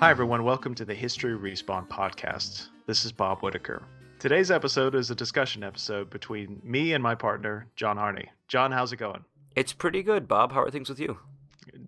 Hi, 0.00 0.10
everyone. 0.10 0.44
Welcome 0.44 0.76
to 0.76 0.84
the 0.84 0.94
History 0.94 1.36
Respawned 1.36 1.88
podcast. 1.88 2.68
This 2.86 3.04
is 3.04 3.10
Bob 3.10 3.40
Whitaker. 3.40 3.82
Today's 4.20 4.48
episode 4.48 4.94
is 4.94 5.10
a 5.10 5.14
discussion 5.16 5.64
episode 5.64 6.08
between 6.08 6.60
me 6.62 6.92
and 6.92 7.02
my 7.02 7.16
partner, 7.16 7.66
John 7.74 7.96
Harney. 7.96 8.30
John, 8.46 8.70
how's 8.70 8.92
it 8.92 8.98
going? 8.98 9.24
It's 9.56 9.72
pretty 9.72 10.04
good, 10.04 10.28
Bob. 10.28 10.52
How 10.52 10.62
are 10.62 10.70
things 10.70 10.88
with 10.88 11.00
you? 11.00 11.18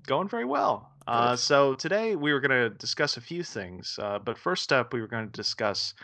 Going 0.09 0.27
very 0.27 0.45
well. 0.45 0.91
Uh, 1.07 1.37
so, 1.37 1.77
today 1.77 2.17
we 2.17 2.33
were 2.33 2.41
going 2.41 2.51
to 2.51 2.71
discuss 2.71 3.17
a 3.17 3.21
few 3.21 3.45
things, 3.45 3.97
uh, 4.03 4.19
but 4.19 4.37
first 4.37 4.73
up, 4.73 4.93
we 4.93 5.01
were 5.01 5.07
going 5.07 5.27
to 5.27 5.33
discuss 5.33 5.95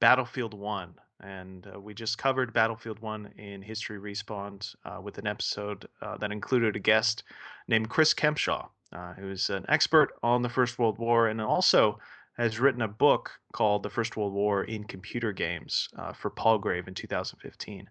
Battlefield 0.00 0.52
1. 0.52 0.94
And 1.20 1.66
uh, 1.74 1.80
we 1.80 1.94
just 1.94 2.18
covered 2.18 2.52
Battlefield 2.52 2.98
1 2.98 3.32
in 3.38 3.62
History 3.62 3.98
Respawned 3.98 4.74
uh, 4.84 5.00
with 5.00 5.16
an 5.16 5.26
episode 5.26 5.88
uh, 6.02 6.18
that 6.18 6.30
included 6.30 6.76
a 6.76 6.80
guest 6.80 7.24
named 7.68 7.88
Chris 7.88 8.12
Kempshall 8.12 8.68
uh, 8.94 9.12
who's 9.14 9.50
an 9.50 9.64
expert 9.68 10.14
on 10.22 10.42
the 10.42 10.48
First 10.48 10.78
World 10.78 10.98
War 10.98 11.28
and 11.28 11.40
also 11.40 11.98
has 12.36 12.58
written 12.58 12.82
a 12.82 12.88
book 12.88 13.30
called 13.52 13.82
The 13.82 13.90
First 13.90 14.16
World 14.16 14.32
War 14.32 14.64
in 14.64 14.84
Computer 14.84 15.32
Games 15.32 15.88
uh, 15.96 16.12
for 16.12 16.30
Palgrave 16.30 16.88
in 16.88 16.94
2015. 16.94 17.88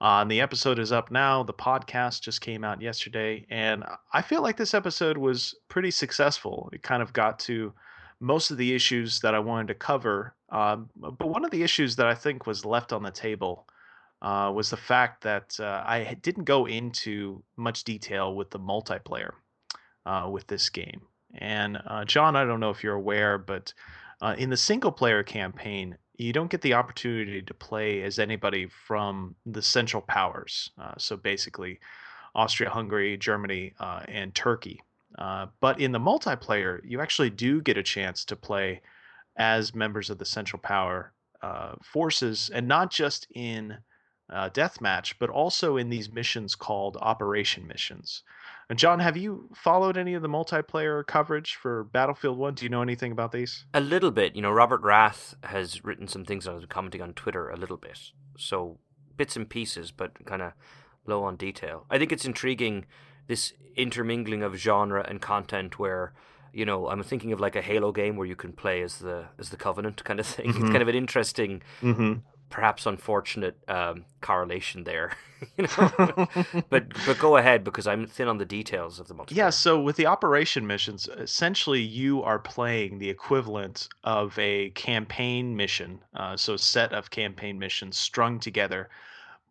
Uh, 0.00 0.24
the 0.24 0.40
episode 0.40 0.78
is 0.78 0.92
up 0.92 1.10
now. 1.10 1.42
The 1.42 1.52
podcast 1.52 2.22
just 2.22 2.40
came 2.40 2.64
out 2.64 2.80
yesterday. 2.80 3.46
And 3.50 3.84
I 4.12 4.22
feel 4.22 4.42
like 4.42 4.56
this 4.56 4.74
episode 4.74 5.18
was 5.18 5.54
pretty 5.68 5.90
successful. 5.90 6.70
It 6.72 6.82
kind 6.82 7.02
of 7.02 7.12
got 7.12 7.38
to 7.40 7.72
most 8.20 8.50
of 8.50 8.56
the 8.56 8.74
issues 8.74 9.20
that 9.20 9.34
I 9.34 9.38
wanted 9.38 9.68
to 9.68 9.74
cover. 9.74 10.34
Um, 10.50 10.88
but 10.96 11.28
one 11.28 11.44
of 11.44 11.50
the 11.50 11.62
issues 11.62 11.96
that 11.96 12.06
I 12.06 12.14
think 12.14 12.46
was 12.46 12.64
left 12.64 12.92
on 12.92 13.02
the 13.02 13.10
table 13.10 13.66
uh, 14.22 14.50
was 14.54 14.70
the 14.70 14.76
fact 14.78 15.22
that 15.24 15.58
uh, 15.60 15.84
I 15.86 16.16
didn't 16.22 16.44
go 16.44 16.66
into 16.66 17.42
much 17.56 17.84
detail 17.84 18.34
with 18.34 18.50
the 18.50 18.58
multiplayer 18.58 19.32
uh, 20.06 20.28
with 20.30 20.46
this 20.46 20.70
game. 20.70 21.02
And 21.34 21.78
uh, 21.86 22.04
John, 22.04 22.36
I 22.36 22.44
don't 22.44 22.60
know 22.60 22.70
if 22.70 22.82
you're 22.82 22.94
aware, 22.94 23.36
but 23.36 23.74
uh, 24.22 24.34
in 24.38 24.48
the 24.48 24.56
single 24.56 24.92
player 24.92 25.22
campaign, 25.22 25.98
you 26.16 26.32
don't 26.32 26.50
get 26.50 26.62
the 26.62 26.72
opportunity 26.74 27.42
to 27.42 27.54
play 27.54 28.02
as 28.02 28.18
anybody 28.18 28.68
from 28.86 29.34
the 29.44 29.60
Central 29.60 30.00
Powers. 30.00 30.70
Uh, 30.80 30.94
so 30.96 31.16
basically, 31.16 31.78
Austria 32.34 32.70
Hungary, 32.70 33.18
Germany, 33.18 33.74
uh, 33.80 34.00
and 34.08 34.34
Turkey. 34.34 34.80
Uh, 35.18 35.46
but 35.60 35.78
in 35.80 35.92
the 35.92 36.00
multiplayer, 36.00 36.80
you 36.84 37.00
actually 37.00 37.30
do 37.30 37.60
get 37.60 37.76
a 37.76 37.82
chance 37.82 38.24
to 38.24 38.36
play 38.36 38.80
as 39.36 39.74
members 39.74 40.08
of 40.08 40.18
the 40.18 40.24
Central 40.24 40.60
Power 40.60 41.12
forces, 41.82 42.50
and 42.52 42.66
not 42.66 42.90
just 42.90 43.28
in 43.32 43.76
deathmatch, 44.30 45.14
but 45.18 45.30
also 45.30 45.76
in 45.76 45.88
these 45.88 46.10
missions 46.10 46.54
called 46.54 46.96
operation 47.00 47.66
missions. 47.66 48.22
And 48.68 48.78
John, 48.78 48.98
have 48.98 49.16
you 49.16 49.48
followed 49.54 49.96
any 49.96 50.14
of 50.14 50.22
the 50.22 50.28
multiplayer 50.28 51.06
coverage 51.06 51.54
for 51.54 51.84
Battlefield 51.84 52.36
1? 52.36 52.54
Do 52.54 52.64
you 52.64 52.68
know 52.68 52.82
anything 52.82 53.12
about 53.12 53.30
these? 53.30 53.64
A 53.72 53.80
little 53.80 54.10
bit. 54.10 54.34
You 54.34 54.42
know, 54.42 54.50
Robert 54.50 54.82
Rath 54.82 55.36
has 55.44 55.84
written 55.84 56.08
some 56.08 56.24
things 56.24 56.48
I 56.48 56.52
was 56.52 56.66
commenting 56.66 57.02
on 57.02 57.14
Twitter 57.14 57.48
a 57.48 57.56
little 57.56 57.76
bit. 57.76 57.98
So 58.36 58.78
bits 59.16 59.36
and 59.36 59.48
pieces, 59.48 59.92
but 59.92 60.24
kind 60.24 60.42
of 60.42 60.52
low 61.06 61.22
on 61.22 61.36
detail. 61.36 61.86
I 61.90 61.98
think 61.98 62.10
it's 62.10 62.24
intriguing 62.24 62.86
this 63.28 63.52
intermingling 63.76 64.42
of 64.42 64.56
genre 64.56 65.04
and 65.08 65.20
content 65.20 65.78
where 65.78 66.12
you 66.52 66.64
know 66.64 66.88
i'm 66.88 67.02
thinking 67.02 67.32
of 67.32 67.40
like 67.40 67.54
a 67.54 67.60
halo 67.60 67.92
game 67.92 68.16
where 68.16 68.26
you 68.26 68.36
can 68.36 68.52
play 68.52 68.80
as 68.80 69.00
the 69.00 69.26
as 69.38 69.50
the 69.50 69.56
covenant 69.56 70.02
kind 70.04 70.18
of 70.18 70.26
thing 70.26 70.46
mm-hmm. 70.46 70.62
it's 70.62 70.70
kind 70.70 70.80
of 70.80 70.88
an 70.88 70.94
interesting 70.94 71.62
mm-hmm 71.82 72.14
perhaps 72.50 72.86
unfortunate 72.86 73.56
um, 73.68 74.04
correlation 74.20 74.84
there. 74.84 75.12
you 75.56 75.66
know? 75.66 76.28
but 76.70 76.86
but 77.06 77.18
go 77.18 77.36
ahead 77.36 77.64
because 77.64 77.86
I'm 77.86 78.06
thin 78.06 78.28
on 78.28 78.38
the 78.38 78.44
details 78.44 78.98
of 78.98 79.08
the 79.08 79.14
multiplayer. 79.14 79.36
Yeah, 79.36 79.50
so 79.50 79.80
with 79.80 79.96
the 79.96 80.06
operation 80.06 80.66
missions, 80.66 81.08
essentially 81.08 81.80
you 81.80 82.22
are 82.22 82.38
playing 82.38 82.98
the 82.98 83.10
equivalent 83.10 83.88
of 84.04 84.38
a 84.38 84.70
campaign 84.70 85.56
mission, 85.56 86.02
uh, 86.14 86.36
so 86.36 86.54
a 86.54 86.58
set 86.58 86.92
of 86.92 87.10
campaign 87.10 87.58
missions 87.58 87.98
strung 87.98 88.38
together, 88.38 88.88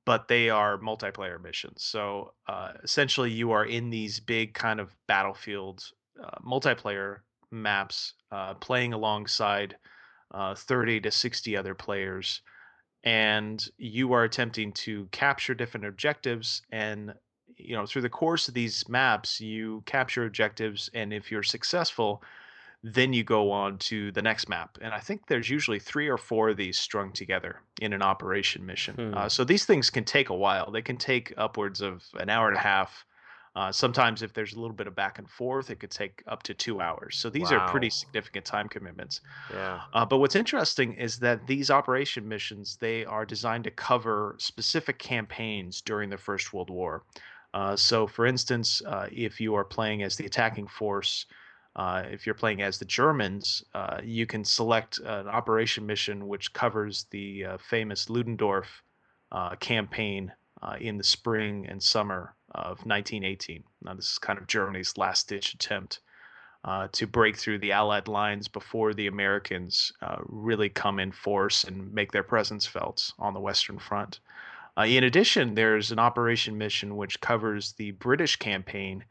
but 0.06 0.28
they 0.28 0.50
are 0.50 0.78
multiplayer 0.78 1.42
missions. 1.42 1.84
So 1.84 2.34
uh, 2.48 2.74
essentially 2.84 3.32
you 3.32 3.52
are 3.52 3.66
in 3.66 3.90
these 3.90 4.20
big 4.20 4.54
kind 4.54 4.80
of 4.80 4.96
battlefield 5.08 5.84
uh, 6.24 6.40
multiplayer 6.46 7.18
maps, 7.52 8.14
uh, 8.32 8.54
playing 8.56 8.94
alongside 8.94 9.76
uh, 10.32 10.56
30 10.56 11.02
to 11.02 11.12
60 11.12 11.56
other 11.56 11.76
players 11.76 12.42
and 13.06 13.70
you 13.78 14.12
are 14.14 14.24
attempting 14.24 14.72
to 14.72 15.08
capture 15.12 15.54
different 15.54 15.86
objectives 15.86 16.64
and 16.72 17.14
you 17.56 17.76
know 17.76 17.86
through 17.86 18.02
the 18.02 18.10
course 18.10 18.48
of 18.48 18.54
these 18.54 18.88
maps 18.90 19.40
you 19.40 19.82
capture 19.86 20.26
objectives 20.26 20.90
and 20.94 21.14
if 21.14 21.32
you're 21.32 21.44
successful 21.44 22.22
then 22.84 23.14
you 23.14 23.24
go 23.24 23.50
on 23.50 23.78
to 23.78 24.12
the 24.12 24.22
next 24.22 24.50
map 24.50 24.78
and 24.82 24.94
i 24.94 25.00
think 25.00 25.28
there's 25.28 25.50
usually 25.50 25.80
three 25.80 26.08
or 26.08 26.18
four 26.18 26.50
of 26.50 26.58
these 26.58 26.78
strung 26.78 27.12
together 27.12 27.62
in 27.82 27.94
an 27.94 28.02
operation 28.02 28.66
mission 28.66 28.96
hmm. 28.96 29.14
uh, 29.14 29.30
so 29.30 29.44
these 29.44 29.66
things 29.66 29.90
can 29.90 30.04
take 30.04 30.30
a 30.30 30.36
while 30.36 30.72
they 30.72 30.82
can 30.82 30.98
take 30.98 31.34
upwards 31.38 31.82
of 31.82 32.04
an 32.20 32.30
hour 32.30 32.48
and 32.48 32.58
a 32.58 32.62
half 32.62 33.06
uh, 33.56 33.72
sometimes, 33.72 34.22
if 34.22 34.34
there's 34.34 34.54
a 34.54 34.60
little 34.60 34.76
bit 34.76 34.86
of 34.86 34.96
back 34.96 35.18
and 35.18 35.30
forth, 35.30 35.70
it 35.70 35.80
could 35.80 35.92
take 35.92 36.22
up 36.28 36.44
to 36.44 36.54
two 36.54 36.82
hours. 36.82 37.16
So 37.16 37.30
these 37.30 37.52
wow. 37.52 37.60
are 37.60 37.70
pretty 37.70 37.90
significant 37.90 38.46
time 38.46 38.68
commitments. 38.68 39.22
Yeah. 39.54 39.80
Uh, 39.94 40.06
but 40.06 40.18
what's 40.18 40.36
interesting 40.36 40.94
is 40.94 41.20
that 41.20 41.48
these 41.48 41.72
operation 41.72 42.28
missions 42.28 42.76
they 42.76 43.06
are 43.06 43.26
designed 43.26 43.64
to 43.64 43.72
cover 43.72 44.36
specific 44.40 45.00
campaigns 45.00 45.80
during 45.82 46.10
the 46.10 46.18
First 46.18 46.54
World 46.54 46.70
War. 46.70 47.04
Uh, 47.54 47.78
so, 47.78 48.06
for 48.06 48.26
instance, 48.26 48.82
uh, 48.86 49.08
if 49.10 49.40
you 49.40 49.56
are 49.56 49.64
playing 49.64 50.04
as 50.04 50.18
the 50.18 50.26
attacking 50.26 50.68
force, 50.68 51.26
uh, 51.78 52.04
if 52.12 52.26
you're 52.26 52.36
playing 52.36 52.62
as 52.62 52.78
the 52.78 52.86
Germans, 52.86 53.64
uh, 53.74 54.02
you 54.04 54.26
can 54.26 54.44
select 54.44 55.00
an 55.00 55.30
operation 55.30 55.86
mission 55.86 56.28
which 56.28 56.52
covers 56.52 57.06
the 57.12 57.46
famous 57.60 58.10
Ludendorff 58.10 58.84
campaign 59.62 60.34
in 60.80 60.98
the 60.98 61.04
spring 61.04 61.66
and 61.68 61.82
summer 61.82 62.36
of 62.52 62.86
1918. 62.86 63.64
Now, 63.82 63.94
this 63.94 64.12
is 64.12 64.20
kind 64.20 64.40
of 64.40 64.48
Germany's 64.48 64.98
last 64.98 65.28
ditch 65.28 65.54
attempt 65.54 66.00
uh, 66.66 66.88
to 66.94 67.06
break 67.06 67.38
through 67.38 67.60
the 67.60 67.72
Allied 67.72 68.08
lines 68.08 68.48
before 68.48 68.94
the 68.94 69.08
Americans 69.08 69.94
uh, 70.02 70.18
really 70.26 70.70
come 70.70 71.00
in 71.00 71.12
force 71.12 71.64
and 71.64 71.94
make 71.94 72.12
their 72.12 72.24
presence 72.24 72.66
felt 72.66 73.14
on 73.20 73.34
the 73.34 73.40
Western 73.40 73.78
Front. 73.78 74.20
Uh, 74.78 74.82
in 74.82 75.04
addition, 75.04 75.54
there's 75.54 75.92
an 75.92 76.00
operation 76.00 76.58
mission 76.58 76.98
which 76.98 77.22
covers 77.22 77.74
the 77.74 77.92
British 77.92 78.36
campaign 78.38 79.06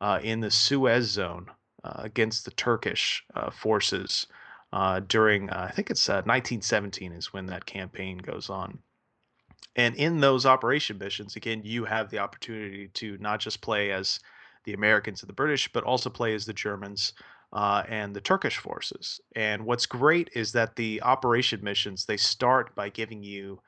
uh, 0.00 0.20
in 0.22 0.40
the 0.40 0.50
Suez 0.50 1.10
Zone 1.10 1.50
uh, 1.82 1.94
against 1.96 2.44
the 2.44 2.52
Turkish 2.52 3.24
uh, 3.34 3.50
forces 3.50 4.26
during, 5.08 5.50
I 5.50 5.72
think 5.72 5.90
it's 5.90 6.08
1917 6.08 7.12
is 7.12 7.32
when 7.32 7.46
that 7.46 7.66
campaign 7.66 8.18
goes 8.18 8.48
on. 8.48 8.78
And 9.76 9.94
in 9.96 10.20
those 10.20 10.46
operation 10.46 10.98
missions, 10.98 11.36
again, 11.36 11.62
you 11.64 11.84
have 11.84 12.10
the 12.10 12.18
opportunity 12.18 12.88
to 12.88 13.16
not 13.18 13.40
just 13.40 13.60
play 13.62 13.92
as 13.92 14.20
the 14.64 14.72
Americans 14.74 15.22
and 15.22 15.28
the 15.28 15.34
British, 15.34 15.72
but 15.72 15.84
also 15.84 16.10
play 16.10 16.34
as 16.34 16.44
the 16.46 16.52
Germans 16.52 17.12
uh, 17.52 17.84
and 17.88 18.14
the 18.14 18.20
Turkish 18.20 18.58
forces. 18.58 19.20
And 19.34 19.64
what's 19.64 19.86
great 19.86 20.30
is 20.34 20.52
that 20.52 20.76
the 20.76 21.02
operation 21.02 21.62
missions 21.62 22.04
they 22.06 22.16
start 22.16 22.74
by 22.74 22.88
giving 22.88 23.22
you 23.22 23.60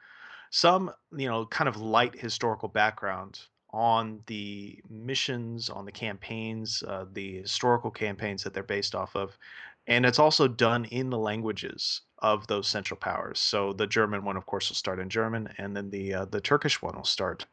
some, 0.50 0.92
you 1.16 1.28
know, 1.28 1.46
kind 1.46 1.68
of 1.68 1.76
light 1.80 2.18
historical 2.18 2.68
background 2.68 3.40
on 3.70 4.22
the 4.26 4.80
missions, 4.90 5.70
on 5.70 5.84
the 5.86 5.92
campaigns, 5.92 6.82
uh, 6.86 7.06
the 7.10 7.38
historical 7.40 7.90
campaigns 7.90 8.42
that 8.44 8.52
they're 8.54 8.62
based 8.62 8.94
off 8.94 9.16
of, 9.16 9.38
and 9.86 10.04
it's 10.06 10.18
also 10.18 10.46
done 10.46 10.84
in 10.86 11.10
the 11.10 11.18
languages 11.18 12.02
of 12.22 12.46
those 12.46 12.68
central 12.68 12.96
powers. 12.96 13.38
So 13.38 13.72
the 13.72 13.86
German 13.86 14.24
one, 14.24 14.36
of 14.36 14.46
course, 14.46 14.70
will 14.70 14.76
start 14.76 14.98
in 14.98 15.10
German, 15.10 15.52
and 15.58 15.76
then 15.76 15.90
the 15.90 16.14
uh, 16.14 16.24
the 16.26 16.40
Turkish 16.40 16.80
one 16.80 16.96
will 16.96 17.04
start 17.04 17.46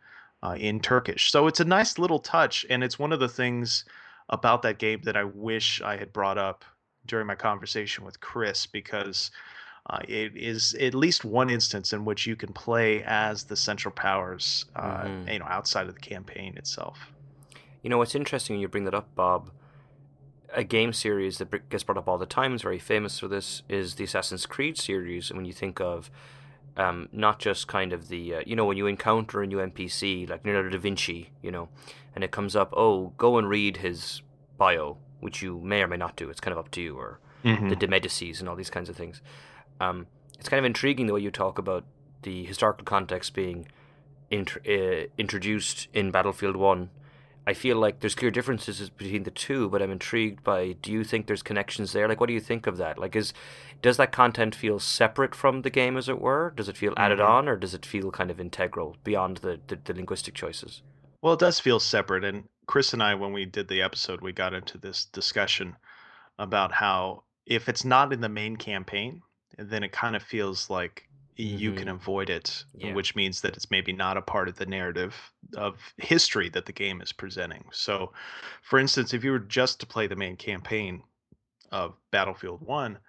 uh, 0.43 0.55
in 0.57 0.79
Turkish. 0.79 1.31
So 1.31 1.47
it's 1.47 1.59
a 1.59 1.65
nice 1.65 1.97
little 1.99 2.19
touch, 2.19 2.65
and 2.69 2.83
it's 2.83 2.99
one 2.99 3.11
of 3.11 3.19
the 3.19 3.27
things 3.27 3.83
about 4.29 4.61
that 4.61 4.77
game 4.77 5.01
that 5.03 5.17
I 5.17 5.23
wish 5.23 5.81
I 5.81 5.97
had 5.97 6.13
brought 6.13 6.37
up 6.37 6.63
during 7.05 7.27
my 7.27 7.35
conversation 7.35 8.05
with 8.05 8.21
Chris 8.21 8.65
because. 8.65 9.31
Uh, 9.89 9.99
it 10.07 10.35
is 10.35 10.75
at 10.75 10.93
least 10.93 11.25
one 11.25 11.49
instance 11.49 11.93
in 11.93 12.05
which 12.05 12.27
you 12.27 12.35
can 12.35 12.53
play 12.53 13.01
as 13.05 13.45
the 13.45 13.55
central 13.55 13.91
powers, 13.91 14.65
uh, 14.75 15.05
mm-hmm. 15.05 15.29
you 15.29 15.39
know, 15.39 15.45
outside 15.45 15.87
of 15.87 15.95
the 15.95 15.99
campaign 15.99 16.55
itself. 16.57 17.11
You 17.81 17.89
know, 17.89 17.97
what's 17.97 18.13
interesting 18.13 18.55
when 18.55 18.61
you 18.61 18.67
bring 18.67 18.83
that 18.83 18.93
up, 18.93 19.15
Bob, 19.15 19.49
a 20.53 20.63
game 20.63 20.93
series 20.93 21.37
that 21.37 21.69
gets 21.69 21.83
brought 21.83 21.97
up 21.97 22.07
all 22.07 22.17
the 22.17 22.25
time 22.25 22.55
is 22.55 22.61
very 22.61 22.79
famous 22.79 23.19
for 23.19 23.27
this 23.27 23.63
is 23.69 23.95
the 23.95 24.03
Assassin's 24.03 24.45
Creed 24.45 24.77
series. 24.77 25.29
And 25.29 25.37
when 25.37 25.45
you 25.45 25.53
think 25.53 25.79
of 25.79 26.09
um, 26.77 27.09
not 27.11 27.39
just 27.39 27.67
kind 27.67 27.93
of 27.93 28.07
the 28.07 28.35
uh, 28.35 28.41
you 28.45 28.55
know 28.55 28.65
when 28.65 28.77
you 28.77 28.87
encounter 28.87 29.41
a 29.41 29.47
new 29.47 29.57
NPC 29.57 30.29
like 30.29 30.45
Leonardo 30.45 30.69
da 30.69 30.77
Vinci, 30.77 31.31
you 31.41 31.51
know, 31.51 31.69
and 32.15 32.23
it 32.23 32.31
comes 32.31 32.55
up, 32.55 32.73
oh, 32.75 33.13
go 33.17 33.37
and 33.37 33.49
read 33.49 33.77
his 33.77 34.21
bio, 34.57 34.97
which 35.19 35.41
you 35.41 35.59
may 35.59 35.81
or 35.81 35.87
may 35.87 35.97
not 35.97 36.15
do. 36.15 36.29
It's 36.29 36.39
kind 36.39 36.53
of 36.53 36.57
up 36.57 36.71
to 36.71 36.81
you, 36.81 36.97
or 36.97 37.19
mm-hmm. 37.43 37.69
the 37.69 37.75
De 37.75 37.87
Medicis 37.87 38.39
and 38.39 38.47
all 38.47 38.55
these 38.55 38.69
kinds 38.69 38.89
of 38.89 38.95
things. 38.95 39.21
Um, 39.79 40.07
it's 40.39 40.49
kind 40.49 40.59
of 40.59 40.65
intriguing 40.65 41.07
the 41.07 41.13
way 41.13 41.21
you 41.21 41.31
talk 41.31 41.57
about 41.57 41.83
the 42.21 42.45
historical 42.45 42.85
context 42.85 43.33
being 43.33 43.67
int- 44.31 44.57
uh, 44.67 45.07
introduced 45.17 45.87
in 45.93 46.11
Battlefield 46.11 46.55
One 46.55 46.89
I 47.49 47.53
feel 47.53 47.77
like 47.77 47.99
there's 47.99 48.13
clear 48.13 48.29
differences 48.29 48.91
between 48.91 49.23
the 49.23 49.31
two, 49.31 49.69
but 49.69 49.81
I'm 49.81 49.89
intrigued 49.91 50.43
by. 50.43 50.73
Do 50.83 50.91
you 50.91 51.03
think 51.03 51.25
there's 51.25 51.41
connections 51.41 51.93
there? 51.93 52.07
Like, 52.07 52.19
what 52.19 52.27
do 52.27 52.33
you 52.33 52.39
think 52.39 52.67
of 52.67 52.77
that? 52.77 52.99
Like, 52.99 53.15
is 53.15 53.33
does 53.81 53.97
that 53.97 54.11
content 54.11 54.53
feel 54.53 54.77
separate 54.77 55.33
from 55.33 55.63
the 55.63 55.71
game, 55.71 55.97
as 55.97 56.07
it 56.07 56.21
were? 56.21 56.53
Does 56.55 56.69
it 56.69 56.77
feel 56.77 56.93
added 56.95 57.17
Mm-hmm. 57.17 57.31
on, 57.31 57.49
or 57.49 57.55
does 57.55 57.73
it 57.73 57.87
feel 57.87 58.11
kind 58.11 58.29
of 58.29 58.39
integral 58.39 58.97
beyond 59.03 59.37
the, 59.37 59.59
the, 59.65 59.79
the 59.83 59.95
linguistic 59.95 60.35
choices? 60.35 60.83
Well, 61.23 61.33
it 61.33 61.39
does 61.39 61.59
feel 61.59 61.79
separate. 61.79 62.23
And 62.23 62.43
Chris 62.67 62.93
and 62.93 63.01
I, 63.01 63.15
when 63.15 63.33
we 63.33 63.45
did 63.45 63.67
the 63.67 63.81
episode, 63.81 64.21
we 64.21 64.31
got 64.31 64.53
into 64.53 64.77
this 64.77 65.05
discussion 65.05 65.75
about 66.37 66.71
how 66.71 67.23
if 67.47 67.67
it's 67.67 67.83
not 67.83 68.13
in 68.13 68.21
the 68.21 68.29
main 68.29 68.57
campaign, 68.57 69.23
then 69.57 69.83
it 69.83 69.91
kind 69.91 70.15
of 70.15 70.21
feels 70.21 70.69
like 70.69 71.08
you 71.43 71.73
can 71.73 71.87
Mhm. 71.87 71.89
avoid 71.89 72.29
it, 72.29 72.65
Yeah. 72.73 72.93
which 72.93 73.15
means 73.15 73.41
that 73.41 73.55
it's 73.55 73.71
maybe 73.71 73.93
not 73.93 74.17
a 74.17 74.21
part 74.21 74.49
of 74.49 74.57
the 74.57 74.65
narrative 74.65 75.33
of 75.55 75.93
history 75.97 76.49
that 76.49 76.65
the 76.65 76.73
game 76.73 77.01
is 77.01 77.13
presenting. 77.13 77.65
So, 77.71 78.13
for 78.61 78.79
instance, 78.79 79.13
if 79.13 79.23
you 79.23 79.31
were 79.31 79.39
just 79.39 79.79
to 79.79 79.85
play 79.87 80.07
the 80.07 80.15
main 80.15 80.37
campaign 80.37 81.03
of 81.71 81.95
Battlefield 82.11 82.61
1, 82.61 82.99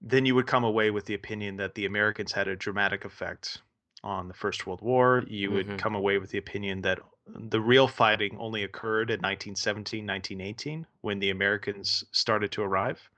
then 0.00 0.26
you 0.26 0.34
would 0.34 0.46
come 0.46 0.64
away 0.64 0.90
with 0.90 1.06
the 1.06 1.14
opinion 1.14 1.56
that 1.56 1.74
the 1.74 1.86
Americans 1.86 2.32
had 2.32 2.48
a 2.48 2.56
dramatic 2.56 3.04
effect 3.04 3.62
on 4.02 4.28
the 4.28 4.34
First 4.34 4.66
World 4.66 4.82
War. 4.82 5.24
You 5.26 5.52
would 5.52 5.68
Mhm. 5.68 5.78
come 5.78 5.94
away 5.94 6.18
with 6.18 6.30
the 6.30 6.38
opinion 6.38 6.82
that 6.82 7.00
the 7.26 7.60
real 7.60 7.88
fighting 7.88 8.36
only 8.38 8.62
occurred 8.62 9.10
in 9.10 9.20
1917, 9.20 10.06
1918 10.06 10.86
when 11.00 11.18
the 11.18 11.30
Americans 11.30 12.04
started 12.12 12.52
to 12.52 12.62
arrive. 12.62 13.08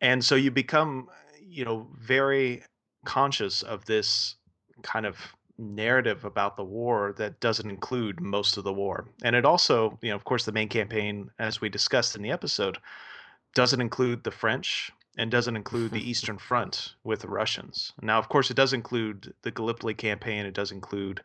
And 0.00 0.24
so 0.24 0.34
you 0.34 0.50
become, 0.50 1.08
you 1.40 1.64
know, 1.64 1.88
very 1.98 2.64
conscious 3.04 3.62
of 3.62 3.84
this 3.86 4.36
kind 4.82 5.06
of 5.06 5.16
narrative 5.58 6.24
about 6.24 6.56
the 6.56 6.64
war 6.64 7.14
that 7.18 7.40
doesn't 7.40 7.70
include 7.70 8.20
most 8.20 8.56
of 8.56 8.64
the 8.64 8.72
war. 8.72 9.06
And 9.22 9.36
it 9.36 9.44
also, 9.44 9.98
you 10.00 10.10
know, 10.10 10.16
of 10.16 10.24
course, 10.24 10.44
the 10.44 10.52
main 10.52 10.68
campaign, 10.68 11.30
as 11.38 11.60
we 11.60 11.68
discussed 11.68 12.16
in 12.16 12.22
the 12.22 12.30
episode, 12.30 12.78
doesn't 13.54 13.80
include 13.80 14.24
the 14.24 14.30
French 14.30 14.90
and 15.18 15.30
doesn't 15.30 15.56
include 15.56 15.92
the 15.92 16.10
Eastern 16.10 16.38
Front 16.38 16.94
with 17.04 17.20
the 17.20 17.28
Russians. 17.28 17.92
Now, 18.00 18.18
of 18.18 18.28
course, 18.28 18.50
it 18.50 18.56
does 18.56 18.72
include 18.72 19.34
the 19.42 19.50
Gallipoli 19.50 19.94
campaign. 19.94 20.46
It 20.46 20.54
does 20.54 20.72
include 20.72 21.20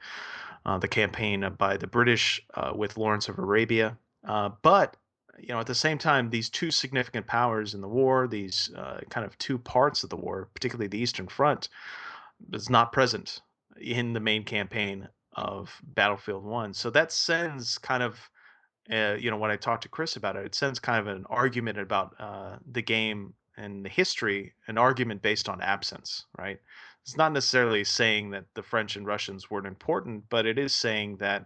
uh, 0.65 0.77
the 0.79 0.87
campaign 0.87 1.47
by 1.57 1.77
the 1.77 1.87
British 1.87 2.41
uh, 2.55 2.73
with 2.75 2.97
Lawrence 2.97 3.29
of 3.29 3.39
Arabia. 3.39 3.97
Uh, 4.27 4.49
but 4.61 4.97
you 5.39 5.49
know, 5.49 5.59
at 5.59 5.67
the 5.67 5.75
same 5.75 5.97
time, 5.97 6.29
these 6.29 6.49
two 6.49 6.71
significant 6.71 7.27
powers 7.27 7.73
in 7.73 7.81
the 7.81 7.87
war, 7.87 8.27
these 8.27 8.71
uh, 8.75 8.99
kind 9.09 9.25
of 9.25 9.37
two 9.37 9.57
parts 9.57 10.03
of 10.03 10.09
the 10.09 10.15
war, 10.15 10.49
particularly 10.53 10.87
the 10.87 10.99
Eastern 10.99 11.27
Front, 11.27 11.69
is 12.53 12.69
not 12.69 12.91
present 12.91 13.41
in 13.79 14.13
the 14.13 14.19
main 14.19 14.43
campaign 14.43 15.07
of 15.33 15.81
Battlefield 15.83 16.43
One. 16.43 16.73
So 16.73 16.89
that 16.91 17.11
sends 17.11 17.77
kind 17.77 18.03
of 18.03 18.29
uh, 18.91 19.15
you 19.19 19.31
know, 19.31 19.37
when 19.37 19.51
I 19.51 19.55
talked 19.55 19.83
to 19.83 19.89
Chris 19.89 20.15
about 20.15 20.35
it, 20.35 20.45
it 20.45 20.55
sends 20.55 20.79
kind 20.79 20.99
of 20.99 21.15
an 21.15 21.25
argument 21.29 21.79
about 21.79 22.15
uh, 22.19 22.57
the 22.71 22.81
game 22.81 23.33
and 23.57 23.83
the 23.83 23.89
history, 23.89 24.53
an 24.67 24.77
argument 24.77 25.21
based 25.21 25.49
on 25.49 25.61
absence, 25.61 26.25
right? 26.37 26.59
It's 27.01 27.17
not 27.17 27.31
necessarily 27.31 27.83
saying 27.83 28.31
that 28.31 28.45
the 28.53 28.63
French 28.63 28.95
and 28.95 29.05
Russians 29.07 29.49
weren't 29.49 29.67
important, 29.67 30.25
but 30.29 30.45
it 30.45 30.59
is 30.59 30.75
saying 30.75 31.17
that 31.17 31.45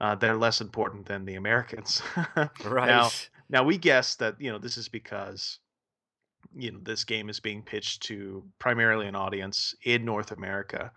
uh, 0.00 0.14
they're 0.14 0.36
less 0.36 0.60
important 0.60 1.06
than 1.06 1.24
the 1.24 1.34
Americans. 1.34 2.02
Right. 2.64 2.88
Now, 2.88 3.10
now 3.48 3.64
we 3.64 3.78
guess 3.78 4.16
that 4.16 4.40
you 4.40 4.50
know 4.50 4.58
this 4.58 4.76
is 4.76 4.88
because 4.88 5.58
you 6.54 6.72
know 6.72 6.78
this 6.82 7.04
game 7.04 7.28
is 7.28 7.40
being 7.40 7.62
pitched 7.62 8.02
to 8.04 8.44
primarily 8.58 9.06
an 9.06 9.14
audience 9.14 9.74
in 9.84 10.04
North 10.04 10.32
America. 10.32 10.90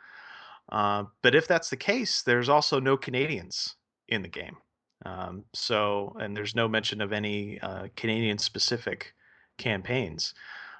Uh, 0.71 1.05
but 1.23 1.35
if 1.35 1.47
that's 1.47 1.69
the 1.69 1.77
case, 1.77 2.21
there's 2.21 2.49
also 2.49 2.79
no 2.79 2.95
Canadians 2.95 3.75
in 4.07 4.21
the 4.21 4.27
game. 4.27 4.57
Um, 5.05 5.45
so, 5.53 6.15
and 6.19 6.35
there's 6.35 6.55
no 6.55 6.67
mention 6.67 7.01
of 7.01 7.13
any 7.13 7.59
uh, 7.61 7.87
Canadian 7.95 8.37
specific 8.37 9.13
campaigns. 9.57 10.33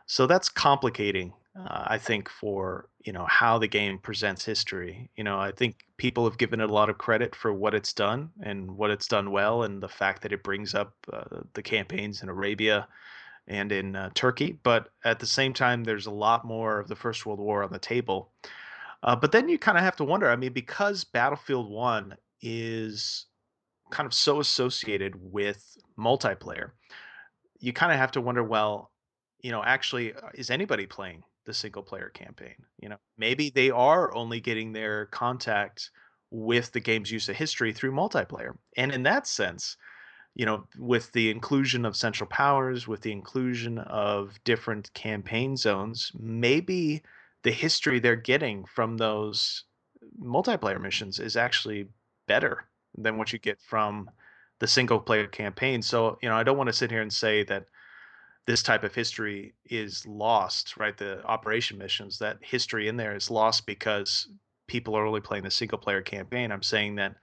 So 0.08 0.28
that's 0.28 0.50
complicating, 0.50 1.34
uh, 1.58 1.86
I 1.88 1.98
think, 1.98 2.30
for 2.30 2.90
you 3.04 3.12
know 3.12 3.26
how 3.26 3.58
the 3.58 3.68
game 3.68 3.98
presents 3.98 4.46
history. 4.46 5.10
You 5.16 5.24
know, 5.24 5.40
I 5.40 5.52
think 5.52 5.78
people 5.98 6.24
have 6.26 6.38
given 6.38 6.62
it 6.62 6.70
a 6.70 6.74
lot 6.74 6.90
of 6.90 6.98
credit 6.98 7.36
for 7.36 7.54
what 7.54 7.74
it's 7.74 7.94
done 7.94 8.30
and 8.44 8.78
what 8.78 8.92
it's 8.92 9.08
done 9.08 9.32
well, 9.32 9.64
and 9.64 9.82
the 9.82 9.90
fact 9.90 10.22
that 10.22 10.32
it 10.32 10.44
brings 10.44 10.76
up 10.76 10.94
uh, 11.12 11.42
the 11.54 11.64
campaigns 11.64 12.22
in 12.22 12.30
Arabia 12.30 12.88
and 13.48 13.72
in 13.72 13.96
uh, 13.96 14.10
Turkey. 14.14 14.60
But 14.64 14.90
at 15.04 15.20
the 15.20 15.26
same 15.26 15.54
time, 15.54 15.84
there's 15.84 16.06
a 16.06 16.12
lot 16.12 16.46
more 16.46 16.80
of 16.80 16.88
the 16.88 16.96
First 16.96 17.26
World 17.26 17.40
War 17.40 17.64
on 17.64 17.72
the 17.72 17.80
table. 17.80 18.32
Uh, 19.02 19.16
but 19.16 19.32
then 19.32 19.50
you 19.50 19.58
kind 19.58 19.78
of 19.78 19.84
have 19.84 19.96
to 19.98 20.04
wonder. 20.04 20.30
I 20.30 20.36
mean, 20.36 20.54
because 20.54 21.04
Battlefield 21.04 21.70
One 21.70 22.16
is 22.42 23.26
kind 23.90 24.06
of 24.06 24.14
so 24.14 24.40
associated 24.40 25.14
with 25.16 25.78
multiplayer, 25.98 26.72
you 27.60 27.74
kind 27.74 27.92
of 27.92 27.98
have 27.98 28.12
to 28.12 28.22
wonder. 28.22 28.44
Well, 28.44 28.92
you 29.42 29.52
know, 29.52 29.64
actually, 29.64 30.14
uh, 30.14 30.30
is 30.34 30.50
anybody 30.50 30.86
playing 30.86 31.24
the 31.50 31.54
single 31.54 31.82
player 31.82 32.10
campaign? 32.10 32.54
You 32.80 32.90
know, 32.90 32.98
maybe 33.18 33.50
they 33.50 33.72
are 33.72 34.14
only 34.14 34.40
getting 34.40 34.72
their 34.72 35.08
contact 35.08 35.90
with 36.30 36.72
the 36.72 36.80
game's 36.80 37.12
use 37.12 37.28
of 37.28 37.36
history 37.36 37.74
through 37.74 37.92
multiplayer. 37.92 38.56
And 38.78 38.92
in 38.92 39.02
that 39.04 39.26
sense, 39.26 39.76
you 40.36 40.46
know, 40.46 40.68
with 40.78 41.12
the 41.12 41.32
inclusion 41.32 41.86
of 41.86 41.96
central 41.96 42.30
powers, 42.30 42.88
with 42.88 43.02
the 43.02 43.12
inclusion 43.12 43.80
of 43.80 44.40
different 44.44 44.94
campaign 44.94 45.58
zones, 45.58 46.12
maybe 46.20 47.02
the 47.42 47.52
history 47.52 48.00
they're 48.00 48.16
getting 48.16 48.64
from 48.66 48.98
those 48.98 49.64
multiplayer 50.22 50.80
missions 50.80 51.20
is 51.20 51.36
actually 51.36 51.88
better 52.28 52.66
than 52.96 53.18
what 53.18 53.34
you 53.34 53.40
get 53.40 53.60
from 53.60 54.08
the 54.60 54.68
single 54.68 55.00
player 55.00 55.26
campaign. 55.26 55.82
So, 55.82 56.20
you 56.22 56.30
know, 56.30 56.36
I 56.36 56.44
don't 56.44 56.58
want 56.58 56.68
to 56.68 56.74
sit 56.74 56.92
here 56.92 57.02
and 57.02 57.12
say 57.12 57.44
that 57.46 57.66
this 58.46 58.64
type 58.64 58.84
of 58.84 58.96
history 58.96 59.54
is 59.66 60.06
lost, 60.08 60.78
right? 60.78 60.98
The 60.98 61.24
operation 61.26 61.78
missions, 61.78 62.18
that 62.20 62.38
history 62.42 62.88
in 62.88 62.98
there 62.98 63.16
is 63.16 63.30
lost 63.30 63.66
because 63.66 64.28
people 64.68 64.96
are 64.96 65.06
only 65.06 65.22
playing 65.22 65.44
the 65.44 65.52
single 65.52 65.78
player 65.78 66.02
campaign. 66.02 66.52
I'm 66.52 66.64
saying 66.64 66.96
that, 66.96 67.16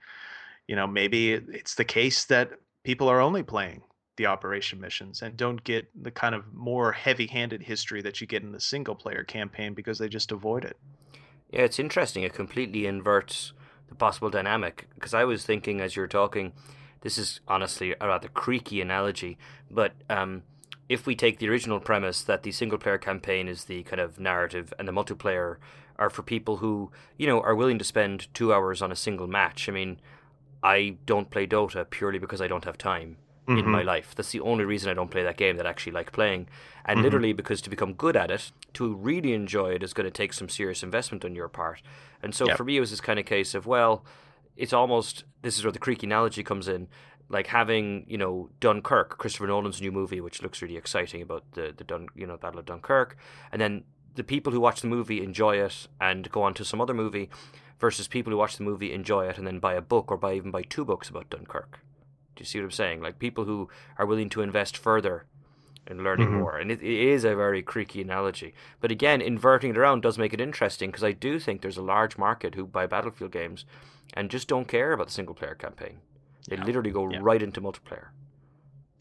you 0.68 0.76
know, 0.76 0.86
maybe 0.86 1.32
it's 1.32 1.74
the 1.74 1.84
case 1.84 2.24
that 2.26 2.50
people 2.84 3.08
are 3.08 3.20
only 3.20 3.42
playing 3.42 3.82
the 4.16 4.26
operation 4.26 4.80
missions 4.80 5.22
and 5.22 5.36
don't 5.36 5.62
get 5.64 5.88
the 6.02 6.10
kind 6.10 6.34
of 6.34 6.52
more 6.54 6.92
heavy 6.92 7.26
handed 7.26 7.62
history 7.62 8.02
that 8.02 8.20
you 8.20 8.26
get 8.26 8.42
in 8.42 8.52
the 8.52 8.60
single 8.60 8.94
player 8.94 9.24
campaign 9.24 9.74
because 9.74 9.98
they 9.98 10.08
just 10.08 10.32
avoid 10.32 10.64
it. 10.64 10.76
Yeah, 11.50 11.62
it's 11.62 11.78
interesting. 11.78 12.22
It 12.22 12.34
completely 12.34 12.86
inverts 12.86 13.52
the 13.88 13.94
possible 13.94 14.30
dynamic. 14.30 14.88
Because 14.94 15.14
I 15.14 15.24
was 15.24 15.44
thinking 15.44 15.80
as 15.80 15.96
you 15.96 16.02
were 16.02 16.08
talking, 16.08 16.52
this 17.02 17.18
is 17.18 17.40
honestly 17.46 17.94
a 18.00 18.06
rather 18.06 18.28
creaky 18.28 18.80
analogy, 18.80 19.38
but 19.70 19.92
um, 20.10 20.42
if 20.88 21.06
we 21.06 21.14
take 21.16 21.38
the 21.38 21.48
original 21.48 21.80
premise 21.80 22.22
that 22.22 22.42
the 22.42 22.52
single 22.52 22.78
player 22.78 22.98
campaign 22.98 23.48
is 23.48 23.64
the 23.64 23.82
kind 23.84 24.00
of 24.00 24.20
narrative 24.20 24.72
and 24.78 24.86
the 24.86 24.92
multiplayer 24.92 25.56
are 25.98 26.10
for 26.10 26.22
people 26.22 26.58
who, 26.58 26.90
you 27.16 27.26
know, 27.26 27.40
are 27.40 27.54
willing 27.54 27.78
to 27.78 27.84
spend 27.84 28.32
two 28.34 28.52
hours 28.52 28.82
on 28.82 28.92
a 28.92 28.96
single 28.96 29.26
match. 29.26 29.68
I 29.68 29.72
mean, 29.72 29.98
I 30.62 30.96
don't 31.06 31.30
play 31.30 31.46
Dota 31.46 31.88
purely 31.88 32.18
because 32.18 32.40
I 32.40 32.48
don't 32.48 32.64
have 32.64 32.78
time 32.78 33.16
in 33.48 33.56
Mm-hmm. 33.58 33.70
my 33.70 33.82
life. 33.82 34.12
That's 34.14 34.32
the 34.32 34.40
only 34.40 34.64
reason 34.64 34.90
I 34.90 34.94
don't 34.94 35.10
play 35.10 35.22
that 35.22 35.36
game 35.36 35.56
that 35.56 35.66
I 35.66 35.70
actually 35.70 35.92
like 35.92 36.10
playing. 36.12 36.48
And 36.84 36.98
Mhm. 36.98 37.02
literally 37.04 37.32
because 37.32 37.60
to 37.62 37.70
become 37.70 37.92
good 37.92 38.16
at 38.16 38.30
it, 38.30 38.50
to 38.74 38.92
really 38.94 39.32
enjoy 39.34 39.70
it 39.72 39.84
is 39.84 39.92
going 39.94 40.04
to 40.04 40.10
take 40.10 40.32
some 40.32 40.48
serious 40.48 40.82
investment 40.82 41.24
on 41.24 41.34
your 41.36 41.48
part. 41.48 41.80
And 42.22 42.34
so 42.34 42.46
Yep. 42.48 42.56
for 42.56 42.64
me 42.64 42.76
it 42.76 42.80
was 42.80 42.90
this 42.90 43.00
kind 43.00 43.20
of 43.20 43.24
case 43.24 43.54
of 43.54 43.64
well, 43.64 44.04
it's 44.56 44.72
almost 44.72 45.24
this 45.42 45.56
is 45.58 45.64
where 45.64 45.70
the 45.72 45.78
creaky 45.78 46.06
analogy 46.06 46.42
comes 46.42 46.66
in. 46.66 46.88
Like 47.28 47.48
having, 47.48 48.04
you 48.08 48.18
know, 48.18 48.50
Dunkirk, 48.60 49.18
Christopher 49.18 49.48
Nolan's 49.48 49.80
new 49.80 49.90
movie, 49.90 50.20
which 50.20 50.42
looks 50.42 50.62
really 50.62 50.76
exciting 50.76 51.22
about 51.22 51.44
the 51.52 51.72
the 51.76 51.84
Dun, 51.84 52.06
you 52.14 52.26
know, 52.26 52.36
Battle 52.36 52.60
of 52.60 52.66
Dunkirk, 52.66 53.16
and 53.50 53.60
then 53.60 53.84
the 54.14 54.22
people 54.24 54.52
who 54.52 54.60
watch 54.60 54.80
the 54.80 54.86
movie 54.88 55.22
enjoy 55.22 55.56
it 55.56 55.88
and 56.00 56.30
go 56.30 56.42
on 56.42 56.54
to 56.54 56.64
some 56.64 56.80
other 56.80 56.94
movie 56.94 57.28
versus 57.78 58.08
people 58.08 58.30
who 58.30 58.36
watch 58.38 58.56
the 58.56 58.62
movie 58.64 58.92
enjoy 58.92 59.26
it 59.28 59.36
and 59.38 59.46
then 59.46 59.58
buy 59.58 59.74
a 59.74 59.82
book 59.82 60.10
or 60.10 60.16
buy 60.16 60.34
even 60.34 60.50
buy 60.50 60.62
two 60.62 60.84
books 60.84 61.10
about 61.10 61.28
Dunkirk. 61.28 61.80
Do 62.36 62.40
you 62.42 62.46
see 62.46 62.58
what 62.58 62.64
I'm 62.66 62.70
saying? 62.70 63.02
Like 63.02 63.18
people 63.18 63.44
who 63.44 63.68
are 63.98 64.06
willing 64.06 64.30
to 64.30 64.40
invest 64.42 64.76
further 64.78 65.26
in 65.86 66.02
learning 66.02 66.28
Mhm. 66.28 66.38
more. 66.40 66.56
And 66.56 66.70
it, 66.70 66.82
it 66.82 66.98
is 67.08 67.24
a 67.24 67.34
very 67.36 67.62
creaky 67.62 68.00
analogy. 68.02 68.54
But 68.80 68.90
again, 68.90 69.20
inverting 69.20 69.70
it 69.70 69.78
around 69.78 70.00
does 70.02 70.16
make 70.18 70.32
it 70.32 70.40
interesting 70.40 70.90
because 70.90 71.04
I 71.04 71.12
do 71.12 71.38
think 71.38 71.60
there's 71.60 71.76
a 71.76 71.82
large 71.82 72.16
market 72.16 72.54
who 72.54 72.66
buy 72.66 72.86
Battlefield 72.86 73.32
games 73.32 73.64
and 74.14 74.30
just 74.30 74.48
don't 74.48 74.68
care 74.68 74.92
about 74.92 75.08
the 75.08 75.12
single 75.12 75.34
player 75.34 75.54
campaign. 75.54 75.98
They 76.48 76.56
Yeah. 76.56 76.64
literally 76.64 76.90
go 76.90 77.10
Yeah. 77.10 77.18
right 77.22 77.42
into 77.42 77.60
multiplayer. 77.60 78.08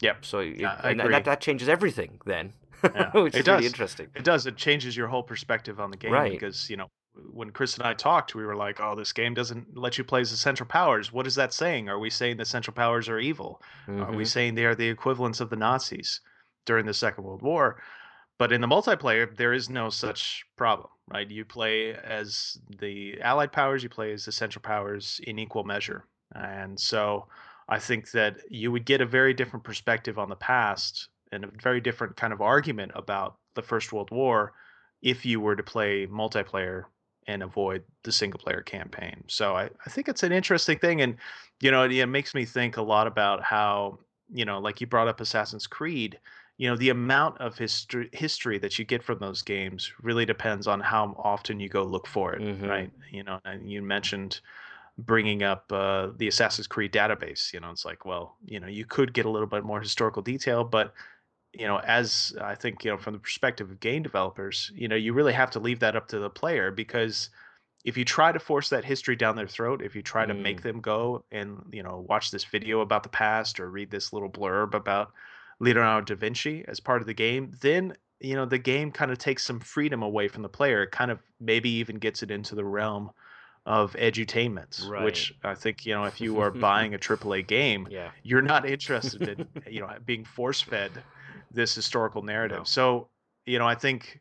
Yep. 0.00 0.24
So 0.24 0.40
it, 0.40 0.56
Yeah, 0.60 0.80
and 0.84 1.00
agree. 1.00 1.12
that, 1.12 1.24
that 1.24 1.40
changes 1.40 1.68
everything 1.68 2.20
then, 2.26 2.52
which 2.82 3.34
it 3.34 3.40
is 3.40 3.46
really 3.46 3.62
does. 3.62 3.64
interesting. 3.66 4.08
It 4.14 4.24
does. 4.24 4.46
It 4.46 4.56
changes 4.56 4.96
your 4.96 5.08
whole 5.08 5.22
perspective 5.22 5.80
on 5.80 5.90
the 5.90 5.96
game 5.96 6.12
Right. 6.12 6.30
because, 6.32 6.68
you 6.68 6.76
know, 6.76 6.88
when 7.32 7.50
Chris 7.50 7.78
and 7.78 7.86
I 7.86 7.94
talked, 7.94 8.34
we 8.34 8.44
were 8.44 8.56
like, 8.56 8.78
oh, 8.78 8.94
this 8.94 9.12
game 9.14 9.32
doesn't 9.32 9.74
let 9.76 9.96
you 9.96 10.04
play 10.04 10.20
as 10.20 10.30
the 10.30 10.36
Central 10.36 10.68
Powers. 10.68 11.12
What 11.12 11.26
is 11.26 11.34
that 11.36 11.54
saying? 11.54 11.88
Are 11.88 11.98
we 11.98 12.10
saying 12.10 12.36
the 12.36 12.44
Central 12.44 12.74
Powers 12.74 13.08
are 13.08 13.18
evil? 13.18 13.62
Are 13.88 14.12
we 14.12 14.24
Mhm. 14.24 14.26
saying 14.26 14.54
they 14.54 14.66
are 14.66 14.74
the 14.74 14.88
equivalents 14.88 15.40
of 15.40 15.48
the 15.48 15.56
Nazis 15.56 16.20
during 16.66 16.84
the 16.84 16.92
Second 16.92 17.24
World 17.24 17.40
War? 17.40 17.80
But 18.38 18.52
in 18.52 18.60
the 18.60 18.66
multiplayer, 18.66 19.34
there 19.34 19.54
is 19.54 19.70
no 19.70 19.88
such 19.88 20.44
problem, 20.56 20.90
right? 21.08 21.30
You 21.30 21.46
play 21.46 21.94
as 21.94 22.58
the 22.80 23.18
Allied 23.22 23.50
powers, 23.50 23.82
you 23.82 23.88
play 23.88 24.12
as 24.12 24.26
the 24.26 24.32
Central 24.32 24.60
Powers 24.60 25.18
in 25.24 25.38
equal 25.38 25.64
measure. 25.64 26.04
And 26.36 26.78
so 26.78 27.26
I 27.68 27.78
think 27.78 28.10
that 28.12 28.40
you 28.50 28.70
would 28.72 28.84
get 28.84 29.00
a 29.00 29.06
very 29.06 29.34
different 29.34 29.64
perspective 29.64 30.18
on 30.18 30.28
the 30.28 30.36
past 30.36 31.08
and 31.32 31.44
a 31.44 31.50
very 31.60 31.80
different 31.80 32.16
kind 32.16 32.32
of 32.32 32.40
argument 32.40 32.92
about 32.94 33.36
the 33.54 33.62
First 33.62 33.92
World 33.92 34.10
War 34.10 34.52
if 35.02 35.26
you 35.26 35.40
were 35.40 35.56
to 35.56 35.62
play 35.62 36.06
multiplayer 36.06 36.84
and 37.26 37.42
avoid 37.42 37.82
the 38.04 38.12
single 38.12 38.38
player 38.38 38.62
campaign. 38.62 39.24
So 39.26 39.56
I, 39.56 39.64
I 39.84 39.90
think 39.90 40.08
it's 40.08 40.22
an 40.22 40.32
interesting 40.32 40.78
thing. 40.78 41.00
And, 41.00 41.16
you 41.60 41.70
know, 41.70 41.82
it, 41.82 41.92
it 41.92 42.06
makes 42.06 42.34
me 42.34 42.44
think 42.44 42.76
a 42.76 42.82
lot 42.82 43.06
about 43.06 43.42
how, 43.42 43.98
you 44.32 44.44
know, 44.44 44.58
like 44.60 44.80
you 44.80 44.86
brought 44.86 45.08
up 45.08 45.20
Assassin's 45.20 45.66
Creed, 45.66 46.20
you 46.58 46.68
know, 46.68 46.76
the 46.76 46.90
amount 46.90 47.38
of 47.40 47.58
history 47.58 48.08
history 48.12 48.58
that 48.58 48.78
you 48.78 48.84
get 48.84 49.02
from 49.02 49.18
those 49.18 49.42
games 49.42 49.92
really 50.00 50.24
depends 50.24 50.66
on 50.66 50.80
how 50.80 51.14
often 51.18 51.60
you 51.60 51.68
go 51.68 51.82
look 51.82 52.06
for 52.06 52.32
it, 52.34 52.40
Mhm. 52.40 52.68
right? 52.68 52.90
You 53.10 53.24
know, 53.24 53.40
and 53.44 53.70
you 53.70 53.82
mentioned 53.82 54.40
bringing 54.98 55.42
up 55.42 55.70
uh, 55.72 56.10
the 56.16 56.28
Assassin's 56.28 56.66
Creed 56.66 56.92
database. 56.92 57.52
You 57.52 57.60
know, 57.60 57.70
it's 57.70 57.84
like, 57.84 58.04
well, 58.04 58.36
you 58.44 58.60
know, 58.60 58.66
you 58.66 58.84
could 58.86 59.12
get 59.12 59.26
a 59.26 59.30
little 59.30 59.48
bit 59.48 59.64
more 59.64 59.80
historical 59.80 60.22
detail, 60.22 60.64
but 60.64 60.94
you 61.52 61.66
know, 61.66 61.78
as 61.80 62.36
I 62.40 62.54
think, 62.54 62.84
you 62.84 62.90
know, 62.90 62.98
from 62.98 63.14
the 63.14 63.20
perspective 63.20 63.70
of 63.70 63.80
game 63.80 64.02
developers, 64.02 64.70
you 64.74 64.88
know, 64.88 64.96
you 64.96 65.12
really 65.14 65.32
have 65.32 65.50
to 65.52 65.60
leave 65.60 65.80
that 65.80 65.96
up 65.96 66.08
to 66.08 66.18
the 66.18 66.30
player 66.30 66.70
because 66.70 67.30
if 67.84 67.96
you 67.96 68.04
try 68.04 68.32
to 68.32 68.40
force 68.40 68.68
that 68.70 68.84
history 68.84 69.16
down 69.16 69.36
their 69.36 69.46
throat, 69.48 69.82
if 69.82 69.94
you 69.96 70.02
try 70.02 70.26
to 70.26 70.34
make 70.34 70.60
Mm. 70.60 70.62
them 70.62 70.80
go 70.80 71.24
and, 71.30 71.62
you 71.72 71.82
know, 71.82 72.04
watch 72.08 72.30
this 72.30 72.44
video 72.44 72.80
about 72.80 73.02
the 73.04 73.08
past 73.08 73.60
or 73.60 73.70
read 73.70 73.90
this 73.90 74.12
little 74.12 74.30
blurb 74.30 74.74
about 74.74 75.12
Leonardo 75.60 76.14
da 76.14 76.18
Vinci 76.18 76.64
as 76.68 76.80
part 76.80 77.00
of 77.00 77.06
the 77.06 77.14
game, 77.14 77.52
then, 77.60 77.96
you 78.20 78.34
know, 78.34 78.44
the 78.44 78.58
game 78.58 78.90
kind 78.92 79.10
of 79.10 79.18
takes 79.18 79.44
some 79.44 79.60
freedom 79.60 80.02
away 80.02 80.28
from 80.28 80.42
the 80.42 80.48
player. 80.48 80.82
It 80.82 80.90
kind 80.90 81.10
of 81.10 81.20
maybe 81.40 81.70
even 81.70 81.96
gets 81.96 82.22
it 82.22 82.30
into 82.30 82.54
the 82.54 82.64
realm 82.64 83.10
of 83.66 83.92
edutainment, 83.94 84.88
Right. 84.88 85.04
which 85.04 85.34
I 85.44 85.54
think, 85.54 85.84
you 85.84 85.92
know, 85.94 86.04
if 86.04 86.20
you 86.20 86.38
are 86.38 86.50
buying 86.68 86.94
a 86.94 86.98
AAA 86.98 87.46
game, 87.46 87.88
Yeah. 87.90 88.10
you're 88.22 88.40
not 88.40 88.64
interested 88.64 89.28
in 89.28 89.48
you 89.72 89.80
know 89.80 89.90
being 90.06 90.24
force 90.24 90.60
fed 90.62 90.92
this 91.50 91.74
historical 91.74 92.22
narrative 92.22 92.58
No. 92.58 92.64
so 92.64 93.08
you 93.44 93.58
know 93.58 93.66
i 93.66 93.74
think 93.74 94.20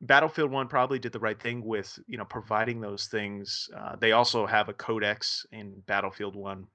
battlefield 0.00 0.50
1 0.50 0.68
probably 0.68 0.98
did 0.98 1.12
the 1.12 1.18
right 1.18 1.40
thing 1.40 1.64
with 1.64 1.98
you 2.06 2.16
know 2.18 2.24
providing 2.24 2.80
those 2.80 3.06
things 3.06 3.68
uh, 3.76 3.96
they 3.96 4.12
also 4.12 4.46
have 4.46 4.68
a 4.68 4.72
codex 4.74 5.44
in 5.52 5.80
battlefield 5.86 6.36
1 6.36 6.66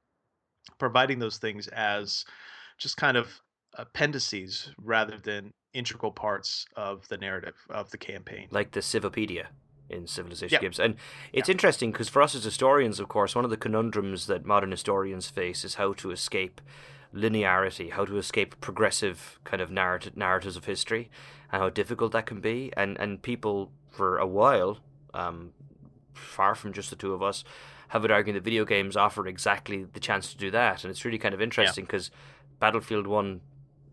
providing 0.77 1.20
those 1.20 1.38
things 1.38 1.68
as 1.70 2.25
just 2.77 2.98
kind 2.98 3.15
of 3.18 3.27
appendices 3.75 4.72
rather 4.77 5.18
than 5.18 5.53
integral 5.74 6.12
parts 6.12 6.65
of 6.75 7.08
the 7.10 7.18
narrative 7.18 7.56
of 7.70 7.89
the 7.91 7.98
campaign 7.98 8.48
like 8.51 8.72
the 8.72 8.82
Civilopedia 8.82 9.48
in 9.92 10.08
Civilization 10.08 10.56
Yeah. 10.56 10.62
games. 10.62 10.80
And 10.80 10.96
it's 11.34 11.50
interesting 11.50 11.92
because 11.92 12.10
for 12.10 12.22
us 12.22 12.34
as 12.36 12.44
historians, 12.44 13.00
of 13.00 13.08
course, 13.08 13.36
one 13.36 13.46
of 13.46 13.52
the 13.52 13.58
conundrums 13.58 14.28
that 14.28 14.46
modern 14.46 14.72
historians 14.72 15.30
face 15.30 15.64
is 15.64 15.76
how 15.76 15.94
to 15.94 16.12
escape 16.12 16.62
linearity, 17.14 17.92
how 17.92 18.06
to 18.06 18.18
escape 18.18 18.60
progressive 18.62 19.40
kind 19.44 19.62
of 19.62 19.70
narrative 19.70 20.16
narratives 20.16 20.56
of 20.56 20.66
history, 20.66 21.10
and 21.52 21.62
how 21.62 21.70
difficult 21.70 22.12
that 22.14 22.26
can 22.26 22.40
be. 22.40 22.72
And 22.78 22.98
and 23.00 23.22
people 23.22 23.72
for 23.90 24.18
a 24.18 24.28
while, 24.28 24.80
um, 25.14 25.52
far 26.14 26.56
from 26.56 26.72
just 26.74 26.90
the 26.90 26.96
two 26.96 27.14
of 27.14 27.22
us, 27.22 27.44
have 27.90 28.02
been 28.02 28.12
arguing 28.12 28.36
that 28.36 28.44
video 28.44 28.64
games 28.64 28.96
offer 28.96 29.28
exactly 29.28 29.84
the 29.84 30.00
chance 30.00 30.32
to 30.32 30.38
do 30.38 30.50
that. 30.52 30.84
And 30.84 30.92
it's 30.92 31.04
really 31.04 31.18
kind 31.18 31.34
of 31.34 31.42
interesting 31.42 31.84
because 31.86 32.10
Battlefield 32.60 33.06
One 33.08 33.42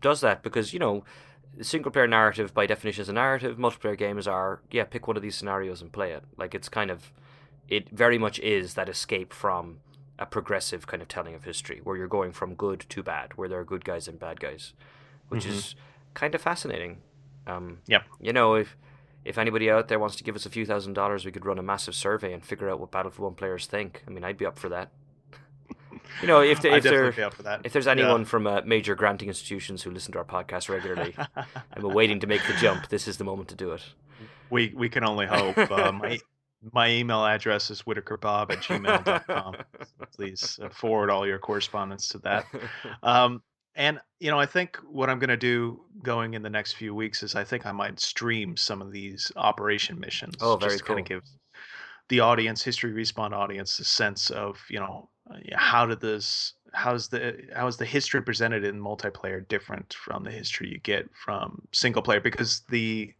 does 0.01 0.21
that 0.21 0.41
because 0.41 0.71
you 0.73 0.79
know 0.79 1.03
single 1.61 1.91
player 1.91 2.07
narrative 2.07 2.53
by 2.53 2.65
definition 2.65 3.01
is 3.01 3.09
a 3.09 3.13
narrative. 3.13 3.57
Multiplayer 3.57 3.97
games 3.97 4.27
are 4.27 4.61
yeah 4.71 4.83
pick 4.85 5.07
one 5.07 5.17
of 5.17 5.23
these 5.23 5.35
scenarios 5.35 5.81
and 5.81 5.91
play 5.91 6.11
it. 6.13 6.23
Like 6.37 6.55
it's 6.55 6.69
kind 6.69 6.89
of 6.91 7.11
it 7.67 7.89
very 7.89 8.17
much 8.17 8.39
is 8.39 8.73
that 8.75 8.89
escape 8.89 9.31
from 9.33 9.79
a 10.17 10.25
progressive 10.25 10.87
kind 10.87 11.01
of 11.01 11.07
telling 11.07 11.35
of 11.35 11.43
history 11.43 11.79
where 11.83 11.95
you're 11.95 12.07
going 12.07 12.31
from 12.31 12.55
good 12.55 12.81
to 12.89 13.01
bad 13.03 13.33
where 13.35 13.47
there 13.47 13.59
are 13.59 13.63
good 13.65 13.85
guys 13.85 14.07
and 14.07 14.19
bad 14.19 14.39
guys 14.39 14.73
which 15.29 15.45
Mhm. 15.45 15.49
is 15.51 15.75
kind 16.13 16.33
of 16.35 16.41
fascinating. 16.41 17.01
Um 17.47 17.79
Yep. 17.87 18.03
you 18.19 18.33
know 18.33 18.55
if 18.55 18.75
if 19.25 19.37
anybody 19.37 19.69
out 19.69 19.87
there 19.89 19.99
wants 19.99 20.15
to 20.15 20.23
give 20.23 20.35
us 20.35 20.45
a 20.45 20.49
few 20.49 20.65
thousand 20.65 20.93
dollars 20.93 21.25
we 21.25 21.31
could 21.31 21.45
run 21.45 21.59
a 21.59 21.63
massive 21.63 21.95
survey 21.95 22.33
and 22.33 22.43
figure 22.43 22.69
out 22.69 22.79
what 22.79 22.91
battlefield 22.91 23.25
1 23.25 23.35
players 23.35 23.65
think. 23.65 24.03
I 24.07 24.09
mean 24.11 24.23
i'd 24.23 24.37
be 24.37 24.45
up 24.45 24.57
for 24.59 24.69
that 24.69 24.89
you 26.21 26.27
know 26.27 26.41
if, 26.41 26.61
they, 26.61 26.71
I'd 26.71 26.77
if 26.77 26.83
they're 26.83 26.91
definitely 27.11 27.15
be 27.17 27.23
up 27.23 27.33
for 27.33 27.43
that. 27.43 27.61
if 27.63 27.73
there's 27.73 27.87
anyone 27.87 28.25
from 28.25 28.47
uh, 28.47 28.61
major 28.65 28.95
granting 28.95 29.27
institutions 29.27 29.83
who 29.83 29.91
listen 29.91 30.11
to 30.13 30.19
our 30.19 30.25
podcast 30.25 30.69
regularly 30.69 31.13
Yeah. 31.17 31.45
and 31.73 31.83
we're 31.83 31.93
waiting 31.93 32.19
to 32.21 32.27
make 32.27 32.45
the 32.47 32.53
jump, 32.53 32.89
this 32.89 33.07
is 33.07 33.17
the 33.17 33.23
moment 33.23 33.49
to 33.49 33.55
do 33.55 33.71
it. 33.73 33.81
we 34.49 34.73
we 34.75 34.89
can 34.89 35.03
only 35.03 35.25
hope. 35.25 35.57
Uh, 35.71 35.91
my 35.91 36.19
my 36.73 36.89
email 36.89 37.25
address 37.25 37.69
is 37.71 37.81
whitakerbob 37.83 38.51
at 38.51 38.59
gmail.com 38.59 39.55
please 40.15 40.59
uh, 40.61 40.67
forward 40.69 41.09
all 41.09 41.25
your 41.25 41.39
correspondence 41.39 42.09
to 42.09 42.17
that. 42.19 42.45
Um, 43.01 43.41
and 43.75 43.99
you 44.19 44.29
know 44.31 44.39
i 44.39 44.45
think 44.47 44.75
what 44.89 45.09
i'm 45.09 45.19
going 45.19 45.29
to 45.29 45.37
do 45.37 45.79
going 46.03 46.33
in 46.33 46.41
the 46.41 46.49
next 46.49 46.73
few 46.73 46.93
weeks 46.95 47.21
is 47.23 47.35
i 47.35 47.43
think 47.43 47.65
i 47.67 47.71
might 47.71 47.99
stream 47.99 48.57
some 48.57 48.81
of 48.81 48.91
these 48.91 49.31
operation 49.37 49.97
missions 49.99 50.35
Oh, 50.41 50.57
very 50.57 50.71
just 50.71 50.79
to 50.79 50.85
kind 50.87 50.99
of 50.99 51.05
give 51.05 51.23
the 52.09 52.19
audience 52.19 52.63
history 52.63 52.91
respawned 52.91 53.31
audience 53.33 53.79
a 53.79 53.83
sense 53.85 54.31
of 54.31 54.59
you 54.69 54.79
know 54.79 55.07
yeah, 55.18 55.18
how 55.55 55.85
did 55.85 55.99
this 56.01 56.53
how's 56.73 57.07
the 57.07 57.35
how 57.55 57.67
is 57.67 57.77
the 57.77 57.85
history 57.85 58.21
presented 58.21 58.63
in 58.63 58.79
multiplayer 58.79 59.47
different 59.47 59.93
from 59.93 60.23
the 60.23 60.31
history 60.31 60.69
you 60.69 60.79
get 60.79 61.09
from 61.15 61.61
single 61.71 62.01
player 62.01 62.19
because 62.19 62.61
the 62.69 63.13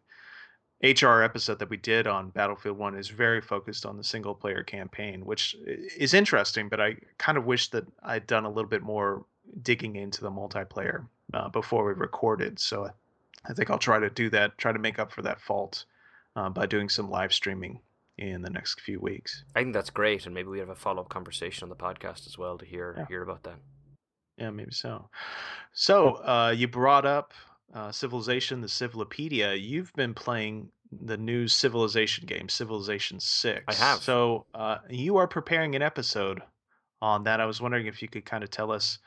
HR 0.82 1.22
episode 1.24 1.60
that 1.60 1.70
we 1.70 1.76
did 1.76 2.08
on 2.08 2.30
Battlefield 2.30 2.78
1 2.78 2.98
is 2.98 3.10
very 3.10 3.42
focused 3.42 3.86
on 3.86 3.98
the 3.98 4.04
single 4.04 4.34
player 4.34 4.64
campaign, 4.64 5.26
which 5.26 5.54
is 5.66 6.14
interesting, 6.14 6.70
but 6.70 6.80
I 6.80 6.96
kind 7.18 7.38
of 7.38 7.46
wish 7.46 7.68
that 7.72 7.84
I'd 8.02 8.26
done 8.28 8.46
a 8.46 8.50
little 8.50 8.70
bit 8.70 8.82
more 8.82 9.26
digging 9.62 9.98
into 9.98 10.22
the 10.22 10.32
multiplayer 10.32 11.06
uh, 11.34 11.50
before 11.50 11.84
we 11.86 11.92
recorded. 11.92 12.60
So 12.60 12.86
I- 12.86 12.92
I 13.46 13.54
think 13.54 13.70
I'll 13.70 13.78
try 13.78 14.00
to 14.00 14.10
do 14.10 14.30
that, 14.32 14.58
try 14.58 14.72
to 14.72 14.80
make 14.80 15.00
up 15.00 15.12
for 15.12 15.22
that 15.22 15.40
fault 15.42 15.86
uh, 16.36 16.50
by 16.50 16.66
doing 16.66 16.90
some 16.90 17.10
live 17.10 17.34
streaming 17.34 17.80
in 18.20 18.42
the 18.42 18.50
next 18.50 18.82
few 18.82 19.00
weeks. 19.00 19.44
I 19.56 19.62
think 19.62 19.74
that's 19.74 19.90
great, 19.90 20.26
and 20.26 20.36
maybe 20.36 20.50
we 20.50 20.60
have 20.60 20.70
a 20.70 20.76
follow 20.76 21.02
up 21.02 21.10
conversation 21.10 21.64
on 21.64 21.70
the 21.70 21.76
podcast 21.76 22.28
as 22.28 22.38
well 22.38 22.58
to 22.58 22.66
hear 22.66 22.96
Yeah. 22.98 23.06
hear 23.08 23.22
about 23.24 23.44
that. 23.44 23.56
Yeah, 24.38 24.52
maybe 24.52 24.72
so. 24.72 25.10
So 25.74 26.16
uh, 26.16 26.54
you 26.56 26.68
brought 26.68 27.06
up 27.06 27.34
uh, 27.74 27.92
Civilization, 27.92 28.62
the 28.62 28.68
Civilopedia. 28.68 29.54
You've 29.54 29.94
been 29.94 30.14
playing 30.14 30.70
the 30.92 31.18
new 31.18 31.48
Civilization 31.48 32.26
game, 32.26 32.50
Civilization 32.50 33.20
Six. 33.20 33.64
I 33.68 33.74
have. 33.76 34.00
So 34.00 34.46
uh, 34.54 34.78
you 34.90 35.18
are 35.18 35.28
preparing 35.28 35.76
an 35.76 35.82
episode 35.82 36.42
on 37.02 37.24
that. 37.26 37.40
I 37.40 37.46
was 37.46 37.62
wondering 37.62 37.86
if 37.86 38.02
you 38.02 38.08
could 38.08 38.26
kind 38.26 38.44
of 38.44 38.50
tell 38.50 38.72
us 38.72 39.00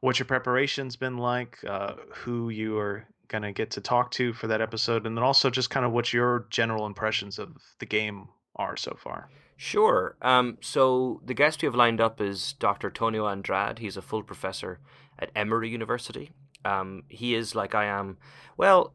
what 0.00 0.18
your 0.18 0.26
preparation's 0.26 0.96
been 0.96 1.18
like, 1.18 1.58
uh, 1.66 1.94
who 2.14 2.48
you 2.50 2.78
are 2.78 3.06
going 3.30 3.42
to 3.42 3.52
get 3.52 3.70
to 3.70 3.80
talk 3.80 4.10
to 4.12 4.34
for 4.34 4.48
that 4.48 4.60
episode, 4.60 5.06
and 5.06 5.16
then 5.16 5.24
also 5.24 5.48
just 5.48 5.70
kind 5.70 5.86
of 5.86 5.92
what 5.92 6.12
your 6.12 6.46
general 6.50 6.84
impressions 6.84 7.38
of 7.38 7.56
the 7.78 7.86
game 7.86 8.28
are 8.56 8.76
so 8.76 8.96
far. 8.98 9.30
Sure. 9.56 10.16
Um, 10.20 10.58
so 10.60 11.20
the 11.24 11.34
guest 11.34 11.62
we 11.62 11.66
have 11.66 11.74
lined 11.74 12.00
up 12.00 12.20
is 12.20 12.54
Dr. 12.54 12.90
Tonio 12.90 13.26
Andrade. 13.26 13.78
He's 13.78 13.96
a 13.96 14.02
full 14.02 14.22
professor 14.22 14.80
at 15.18 15.30
Emory 15.36 15.68
University. 15.68 16.30
Um, 16.64 17.04
he 17.08 17.34
is 17.34 17.54
like 17.54 17.74
I 17.74 17.84
am. 17.84 18.18
Well, 18.56 18.94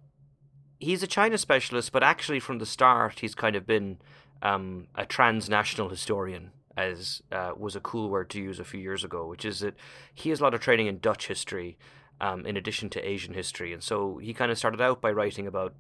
he's 0.80 1.04
a 1.04 1.08
China 1.08 1.38
specialist, 1.38 1.92
but 1.92 2.04
actually 2.04 2.39
from 2.39 2.60
the 2.60 2.65
start 2.65 3.20
he's 3.20 3.36
kind 3.36 3.56
of 3.56 3.65
been 3.65 3.98
um, 4.42 4.88
a 4.96 5.06
transnational 5.06 5.89
historian, 5.89 6.51
as 6.75 7.22
uh, 7.32 7.51
was 7.56 7.75
a 7.75 7.80
cool 7.80 8.10
word 8.10 8.30
to 8.32 8.42
use 8.42 8.60
a 8.60 8.65
few 8.65 8.80
years 8.80 9.04
ago. 9.04 9.27
Which 9.27 9.46
is 9.46 9.60
that 9.60 9.75
he 10.13 10.30
has 10.30 10.39
a 10.39 10.44
lot 10.44 10.54
of 10.54 10.62
training 10.62 10.88
in 10.88 11.00
Dutch 11.00 11.27
history, 11.27 11.77
um, 12.22 12.45
in 12.45 12.57
addition 12.57 12.89
to 12.91 13.07
Asian 13.07 13.34
history, 13.34 13.74
and 13.74 13.84
so 13.84 14.17
he 14.17 14.34
kind 14.34 14.51
of 14.51 14.57
started 14.57 14.81
out 14.81 15.01
by 15.01 15.12
writing 15.12 15.48
about 15.48 15.74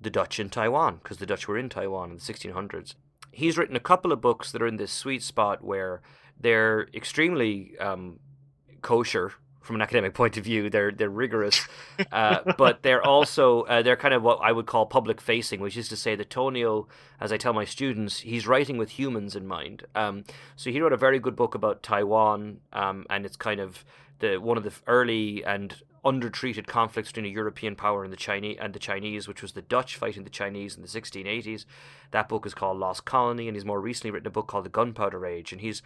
the 0.00 0.10
Dutch 0.10 0.38
in 0.38 0.50
Taiwan 0.50 1.00
because 1.02 1.18
the 1.18 1.26
Dutch 1.26 1.48
were 1.48 1.58
in 1.58 1.68
Taiwan 1.68 2.10
in 2.10 2.16
the 2.16 2.22
1600s 2.22 2.94
he's 3.36 3.58
written 3.58 3.76
a 3.76 3.80
couple 3.80 4.12
of 4.12 4.20
books 4.20 4.50
that 4.50 4.62
are 4.62 4.66
in 4.66 4.78
this 4.78 4.90
sweet 4.90 5.22
spot 5.22 5.62
where 5.62 6.00
they're 6.40 6.88
extremely 6.94 7.76
um, 7.78 8.18
kosher 8.80 9.32
from 9.60 9.76
an 9.76 9.82
academic 9.82 10.14
point 10.14 10.38
of 10.38 10.44
view. 10.44 10.70
They're 10.70 10.90
they're 10.90 11.10
rigorous, 11.10 11.66
uh, 12.12 12.52
but 12.56 12.82
they're 12.82 13.06
also 13.06 13.62
uh, 13.62 13.82
they're 13.82 13.96
kind 13.96 14.14
of 14.14 14.22
what 14.22 14.38
I 14.42 14.52
would 14.52 14.64
call 14.64 14.86
public 14.86 15.20
facing, 15.20 15.60
which 15.60 15.76
is 15.76 15.88
to 15.90 15.96
say 15.96 16.16
that 16.16 16.30
Tonio, 16.30 16.88
as 17.20 17.30
I 17.30 17.36
tell 17.36 17.52
my 17.52 17.66
students, 17.66 18.20
he's 18.20 18.46
writing 18.46 18.78
with 18.78 18.90
humans 18.90 19.36
in 19.36 19.46
mind. 19.46 19.84
Um, 19.94 20.24
so 20.56 20.70
he 20.70 20.80
wrote 20.80 20.94
a 20.94 20.96
very 20.96 21.18
good 21.18 21.36
book 21.36 21.54
about 21.54 21.82
Taiwan, 21.82 22.60
um, 22.72 23.04
and 23.10 23.26
it's 23.26 23.36
kind 23.36 23.60
of 23.60 23.84
the 24.18 24.38
one 24.38 24.56
of 24.56 24.64
the 24.64 24.72
early 24.86 25.44
and 25.44 25.82
undertreated 26.04 26.68
conflicts 26.68 27.08
between 27.08 27.26
a 27.26 27.34
European 27.34 27.74
power 27.74 28.04
and 28.04 28.12
the 28.12 28.16
Chinese 28.16 28.56
and 28.60 28.72
the 28.72 28.78
Chinese, 28.78 29.26
which 29.26 29.42
was 29.42 29.52
the 29.52 29.62
Dutch 29.62 29.96
fighting 29.96 30.22
the 30.22 30.30
Chinese 30.30 30.76
in 30.76 30.82
the 30.82 30.88
1680s. 30.88 31.64
That 32.12 32.28
book 32.28 32.46
is 32.46 32.54
called 32.54 32.78
Lost 32.78 33.04
Colony, 33.04 33.48
and 33.48 33.56
he's 33.56 33.64
more 33.64 33.80
recently 33.80 34.12
written 34.12 34.28
a 34.28 34.30
book 34.30 34.46
called 34.46 34.64
The 34.64 34.70
Gunpowder 34.70 35.26
Age, 35.26 35.50
and 35.52 35.60
he's 35.60 35.82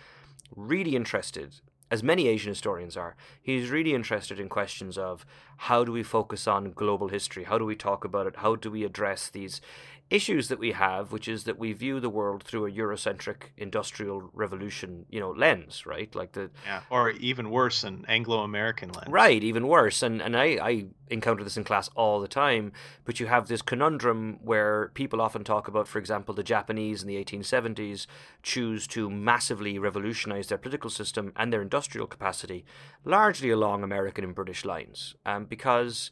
really 0.55 0.95
interested, 0.95 1.61
as 1.91 2.03
many 2.03 2.29
Asian 2.29 2.51
historians 2.51 2.97
are, 2.99 3.17
he's 3.41 3.71
really 3.71 3.95
interested 3.95 4.39
in 4.39 4.51
questions 4.51 4.99
of 4.99 5.25
how 5.57 5.85
do 5.85 5.93
we 5.93 6.03
focus 6.03 6.47
on 6.47 6.73
global 6.73 7.09
history, 7.09 7.45
how 7.45 7.57
do 7.57 7.65
we 7.65 7.75
talk 7.75 8.05
about 8.05 8.27
it, 8.27 8.37
how 8.37 8.57
do 8.57 8.71
we 8.71 8.85
address 8.85 9.31
these 9.31 9.63
issues 10.11 10.49
that 10.49 10.59
we 10.59 10.73
have, 10.73 11.13
which 11.13 11.29
is 11.29 11.45
that 11.45 11.59
we 11.59 11.73
view 11.73 12.01
the 12.01 12.11
world 12.11 12.43
through 12.43 12.67
a 12.67 12.71
Eurocentric 12.71 13.51
industrial 13.57 14.29
revolution, 14.33 15.07
you 15.09 15.21
know, 15.21 15.31
lens, 15.31 15.87
right? 15.87 16.13
Like 16.15 16.33
the 16.33 16.51
yeah, 16.67 16.83
or 16.91 17.11
even 17.11 17.51
worse, 17.51 17.85
an 17.85 18.05
Anglo-American 18.09 18.91
lens. 18.91 19.09
Right, 19.09 19.43
even 19.43 19.69
worse. 19.69 20.03
And 20.03 20.21
and 20.21 20.37
I 20.37 20.45
I 20.61 20.87
encounter 21.09 21.45
this 21.45 21.57
in 21.57 21.65
class 21.65 21.89
all 21.95 22.21
the 22.21 22.29
time. 22.29 22.73
But 23.05 23.21
you 23.21 23.27
have 23.27 23.47
this 23.47 23.63
conundrum 23.63 24.41
where 24.43 24.91
people 24.95 25.21
often 25.21 25.45
talk 25.45 25.69
about, 25.69 25.87
for 25.87 25.99
example, 25.99 26.35
the 26.35 26.43
Japanese 26.43 27.03
in 27.03 27.09
the 27.09 27.23
1870s 27.25 28.07
choose 28.43 28.87
to 28.89 29.09
massively 29.09 29.79
revolutionize 29.79 30.49
their 30.49 30.59
political 30.59 30.91
system 30.91 31.33
and 31.37 31.53
their 31.53 31.63
industrial 31.63 32.07
capacity, 32.07 32.65
largely 33.05 33.51
along 33.51 33.83
American 33.83 34.25
and 34.25 34.35
British 34.35 34.65
lines, 34.65 35.15
um, 35.25 35.45
because 35.45 36.11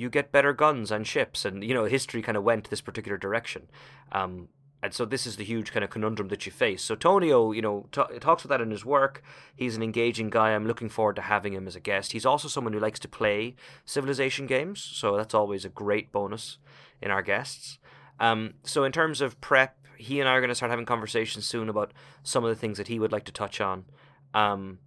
you 0.00 0.08
get 0.08 0.32
better 0.32 0.54
guns 0.54 0.90
and 0.90 1.06
ships, 1.06 1.44
and 1.44 1.62
you 1.62 1.74
know 1.74 1.84
history 1.84 2.22
kind 2.22 2.36
of 2.36 2.42
went 2.42 2.70
this 2.70 2.80
particular 2.80 3.18
direction. 3.18 3.68
Um, 4.12 4.48
and 4.82 4.94
so 4.94 5.04
this 5.04 5.26
is 5.26 5.36
the 5.36 5.44
huge 5.44 5.72
kind 5.72 5.84
of 5.84 5.90
conundrum 5.90 6.28
that 6.28 6.46
you 6.46 6.52
face. 6.52 6.82
So 6.82 6.94
Tonio, 6.94 7.52
you 7.52 7.60
know, 7.60 7.86
t- 7.92 8.18
talks 8.18 8.44
about 8.44 8.58
that 8.58 8.62
in 8.62 8.70
his 8.70 8.82
work. 8.82 9.22
He's 9.54 9.76
an 9.76 9.82
engaging 9.82 10.30
guy. 10.30 10.52
I'm 10.52 10.66
looking 10.66 10.88
forward 10.88 11.16
to 11.16 11.22
having 11.22 11.52
him 11.52 11.66
as 11.66 11.76
a 11.76 11.80
guest. 11.80 12.12
He's 12.12 12.24
also 12.24 12.48
someone 12.48 12.72
who 12.72 12.80
likes 12.80 12.98
to 13.00 13.08
play 13.08 13.56
civilization 13.84 14.46
games, 14.46 14.80
so 14.80 15.18
that's 15.18 15.34
always 15.34 15.66
a 15.66 15.68
great 15.68 16.10
bonus 16.10 16.56
in 17.02 17.10
our 17.10 17.20
guests. 17.20 17.78
Um, 18.18 18.54
so 18.64 18.84
in 18.84 18.92
terms 18.92 19.20
of 19.20 19.38
prep, 19.42 19.76
he 19.98 20.18
and 20.18 20.26
I 20.26 20.32
are 20.32 20.40
going 20.40 20.48
to 20.48 20.54
start 20.54 20.70
having 20.70 20.86
conversations 20.86 21.44
soon 21.44 21.68
about 21.68 21.92
some 22.22 22.42
of 22.42 22.48
the 22.48 22.56
things 22.56 22.78
that 22.78 22.88
he 22.88 22.98
would 22.98 23.12
like 23.12 23.24
to 23.24 23.32
touch 23.32 23.60
on. 23.60 23.84
Um, 24.32 24.78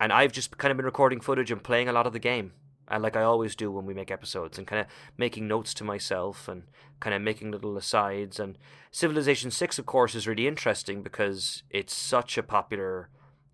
and 0.00 0.12
I've 0.12 0.32
just 0.32 0.58
kind 0.58 0.72
of 0.72 0.76
been 0.76 0.86
recording 0.86 1.20
footage 1.20 1.52
and 1.52 1.62
playing 1.62 1.88
a 1.88 1.92
lot 1.92 2.08
of 2.08 2.12
the 2.12 2.18
game 2.18 2.52
and 2.88 3.02
like 3.02 3.16
I 3.16 3.22
always 3.22 3.54
do 3.54 3.70
when 3.70 3.86
we 3.86 3.94
make 3.94 4.10
episodes, 4.10 4.58
and 4.58 4.66
kind 4.66 4.80
of 4.80 4.86
making 5.16 5.48
notes 5.48 5.74
to 5.74 5.84
myself 5.84 6.48
and 6.48 6.64
kind 7.00 7.14
of 7.14 7.22
making 7.22 7.50
little 7.50 7.76
asides. 7.76 8.38
And 8.38 8.58
Civilization 8.90 9.50
Six, 9.50 9.78
of 9.78 9.86
course, 9.86 10.14
is 10.14 10.26
really 10.26 10.46
interesting 10.46 11.02
because 11.02 11.62
it's 11.70 11.94
such 11.94 12.38
a 12.38 12.42
popular 12.42 13.08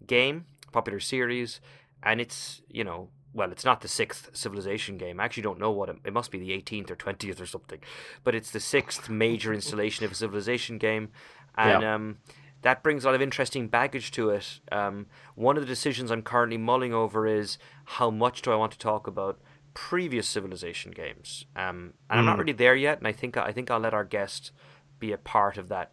game, 0.06 0.46
popular 0.72 1.00
series, 1.00 1.60
and 2.02 2.20
it's 2.20 2.62
you 2.68 2.84
know 2.84 3.08
well, 3.32 3.52
it's 3.52 3.64
not 3.64 3.80
the 3.80 3.88
sixth 3.88 4.30
Civilization 4.32 4.98
game. 4.98 5.20
I 5.20 5.24
actually 5.24 5.44
don't 5.44 5.60
know 5.60 5.70
what 5.70 5.88
it, 5.88 5.96
it 6.04 6.12
must 6.12 6.30
be 6.30 6.38
the 6.38 6.50
18th 6.50 6.90
or 6.90 6.96
20th 6.96 7.40
or 7.40 7.46
something, 7.46 7.78
but 8.24 8.34
it's 8.34 8.50
the 8.50 8.60
sixth 8.60 9.08
major 9.08 9.52
installation 9.52 10.04
of 10.04 10.12
a 10.12 10.16
Civilization 10.16 10.78
game, 10.78 11.10
and 11.56 11.82
yeah. 11.82 11.94
um, 11.94 12.18
that 12.62 12.82
brings 12.82 13.04
a 13.04 13.08
lot 13.08 13.14
of 13.14 13.22
interesting 13.22 13.68
baggage 13.68 14.10
to 14.12 14.30
it. 14.30 14.60
Um, 14.70 15.06
one 15.34 15.56
of 15.56 15.62
the 15.62 15.66
decisions 15.68 16.10
I'm 16.10 16.22
currently 16.22 16.58
mulling 16.58 16.92
over 16.92 17.26
is 17.26 17.58
how 17.84 18.10
much 18.10 18.42
do 18.42 18.52
I 18.52 18.56
want 18.56 18.72
to 18.72 18.78
talk 18.78 19.06
about 19.06 19.40
previous 19.72 20.28
civilization 20.28 20.90
games, 20.90 21.46
um, 21.56 21.94
and 22.10 22.16
mm. 22.16 22.18
I'm 22.18 22.24
not 22.24 22.34
hmm. 22.34 22.40
really 22.40 22.52
there 22.52 22.74
yet. 22.74 22.98
And 22.98 23.06
I 23.06 23.12
think 23.12 23.36
I 23.36 23.52
think 23.52 23.70
I'll 23.70 23.80
let 23.80 23.94
our 23.94 24.04
guest 24.04 24.52
be 24.98 25.12
a 25.12 25.18
part 25.18 25.56
of 25.56 25.68
that 25.68 25.92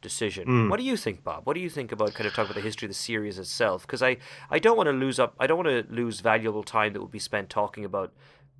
decision. 0.00 0.46
Mm. 0.46 0.70
What 0.70 0.78
do 0.78 0.84
you 0.84 0.96
think, 0.96 1.24
Bob? 1.24 1.46
What 1.46 1.54
do 1.54 1.60
you 1.60 1.70
think 1.70 1.92
about 1.92 2.14
kind 2.14 2.26
of 2.26 2.32
talking 2.32 2.50
about 2.50 2.54
the 2.54 2.60
history 2.60 2.86
of 2.86 2.90
the 2.90 2.94
series 2.94 3.38
itself? 3.38 3.82
Because 3.82 4.02
I, 4.02 4.16
I 4.50 4.58
don't 4.58 4.76
want 4.76 4.88
to 4.88 4.92
lose 4.92 5.18
up. 5.18 5.34
I 5.38 5.46
don't 5.46 5.64
want 5.64 5.88
to 5.88 5.92
lose 5.92 6.20
valuable 6.20 6.62
time 6.62 6.92
that 6.92 7.00
would 7.00 7.10
be 7.10 7.18
spent 7.18 7.50
talking 7.50 7.84
about 7.84 8.12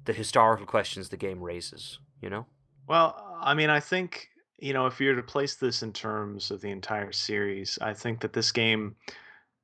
the 0.05 0.13
historical 0.13 0.67
questions 0.67 1.09
the 1.09 1.17
game 1.17 1.41
raises. 1.41 1.99
You 2.21 2.31
know. 2.31 2.47
Well, 2.87 3.39
I 3.41 3.55
mean, 3.55 3.71
I 3.71 3.81
think 3.81 4.29
you 4.59 4.73
know, 4.73 4.87
if 4.87 5.01
you 5.01 5.09
were 5.09 5.17
to 5.17 5.23
place 5.23 5.55
this 5.55 5.83
in 5.83 5.93
terms 5.93 6.51
of 6.51 6.61
the 6.61 6.71
entire 6.71 7.13
series, 7.13 7.79
I 7.81 7.95
think 7.95 8.21
that 8.21 8.33
this 8.33 8.53
game 8.53 8.97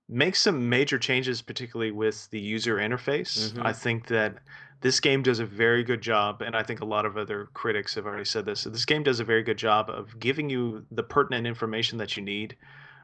makes 0.09 0.41
some 0.41 0.69
major 0.69 0.99
changes, 0.99 1.43
particularly 1.43 1.91
with 1.91 2.29
the 2.31 2.39
user 2.39 2.77
interface. 2.77 3.51
Mm-hmm. 3.51 3.67
I 3.67 3.73
think 3.73 4.07
that 4.09 4.37
this 4.81 5.01
game 5.01 5.23
does 5.23 5.41
a 5.41 5.47
very 5.47 5.83
good 5.83 6.03
job, 6.03 6.43
and 6.43 6.55
I 6.55 6.63
think 6.63 6.81
a 6.81 6.85
lot 6.85 7.07
of 7.07 7.17
other 7.17 7.49
critics 7.55 7.95
have 7.95 8.07
already 8.07 8.25
said 8.25 8.45
this. 8.45 8.61
So 8.61 8.71
this 8.71 8.85
game 8.85 9.03
does 9.03 9.19
a 9.19 9.25
very 9.25 9.43
good 9.43 9.57
job 9.57 9.91
of 9.91 10.19
giving 10.21 10.51
you 10.51 10.85
the 10.91 11.03
pertinent 11.03 11.47
information 11.47 11.99
that 11.99 12.17
you 12.17 12.23
need 12.23 12.57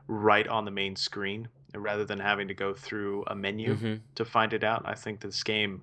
right 0.07 0.47
on 0.47 0.65
the 0.65 0.71
main 0.71 0.95
screen 0.95 1.49
rather 1.75 2.05
than 2.05 2.19
having 2.19 2.49
to 2.49 2.55
go 2.55 2.75
through 2.75 3.25
a 3.29 3.35
menu 3.35 3.75
mm-hmm. 3.75 3.95
to 4.15 4.25
find 4.25 4.53
it 4.53 4.63
out. 4.63 4.83
I 4.85 4.95
think 4.95 5.21
this 5.21 5.43
game 5.43 5.83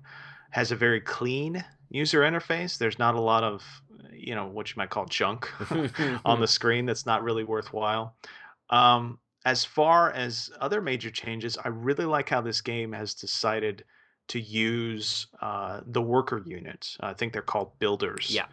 has 0.50 0.72
a 0.72 0.76
very 0.76 1.00
clean 1.00 1.64
user 1.90 2.20
interface. 2.20 2.78
There's 2.78 2.98
not 2.98 3.14
a 3.14 3.20
lot 3.20 3.44
of 3.44 3.62
you 4.12 4.34
know 4.34 4.46
what 4.46 4.68
you 4.70 4.74
might 4.76 4.90
call 4.90 5.06
junk 5.06 5.48
on 6.24 6.40
the 6.40 6.48
screen 6.48 6.86
that's 6.86 7.06
not 7.06 7.22
really 7.22 7.44
worthwhile. 7.44 8.16
Um, 8.70 9.18
as 9.44 9.64
far 9.64 10.12
as 10.12 10.50
other 10.60 10.80
major 10.80 11.10
changes, 11.10 11.56
I 11.64 11.68
really 11.68 12.04
like 12.04 12.28
how 12.28 12.40
this 12.40 12.60
game 12.60 12.92
has 12.92 13.14
decided 13.14 13.84
to 14.28 14.40
use 14.40 15.26
uh, 15.40 15.80
the 15.86 16.02
worker 16.02 16.42
units. 16.44 16.98
I 17.00 17.14
think 17.14 17.32
they're 17.32 17.42
called 17.42 17.78
builders. 17.78 18.30
Yeah. 18.30 18.46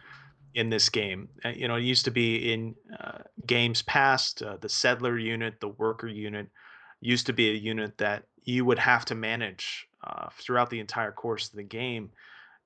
In 0.54 0.70
this 0.70 0.88
game, 0.88 1.28
uh, 1.44 1.50
you 1.50 1.68
know, 1.68 1.76
it 1.76 1.82
used 1.82 2.06
to 2.06 2.10
be 2.10 2.50
in 2.50 2.74
uh, 2.98 3.18
games 3.46 3.82
past 3.82 4.40
uh, 4.40 4.56
the 4.58 4.70
settler 4.70 5.18
unit, 5.18 5.60
the 5.60 5.68
worker 5.68 6.08
unit, 6.08 6.48
used 7.02 7.26
to 7.26 7.34
be 7.34 7.50
a 7.50 7.54
unit 7.54 7.98
that 7.98 8.24
you 8.44 8.64
would 8.64 8.78
have 8.78 9.04
to 9.06 9.14
manage 9.14 9.86
uh, 10.06 10.28
throughout 10.32 10.70
the 10.70 10.80
entire 10.80 11.12
course 11.12 11.48
of 11.48 11.56
the 11.56 11.62
game 11.62 12.10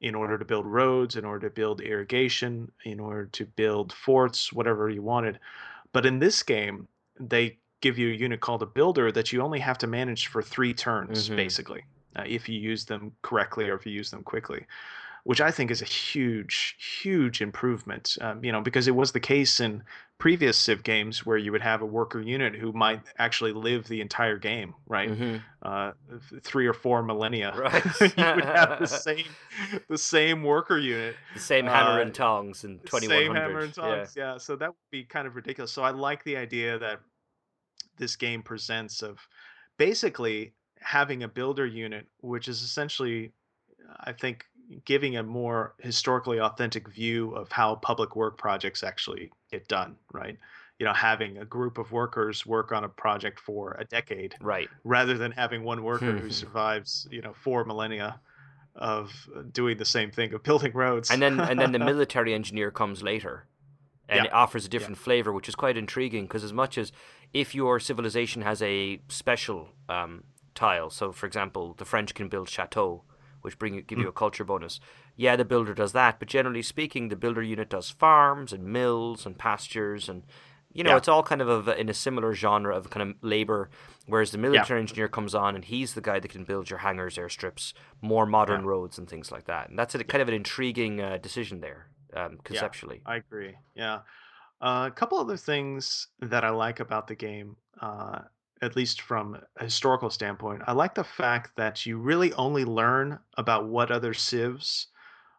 in 0.01 0.15
order 0.15 0.39
to 0.39 0.45
build 0.45 0.67
roads, 0.67 1.17
in 1.17 1.25
order 1.25 1.49
to 1.49 1.55
build 1.55 1.81
irrigation, 1.81 2.71
in 2.85 2.99
order 3.01 3.27
to 3.27 3.45
build 3.45 3.93
forts, 3.93 4.53
whatever 4.53 4.89
you 4.89 5.03
wanted. 5.03 5.39
But 5.93 6.07
in 6.07 6.19
this 6.19 6.43
game, 6.43 6.89
they 7.19 7.59
give 7.81 7.99
you 7.99 8.11
a 8.11 8.15
unit 8.15 8.41
called 8.41 8.63
a 8.63 8.67
builder 8.67 9.13
that 9.13 9.33
you 9.33 9.43
only 9.43 9.59
have 9.59 9.79
to 9.79 9.87
manage 9.87 10.29
for 10.29 10.43
three 10.43 10.73
turns, 10.73 11.27
mm-hmm. 11.27 11.37
basically, 11.37 11.85
uh, 12.17 12.25
if 12.27 12.49
you 12.49 12.59
use 12.59 12.85
them 12.85 13.13
correctly 13.23 13.69
or 13.69 13.75
if 13.75 13.85
you 13.85 13.93
use 13.93 14.11
them 14.11 14.23
quickly 14.23 14.67
which 15.25 15.41
I 15.41 15.51
think 15.51 15.71
is 15.71 15.83
a 15.83 15.87
huge, 15.87 16.77
huge 17.03 17.41
improvement. 17.41 18.17
Um, 18.21 18.45
you 18.45 18.53
know, 18.53 18.61
because 18.61 18.89
it 18.89 18.95
was 18.95 19.13
the 19.13 19.21
case 19.21 19.61
in 19.61 19.83
previous 20.19 20.57
Civ 20.59 20.83
games 20.83 21.25
where 21.25 21.39
you 21.39 21.51
would 21.51 21.63
have 21.63 21.83
a 21.83 21.87
worker 21.87 22.21
unit 22.21 22.55
who 22.55 22.73
might 22.73 23.01
actually 23.19 23.53
live 23.53 23.89
the 23.89 24.01
entire 24.01 24.39
game, 24.39 24.75
right? 24.87 25.11
Mm-hmm. 25.11 25.37
Uh, 25.63 25.93
three 26.43 26.67
or 26.67 26.75
four 26.75 27.03
millennia, 27.03 27.55
right? 27.57 27.85
you 28.01 28.35
would 28.35 28.45
have 28.45 28.79
the 28.79 28.87
same, 28.87 29.25
the 29.89 29.99
same 29.99 30.43
worker 30.43 30.79
unit, 30.79 31.17
the 31.35 31.41
same 31.41 31.67
hammer 31.67 31.99
uh, 31.99 32.03
and 32.03 32.15
tongs, 32.15 32.65
and 32.65 32.85
twenty 32.85 33.09
one 33.09 33.17
hundred. 33.17 33.27
Same 33.27 33.35
hammer 33.35 33.59
and 33.61 33.75
tongs, 33.75 34.15
yeah. 34.17 34.33
yeah. 34.33 34.39
So 34.39 34.57
that 34.57 34.69
would 34.69 34.91
be 34.91 35.05
kind 35.05 35.27
of 35.27 35.37
ridiculous. 35.37 35.73
So 35.73 35.83
I 35.83 35.91
like 35.91 36.23
the 36.25 36.37
idea 36.37 36.79
that 36.79 37.01
this 37.99 38.17
game 38.17 38.43
presents 38.43 39.03
of 39.03 39.19
basically 39.79 40.53
having 40.81 41.23
a 41.23 41.29
builder 41.29 41.67
unit, 41.67 42.07
which 42.21 42.49
is 42.49 42.63
essentially, 42.63 43.33
I 44.01 44.13
think, 44.13 44.45
giving 44.85 45.17
a 45.17 45.23
more 45.23 45.75
historically 45.79 46.41
authentic 46.41 46.89
view 46.89 47.33
of 47.33 47.51
how 47.51 47.77
public 47.77 48.17
work 48.17 48.39
projects 48.39 48.83
actually 48.83 49.33
get 49.51 49.67
done, 49.69 49.97
right? 50.13 50.39
You 50.79 50.87
know, 50.87 50.95
having 50.95 51.39
a 51.39 51.45
group 51.45 51.79
of 51.79 51.93
workers 51.93 52.47
work 52.47 52.73
on 52.73 52.85
a 52.85 52.89
project 52.89 53.39
for 53.39 53.77
a 53.79 53.85
decade, 53.85 54.35
right, 54.41 54.69
rather 54.85 55.19
than 55.19 55.33
having 55.33 55.63
one 55.63 55.83
worker 55.83 56.13
who 56.17 56.31
survives, 56.31 57.07
you 57.11 57.21
know, 57.21 57.35
four 57.35 57.65
millennia 57.65 58.21
of 58.77 59.29
doing 59.53 59.77
the 59.77 59.85
same 59.85 60.11
thing 60.11 60.33
of 60.33 60.43
building 60.49 60.73
roads. 60.73 61.11
And 61.11 61.21
then 61.21 61.39
and 61.39 61.61
then 61.61 61.73
the 61.73 61.79
military 61.93 62.33
engineer 62.33 62.71
comes 62.71 63.03
later 63.03 63.47
and 64.11 64.25
yeah. 64.25 64.25
it 64.25 64.33
offers 64.33 64.67
a 64.67 64.69
different 64.69 64.99
yeah. 64.99 65.05
flavor, 65.05 65.33
which 65.33 65.49
is 65.49 65.55
quite 65.55 65.77
intriguing 65.77 66.25
because 66.25 66.43
as 66.43 66.53
much 66.53 66.77
as 66.77 66.93
if 67.33 67.55
your 67.55 67.79
civilization 67.79 68.43
has 68.43 68.61
a 68.61 69.01
special 69.09 69.69
um, 69.89 70.25
tile, 70.55 70.91
so 70.91 71.13
for 71.13 71.27
example, 71.27 71.75
the 71.79 71.85
French 71.85 72.13
can 72.15 72.29
build 72.29 72.49
chateau, 72.49 73.05
which 73.43 73.59
bring 73.59 73.83
give 73.87 73.99
you 73.99 74.05
hmm. 74.05 74.11
a 74.11 74.13
culture 74.13 74.45
bonus. 74.45 74.81
Yeah, 75.17 75.37
the 75.37 75.45
builder 75.45 75.75
does 75.75 75.93
that, 75.93 76.19
but 76.19 76.29
generally 76.29 76.63
speaking, 76.63 77.09
the 77.09 77.17
builder 77.17 77.43
unit 77.43 77.71
does 77.71 77.91
farms 77.91 78.53
and 78.53 78.65
mills 78.65 79.27
and 79.27 79.39
pastures 79.39 80.09
and 80.09 80.23
you 80.73 80.85
know, 80.85 80.91
yeah. 80.91 80.97
it's 80.99 81.09
all 81.09 81.23
kind 81.23 81.43
of 81.43 81.69
a, 81.69 81.79
in 81.79 81.89
a 81.89 81.95
similar 81.95 82.33
genre 82.33 82.77
of 82.77 82.91
kind 82.91 83.11
of 83.11 83.17
labor. 83.23 83.71
Whereas 84.07 84.31
the 84.31 84.39
military 84.39 84.79
yeah. 84.79 84.83
engineer 84.83 85.09
comes 85.09 85.35
on 85.35 85.55
and 85.55 85.65
he's 85.65 85.95
the 85.95 86.01
guy 86.01 86.21
that 86.21 86.31
can 86.31 86.45
build 86.45 86.71
your 86.71 86.81
hangars, 86.81 87.17
airstrips, 87.17 87.73
more 88.01 88.27
modern 88.27 88.63
yeah. 88.63 88.69
roads, 88.69 88.99
and 88.99 89.09
things 89.09 89.33
like 89.33 89.47
that. 89.47 89.69
And 89.69 89.79
that's 89.79 89.95
a 89.95 90.05
kind 90.05 90.23
of 90.23 90.29
an 90.29 90.35
intriguing 90.35 91.01
uh, 91.01 91.19
decision 91.19 91.61
there, 91.61 91.89
um, 92.15 92.39
conceptually. 92.45 93.03
I 93.05 93.17
agree. 93.17 93.57
Yeah. 93.75 94.01
Uh, 94.61 94.89
a 94.89 94.95
couple 94.95 95.19
other 95.19 95.37
things 95.37 96.09
that 96.21 96.45
I 96.45 96.51
like 96.51 96.81
about 96.81 97.09
the 97.09 97.15
game. 97.17 97.57
Uh, 97.81 98.21
at 98.63 98.77
least 98.77 99.01
from 99.01 99.41
a 99.57 99.65
historical 99.65 100.11
standpoint, 100.11 100.63
I 100.67 100.73
like 100.73 100.95
the 100.95 101.05
fact 101.05 101.57
that 101.57 101.87
you 101.87 101.97
really 101.99 102.33
only 102.35 102.65
learn 102.65 103.19
about 103.37 103.67
what 103.69 103.91
other 103.91 104.13
civs 104.13 104.89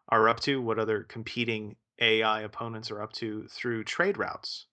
are 0.08 0.28
up 0.28 0.40
to, 0.40 0.60
what 0.60 0.78
other 0.78 1.04
competing 1.04 1.76
AI 2.00 2.42
opponents 2.42 2.90
are 2.90 3.00
up 3.00 3.12
to 3.14 3.46
through 3.48 3.84
trade 3.84 4.18
routes. 4.18 4.66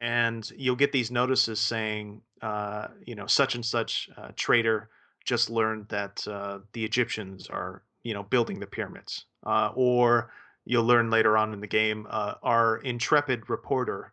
And 0.00 0.50
you'll 0.56 0.76
get 0.76 0.92
these 0.92 1.10
notices 1.10 1.58
saying, 1.60 2.22
uh, 2.42 2.88
you 3.06 3.14
know, 3.14 3.26
such 3.26 3.54
and 3.54 3.64
such 3.64 4.08
uh, 4.16 4.28
trader 4.36 4.90
just 5.24 5.50
learned 5.50 5.88
that 5.88 6.26
uh, 6.26 6.60
the 6.72 6.84
Egyptians 6.84 7.48
are, 7.48 7.82
you 8.02 8.14
know, 8.14 8.22
building 8.22 8.60
the 8.60 8.66
pyramids. 8.66 9.26
Uh, 9.44 9.70
or 9.74 10.32
you'll 10.64 10.84
learn 10.84 11.10
later 11.10 11.36
on 11.36 11.52
in 11.52 11.60
the 11.60 11.66
game, 11.66 12.06
uh, 12.10 12.34
our 12.42 12.78
intrepid 12.78 13.48
reporter, 13.48 14.12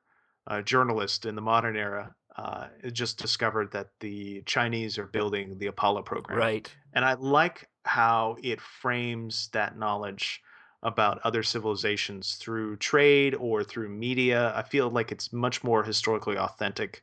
journalist 0.63 1.25
in 1.25 1.35
the 1.35 1.41
modern 1.41 1.75
era, 1.75 2.15
uh, 2.37 2.67
just 2.93 3.17
discovered 3.17 3.71
that 3.71 3.89
the 3.99 4.43
Chinese 4.45 4.97
are 4.97 5.07
building 5.07 5.57
the 5.57 5.67
Apollo 5.67 6.03
program. 6.03 6.37
Right. 6.37 6.75
And 6.93 7.03
I 7.03 7.13
like 7.13 7.67
how 7.83 8.37
it 8.43 8.61
frames 8.61 9.49
that 9.53 9.77
knowledge 9.77 10.41
about 10.83 11.19
other 11.23 11.41
civilizations 11.41 12.35
through 12.35 12.77
trade 12.77 13.33
or 13.35 13.63
through 13.63 13.89
media. 13.89 14.53
I 14.55 14.61
feel 14.61 14.89
like 14.89 15.11
it's 15.11 15.33
much 15.33 15.63
more 15.63 15.83
historically 15.83 16.37
authentic 16.37 17.01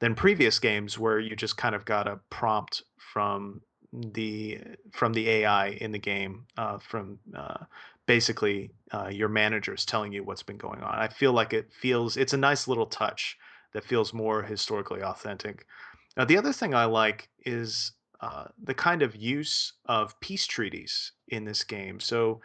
than 0.00 0.16
previous 0.16 0.58
games 0.58 0.98
where 0.98 1.20
you 1.20 1.36
just 1.36 1.56
kind 1.56 1.74
of 1.76 1.84
got 1.84 2.08
a 2.08 2.18
prompt 2.30 2.82
from 2.96 3.60
the 3.92 4.58
from 4.90 5.12
the 5.12 5.28
AI 5.28 5.68
in 5.68 5.92
the 5.92 5.98
game 5.98 6.46
uh, 6.56 6.78
from 6.78 7.18
uh, 7.36 7.58
basically 8.06 8.70
uh, 8.92 9.08
your 9.08 9.28
managers 9.28 9.84
telling 9.84 10.12
you 10.12 10.24
what's 10.24 10.42
been 10.42 10.56
going 10.56 10.82
on. 10.82 10.94
I 10.94 11.08
feel 11.08 11.32
like 11.32 11.52
it 11.52 11.72
feels 11.72 12.16
it's 12.16 12.32
a 12.32 12.38
nice 12.38 12.66
little 12.66 12.86
touch 12.86 13.38
that 13.72 13.84
feels 13.84 14.12
more 14.12 14.42
historically 14.42 15.02
authentic. 15.02 15.66
Now, 16.16 16.24
the 16.24 16.36
other 16.36 16.52
thing 16.52 16.74
I 16.74 16.84
like 16.84 17.30
is 17.44 17.92
uh, 18.20 18.48
the 18.62 18.74
kind 18.74 19.02
of 19.02 19.16
use 19.16 19.72
of 19.86 20.18
peace 20.20 20.46
treaties 20.46 21.12
in 21.28 21.44
this 21.44 21.64
game. 21.64 22.00
So, 22.00 22.40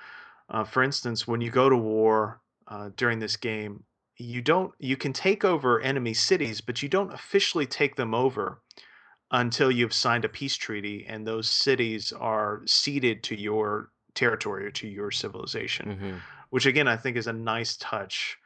uh, 0.49 0.63
for 0.63 0.83
instance, 0.83 1.27
when 1.27 1.41
you 1.41 1.51
go 1.51 1.69
to 1.69 1.77
war 1.77 2.41
uh, 2.67 2.89
during 2.95 3.19
this 3.19 3.37
game, 3.37 3.83
you 4.17 4.41
don't 4.41 4.73
you 4.79 4.97
can 4.97 5.13
take 5.13 5.45
over 5.45 5.79
enemy 5.81 6.13
cities, 6.13 6.61
but 6.61 6.81
you 6.81 6.89
don't 6.89 7.13
officially 7.13 7.67
take 7.67 7.95
them 7.95 8.15
over 8.15 8.63
until 9.31 9.71
you've 9.71 9.93
signed 9.93 10.25
a 10.25 10.29
peace 10.29 10.55
treaty 10.55 11.05
and 11.07 11.27
those 11.27 11.49
cities 11.49 12.13
are 12.13 12.61
ceded 12.65 13.23
to 13.23 13.35
your 13.35 13.91
territory 14.13 14.65
or 14.65 14.71
to 14.71 14.87
your 14.87 15.11
civilization, 15.11 15.93
hmm 15.95 16.19
which 16.49 16.65
again 16.65 16.87
I 16.87 16.97
think 16.97 17.17
is 17.17 17.27
a 17.27 17.33
nice 17.33 17.77
touch 17.77 18.37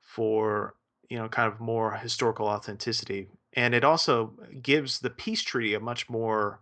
for 0.00 0.76
you 1.10 1.18
know 1.18 1.28
kind 1.28 1.52
of 1.52 1.60
more 1.60 1.92
historical 1.92 2.46
authenticity. 2.46 3.28
And 3.54 3.74
it 3.74 3.84
also 3.84 4.32
gives 4.62 5.00
the 5.00 5.10
peace 5.10 5.42
treaty 5.42 5.74
a 5.74 5.80
much 5.80 6.08
more 6.08 6.60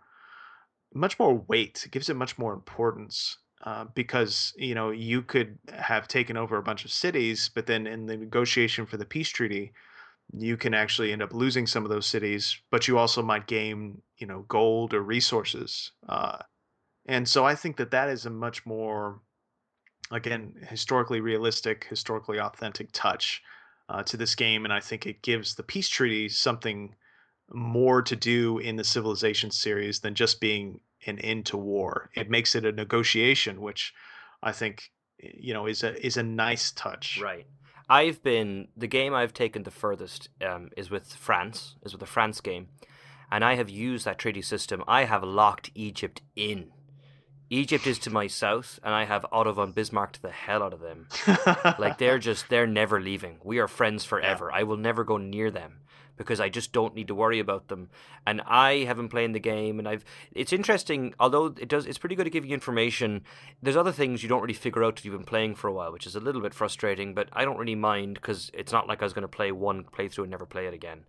much 0.94 1.18
more 1.18 1.34
weight. 1.34 1.82
It 1.84 1.92
gives 1.92 2.08
it 2.08 2.16
much 2.16 2.38
more 2.38 2.54
importance 2.54 3.36
uh, 3.64 3.84
because 3.94 4.52
you 4.56 4.74
know 4.74 4.90
you 4.90 5.22
could 5.22 5.58
have 5.72 6.08
taken 6.08 6.36
over 6.36 6.56
a 6.56 6.62
bunch 6.62 6.84
of 6.84 6.90
cities, 6.90 7.50
but 7.54 7.66
then 7.66 7.86
in 7.86 8.06
the 8.06 8.16
negotiation 8.16 8.86
for 8.86 8.96
the 8.96 9.04
peace 9.04 9.28
treaty, 9.28 9.72
you 10.36 10.56
can 10.56 10.74
actually 10.74 11.12
end 11.12 11.22
up 11.22 11.34
losing 11.34 11.66
some 11.66 11.84
of 11.84 11.90
those 11.90 12.06
cities, 12.06 12.60
but 12.70 12.88
you 12.88 12.98
also 12.98 13.22
might 13.22 13.46
gain 13.46 14.00
you 14.16 14.26
know 14.26 14.46
gold 14.48 14.94
or 14.94 15.02
resources. 15.02 15.92
Uh, 16.08 16.38
and 17.06 17.28
so 17.28 17.44
I 17.44 17.54
think 17.54 17.76
that 17.76 17.90
that 17.90 18.08
is 18.08 18.24
a 18.24 18.30
much 18.30 18.64
more 18.64 19.20
again 20.10 20.54
historically 20.70 21.20
realistic, 21.20 21.84
historically 21.84 22.40
authentic 22.40 22.88
touch 22.92 23.42
uh, 23.88 24.02
to 24.04 24.16
this 24.16 24.34
game, 24.34 24.64
and 24.64 24.72
I 24.72 24.80
think 24.80 25.06
it 25.06 25.22
gives 25.22 25.54
the 25.54 25.62
peace 25.62 25.88
treaty 25.88 26.28
something 26.28 26.94
more 27.50 28.02
to 28.02 28.16
do 28.16 28.58
in 28.58 28.76
the 28.76 28.84
Civilization 28.84 29.50
series 29.50 30.00
than 30.00 30.14
just 30.14 30.40
being 30.40 30.80
an 31.06 31.18
end 31.20 31.46
to 31.46 31.56
war. 31.56 32.10
It 32.14 32.30
makes 32.30 32.54
it 32.54 32.64
a 32.64 32.72
negotiation, 32.72 33.60
which 33.60 33.94
I 34.42 34.52
think 34.52 34.90
you 35.18 35.54
know 35.54 35.66
is 35.66 35.82
a 35.82 36.04
is 36.04 36.16
a 36.16 36.22
nice 36.22 36.70
touch. 36.72 37.20
Right. 37.22 37.46
I've 37.88 38.22
been 38.22 38.68
the 38.76 38.86
game 38.86 39.14
I've 39.14 39.32
taken 39.32 39.62
the 39.62 39.70
furthest 39.70 40.28
um, 40.46 40.68
is 40.76 40.90
with 40.90 41.14
France, 41.14 41.76
is 41.82 41.92
with 41.92 42.00
the 42.00 42.06
France 42.06 42.40
game, 42.42 42.68
and 43.30 43.42
I 43.42 43.54
have 43.54 43.70
used 43.70 44.04
that 44.04 44.18
treaty 44.18 44.42
system. 44.42 44.84
I 44.86 45.04
have 45.04 45.24
locked 45.24 45.70
Egypt 45.74 46.20
in. 46.36 46.72
Egypt 47.50 47.86
is 47.86 47.98
to 48.00 48.10
my 48.10 48.26
south, 48.26 48.78
and 48.82 48.94
I 48.94 49.04
have 49.04 49.24
Otto 49.32 49.52
von 49.52 49.72
Bismarck 49.72 50.12
to 50.12 50.22
the 50.22 50.30
hell 50.30 50.62
out 50.62 50.72
of 50.72 50.80
them. 50.80 51.08
Like 51.78 51.98
they're 51.98 52.18
just 52.18 52.48
they're 52.48 52.66
never 52.66 53.00
leaving. 53.00 53.38
We 53.42 53.58
are 53.58 53.68
friends 53.68 54.04
yeah. 54.04 54.08
forever. 54.08 54.52
I 54.52 54.64
will 54.64 54.76
never 54.76 55.04
go 55.04 55.16
near 55.16 55.50
them 55.50 55.80
because 56.18 56.40
I 56.40 56.48
just 56.50 56.72
don't 56.72 56.94
need 56.94 57.08
to 57.08 57.14
worry 57.14 57.38
about 57.38 57.68
them. 57.68 57.88
And 58.26 58.42
I 58.42 58.84
haven't 58.84 59.08
played 59.08 59.32
the 59.32 59.40
game, 59.40 59.78
and 59.78 59.88
I've. 59.88 60.04
It's 60.32 60.52
interesting, 60.52 61.14
although 61.18 61.46
it 61.46 61.68
does. 61.68 61.86
It's 61.86 61.96
pretty 61.96 62.16
good 62.16 62.26
at 62.26 62.32
giving 62.32 62.50
you 62.50 62.54
information. 62.54 63.22
There's 63.62 63.76
other 63.76 63.92
things 63.92 64.22
you 64.22 64.28
don't 64.28 64.42
really 64.42 64.52
figure 64.52 64.84
out 64.84 64.98
if 64.98 65.04
you've 65.04 65.14
been 65.14 65.24
playing 65.24 65.54
for 65.54 65.68
a 65.68 65.72
while, 65.72 65.92
which 65.92 66.06
is 66.06 66.16
a 66.16 66.20
little 66.20 66.42
bit 66.42 66.52
frustrating. 66.52 67.14
But 67.14 67.28
I 67.32 67.44
don't 67.44 67.56
really 67.56 67.76
mind 67.76 68.14
because 68.14 68.50
it's 68.52 68.72
not 68.72 68.86
like 68.86 69.00
I 69.00 69.06
was 69.06 69.14
going 69.14 69.22
to 69.22 69.28
play 69.28 69.52
one 69.52 69.84
playthrough 69.84 70.24
and 70.24 70.30
never 70.30 70.46
play 70.46 70.66
it 70.66 70.74
again. 70.74 71.04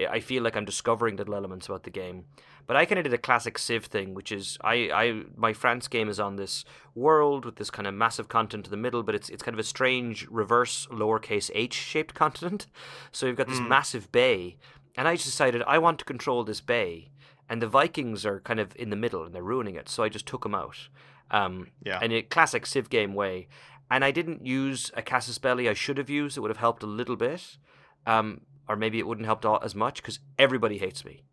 I 0.00 0.20
feel 0.20 0.42
like 0.42 0.56
I'm 0.56 0.64
discovering 0.64 1.16
little 1.16 1.34
elements 1.34 1.66
about 1.66 1.82
the 1.84 1.90
game. 1.90 2.24
But 2.66 2.76
I 2.76 2.84
kind 2.84 2.98
of 2.98 3.04
did 3.04 3.12
a 3.12 3.18
classic 3.18 3.58
Civ 3.58 3.86
thing, 3.86 4.14
which 4.14 4.30
is 4.30 4.56
I, 4.62 4.74
I 4.92 5.22
my 5.36 5.52
France 5.52 5.88
game 5.88 6.08
is 6.08 6.20
on 6.20 6.36
this 6.36 6.64
world 6.94 7.44
with 7.44 7.56
this 7.56 7.70
kind 7.70 7.86
of 7.86 7.94
massive 7.94 8.28
continent 8.28 8.66
in 8.66 8.70
the 8.70 8.76
middle, 8.76 9.02
but 9.02 9.14
it's 9.14 9.28
it's 9.28 9.42
kind 9.42 9.54
of 9.54 9.58
a 9.58 9.64
strange 9.64 10.26
reverse 10.30 10.86
lowercase 10.90 11.50
h 11.54 11.74
shaped 11.74 12.14
continent. 12.24 12.66
So 13.10 13.26
you've 13.26 13.36
got 13.36 13.48
this 13.48 13.60
Mm, 13.60 13.68
massive 13.68 14.12
bay, 14.12 14.56
and 14.96 15.08
I 15.08 15.14
just 15.14 15.26
decided 15.26 15.62
I 15.66 15.78
want 15.78 15.98
to 15.98 16.04
control 16.04 16.44
this 16.44 16.60
bay, 16.60 17.10
and 17.48 17.60
the 17.60 17.68
Vikings 17.68 18.24
are 18.24 18.40
kind 18.40 18.60
of 18.60 18.74
in 18.76 18.90
the 18.90 18.96
middle 18.96 19.24
and 19.24 19.34
they're 19.34 19.42
ruining 19.42 19.74
it. 19.74 19.88
So 19.88 20.02
I 20.02 20.08
just 20.08 20.26
took 20.26 20.42
them 20.42 20.54
out, 20.54 20.88
um, 21.30 21.68
yeah. 21.84 22.02
in 22.02 22.12
a 22.12 22.22
classic 22.22 22.64
Civ 22.66 22.88
game 22.88 23.14
way. 23.14 23.48
And 23.90 24.04
I 24.06 24.10
didn't 24.10 24.46
use 24.46 24.90
a 24.94 25.02
Casus 25.02 25.36
Belli 25.36 25.68
I 25.68 25.74
should 25.74 25.98
have 25.98 26.08
used. 26.08 26.38
It 26.38 26.40
would 26.40 26.50
have 26.50 26.56
helped 26.56 26.82
a 26.82 26.86
little 26.86 27.16
bit, 27.16 27.58
um, 28.06 28.40
or 28.68 28.76
maybe 28.76 28.98
it 28.98 29.06
wouldn't 29.06 29.26
help 29.26 29.44
all- 29.44 29.60
as 29.62 29.74
much 29.74 29.96
because 30.02 30.20
everybody 30.38 30.78
hates 30.78 31.04
me. 31.04 31.24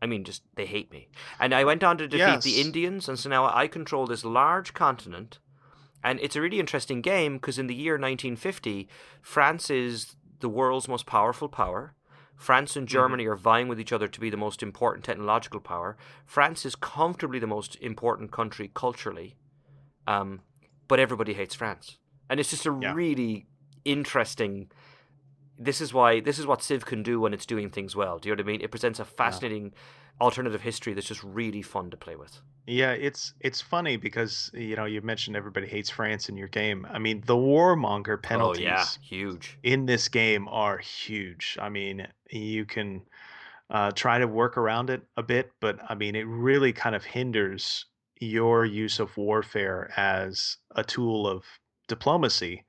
I 0.00 0.06
mean, 0.06 0.24
just 0.24 0.42
they 0.56 0.66
hate 0.66 0.90
me. 0.90 1.08
And 1.38 1.54
I 1.54 1.64
went 1.64 1.84
on 1.84 1.96
to 1.98 2.08
defeat 2.08 2.42
the 2.42 2.60
Indians, 2.60 3.08
and 3.08 3.18
so 3.18 3.28
now 3.28 3.44
I 3.54 3.68
control 3.68 4.06
this 4.06 4.24
large 4.24 4.74
continent. 4.74 5.38
And 6.02 6.18
it's 6.20 6.34
a 6.34 6.40
really 6.40 6.58
interesting 6.58 7.00
game 7.00 7.34
because 7.36 7.58
in 7.58 7.68
the 7.68 7.74
year 7.76 7.96
1950, 7.96 8.88
France 9.20 9.70
is 9.70 10.16
the 10.40 10.48
world's 10.48 10.88
most 10.88 11.06
powerful 11.06 11.48
power. 11.48 11.94
France 12.34 12.74
and 12.74 12.88
hmm 12.88 12.92
Germany 12.92 13.26
are 13.26 13.36
vying 13.36 13.68
with 13.68 13.78
each 13.78 13.92
other 13.92 14.08
to 14.08 14.18
be 14.20 14.28
the 14.28 14.36
most 14.36 14.60
important 14.64 15.04
technological 15.04 15.60
power. 15.60 15.96
France 16.26 16.66
is 16.66 16.74
comfortably 16.74 17.38
the 17.38 17.46
most 17.46 17.76
important 17.76 18.32
country 18.32 18.68
culturally, 18.74 19.36
um, 20.08 20.40
but 20.88 20.98
everybody 20.98 21.34
hates 21.34 21.54
France. 21.54 21.98
And 22.28 22.40
it's 22.40 22.50
just 22.50 22.66
a 22.66 22.72
Yeah. 22.72 22.92
really 22.92 23.46
interesting 23.84 24.72
this 25.64 25.80
is 25.80 25.92
why 25.94 26.20
this 26.20 26.38
is 26.38 26.46
what 26.46 26.62
Civ 26.62 26.84
can 26.86 27.02
do 27.02 27.20
when 27.20 27.34
it's 27.34 27.46
doing 27.46 27.70
things 27.70 27.94
well. 27.96 28.18
Do 28.18 28.28
you 28.28 28.34
know 28.34 28.40
what 28.42 28.48
I 28.48 28.52
mean? 28.52 28.60
It 28.62 28.70
presents 28.70 29.00
a 29.00 29.04
Yeah. 29.04 29.14
fascinating 29.16 29.74
alternative 30.20 30.62
history 30.62 30.94
that's 30.94 31.06
just 31.08 31.22
really 31.24 31.62
fun 31.62 31.90
to 31.90 31.96
play 31.96 32.16
with. 32.16 32.42
Yeah, 32.66 32.92
it's 32.92 33.34
it's 33.40 33.60
funny 33.60 33.96
because 33.96 34.50
you 34.54 34.76
know 34.76 34.84
you 34.84 35.00
mentioned 35.02 35.36
everybody 35.36 35.66
hates 35.66 35.90
France 35.90 36.28
in 36.28 36.36
your 36.36 36.48
game. 36.48 36.86
I 36.88 36.98
mean, 36.98 37.22
the 37.26 37.34
warmonger 37.34 38.22
Oh 38.34 38.52
yeah, 38.52 38.90
penalties 38.90 38.98
huge. 39.00 39.58
in 39.64 39.86
this 39.86 40.08
game 40.08 40.48
are 40.48 40.78
huge. 40.78 41.58
I 41.60 41.68
mean, 41.68 42.06
you 42.30 42.64
can 42.64 43.02
uh, 43.70 43.92
try 43.92 44.18
to 44.18 44.26
work 44.28 44.56
around 44.58 44.90
it 44.90 45.02
a 45.16 45.22
bit, 45.24 45.52
but 45.60 45.78
I 45.90 45.94
mean, 45.96 46.16
it 46.16 46.26
really 46.26 46.72
kind 46.72 46.94
of 46.96 47.04
hinders 47.04 47.86
your 48.20 48.64
use 48.64 49.00
of 49.00 49.16
warfare 49.16 49.92
as 49.96 50.58
a 50.76 50.84
tool 50.84 51.26
of 51.28 51.44
diplomacy. 51.88 52.66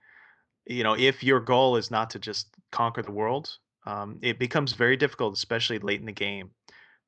You 0.66 0.84
know, 0.84 0.96
if 0.96 1.24
your 1.24 1.40
goal 1.40 1.78
is 1.78 1.92
not 1.92 2.10
to 2.12 2.20
just 2.20 2.56
conquer 2.74 3.02
the 3.02 3.12
world, 3.12 3.58
um, 3.86 4.20
it 4.22 4.40
becomes 4.40 4.74
very 4.74 4.98
difficult, 4.98 5.36
especially 5.36 5.80
late 5.80 6.02
in 6.02 6.06
the 6.06 6.12
game, 6.12 6.52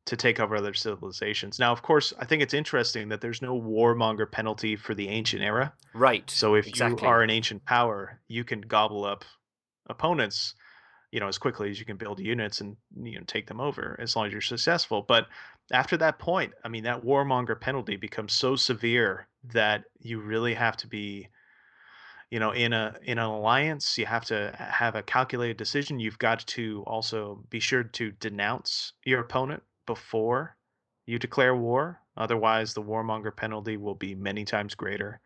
to 0.05 0.15
take 0.15 0.39
over 0.39 0.55
other 0.55 0.73
civilizations. 0.73 1.59
Now, 1.59 1.71
of 1.71 1.81
course, 1.81 2.13
I 2.19 2.25
think 2.25 2.43
it's 2.43 2.53
interesting 2.53 3.09
that 3.09 3.21
there's 3.21 3.41
no 3.41 3.59
warmonger 3.59 4.31
penalty 4.31 4.75
for 4.75 4.93
the 4.93 5.09
ancient 5.09 5.41
era. 5.41 5.73
Right, 5.93 6.29
So 6.29 6.55
if 6.55 6.79
you 6.79 6.97
are 7.01 7.21
an 7.21 7.29
ancient 7.29 7.65
power, 7.65 8.21
you 8.27 8.43
can 8.43 8.61
gobble 8.61 9.03
up 9.03 9.25
opponents, 9.89 10.53
you 11.11 11.19
know, 11.19 11.27
as 11.27 11.37
quickly 11.37 11.69
as 11.71 11.79
you 11.79 11.85
can 11.85 11.97
build 11.97 12.19
units 12.19 12.61
and 12.61 12.77
you 13.01 13.17
know 13.17 13.23
take 13.25 13.47
them 13.47 13.59
over 13.59 13.95
as 13.99 14.15
long 14.15 14.27
as 14.27 14.31
you're 14.31 14.41
successful. 14.41 15.03
But 15.07 15.27
after 15.71 15.97
that 15.97 16.19
point, 16.19 16.53
I 16.63 16.67
mean, 16.67 16.83
that 16.83 17.03
warmonger 17.03 17.59
penalty 17.59 17.95
becomes 17.95 18.33
so 18.33 18.55
severe 18.55 19.27
that 19.53 19.85
you 19.99 20.19
really 20.19 20.53
have 20.53 20.77
to 20.77 20.87
be, 20.87 21.29
you 22.31 22.39
know, 22.39 22.51
in 22.51 22.73
a 22.73 22.95
in 23.03 23.17
an 23.17 23.25
alliance, 23.25 23.97
you 23.97 24.05
have 24.05 24.25
to 24.25 24.55
have 24.57 24.95
a 24.95 25.03
calculated 25.03 25.57
decision. 25.57 25.99
You've 25.99 26.19
got 26.19 26.39
to 26.47 26.83
also 26.87 27.43
be 27.49 27.59
sure 27.59 27.83
to 27.83 28.11
denounce 28.11 28.93
your 29.03 29.21
opponent 29.21 29.63
before 29.85 30.55
you 31.05 31.19
declare 31.19 31.55
war. 31.55 32.01
Otherwise, 32.17 32.73
the 32.73 32.81
warmonger 32.81 33.35
penalty 33.35 33.77
will 33.77 33.95
be 33.95 34.15
many 34.15 34.45
times 34.45 34.73
greater 34.73 35.21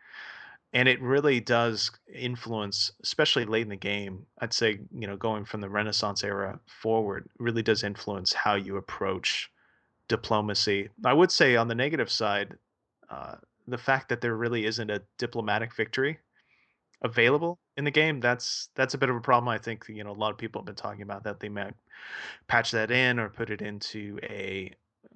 and 0.73 0.87
it 0.87 1.01
really 1.01 1.39
does 1.39 1.91
influence 2.13 2.91
especially 3.03 3.45
late 3.45 3.63
in 3.63 3.69
the 3.69 3.75
game 3.75 4.25
i'd 4.39 4.53
say 4.53 4.79
you 4.97 5.07
know 5.07 5.17
going 5.17 5.45
from 5.45 5.61
the 5.61 5.69
renaissance 5.69 6.23
era 6.23 6.59
forward 6.67 7.27
really 7.39 7.63
does 7.63 7.83
influence 7.83 8.33
how 8.33 8.55
you 8.55 8.77
approach 8.77 9.49
diplomacy 10.07 10.89
i 11.05 11.13
would 11.13 11.31
say 11.31 11.55
on 11.55 11.67
the 11.67 11.75
negative 11.75 12.11
side 12.11 12.55
uh, 13.09 13.35
the 13.67 13.77
fact 13.77 14.09
that 14.09 14.21
there 14.21 14.35
really 14.35 14.65
isn't 14.65 14.91
a 14.91 15.01
diplomatic 15.17 15.73
victory 15.75 16.19
available 17.01 17.59
in 17.77 17.85
the 17.85 17.91
game 17.91 18.19
that's 18.19 18.69
that's 18.75 18.93
a 18.93 18.97
bit 18.97 19.09
of 19.09 19.15
a 19.15 19.21
problem 19.21 19.47
i 19.47 19.57
think 19.57 19.85
you 19.87 20.03
know 20.03 20.11
a 20.11 20.13
lot 20.13 20.31
of 20.31 20.37
people 20.37 20.61
have 20.61 20.65
been 20.65 20.75
talking 20.75 21.01
about 21.01 21.23
that 21.23 21.39
they 21.39 21.49
might 21.49 21.73
patch 22.47 22.71
that 22.71 22.91
in 22.91 23.19
or 23.19 23.29
put 23.29 23.49
it 23.49 23.61
into 23.61 24.19
a 24.23 24.71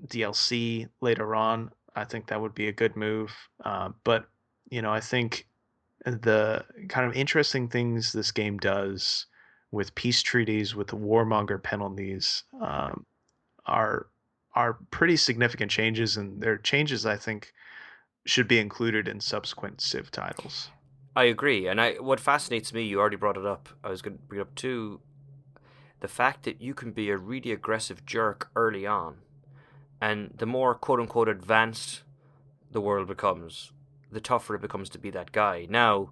dlc 0.08 0.88
later 1.02 1.36
on 1.36 1.70
i 1.96 2.04
think 2.04 2.28
that 2.28 2.40
would 2.40 2.56
be 2.56 2.68
a 2.68 2.72
good 2.72 2.96
move 2.96 3.36
uh, 3.66 3.90
but 4.04 4.30
you 4.70 4.82
know 4.82 4.92
i 4.92 5.00
think 5.00 5.46
the 6.06 6.64
kind 6.90 7.10
of 7.10 7.16
interesting 7.16 7.68
things 7.68 8.12
this 8.12 8.32
game 8.32 8.58
does 8.58 9.26
with 9.72 9.96
peace 9.96 10.22
treaties, 10.22 10.76
with 10.76 10.88
the 10.88 10.98
warmonger 10.98 11.62
penalties, 11.62 12.44
um, 12.62 13.06
are 13.66 14.08
are 14.56 14.78
pretty 14.92 15.18
significant 15.18 15.72
changes, 15.72 16.16
and 16.16 16.42
they're 16.42 16.60
changes 16.60 17.06
I 17.06 17.18
think 17.18 17.52
should 18.26 18.48
be 18.48 18.60
included 18.60 19.08
in 19.08 19.20
subsequent 19.20 19.82
Civ 19.82 20.12
titles. 20.12 20.70
I 21.16 21.26
agree, 21.26 21.68
and 21.68 21.80
I 21.80 21.94
what 21.94 22.20
fascinates 22.20 22.74
me, 22.74 22.84
you 22.84 23.00
already 23.00 23.18
brought 23.18 23.38
it 23.38 23.46
up. 23.46 23.70
I 23.84 23.90
was 23.90 24.02
going 24.02 24.18
to 24.18 24.24
bring 24.24 24.40
it 24.40 24.44
up 24.44 24.56
too. 24.56 25.00
The 26.00 26.08
fact 26.08 26.44
that 26.44 26.62
you 26.62 26.74
can 26.74 26.92
be 26.92 27.10
a 27.10 27.18
really 27.18 27.52
aggressive 27.52 28.06
jerk 28.06 28.50
early 28.56 28.86
on, 28.86 29.18
and 30.02 30.32
the 30.36 30.46
more 30.46 30.74
quote 30.74 31.00
unquote 31.00 31.30
advanced 31.30 32.04
the 32.72 32.82
world 32.82 33.08
becomes, 33.08 33.72
the 34.12 34.20
tougher 34.20 34.56
it 34.56 34.62
becomes 34.62 34.90
to 34.90 34.98
be 34.98 35.12
that 35.12 35.32
guy. 35.32 35.68
Now, 35.70 36.10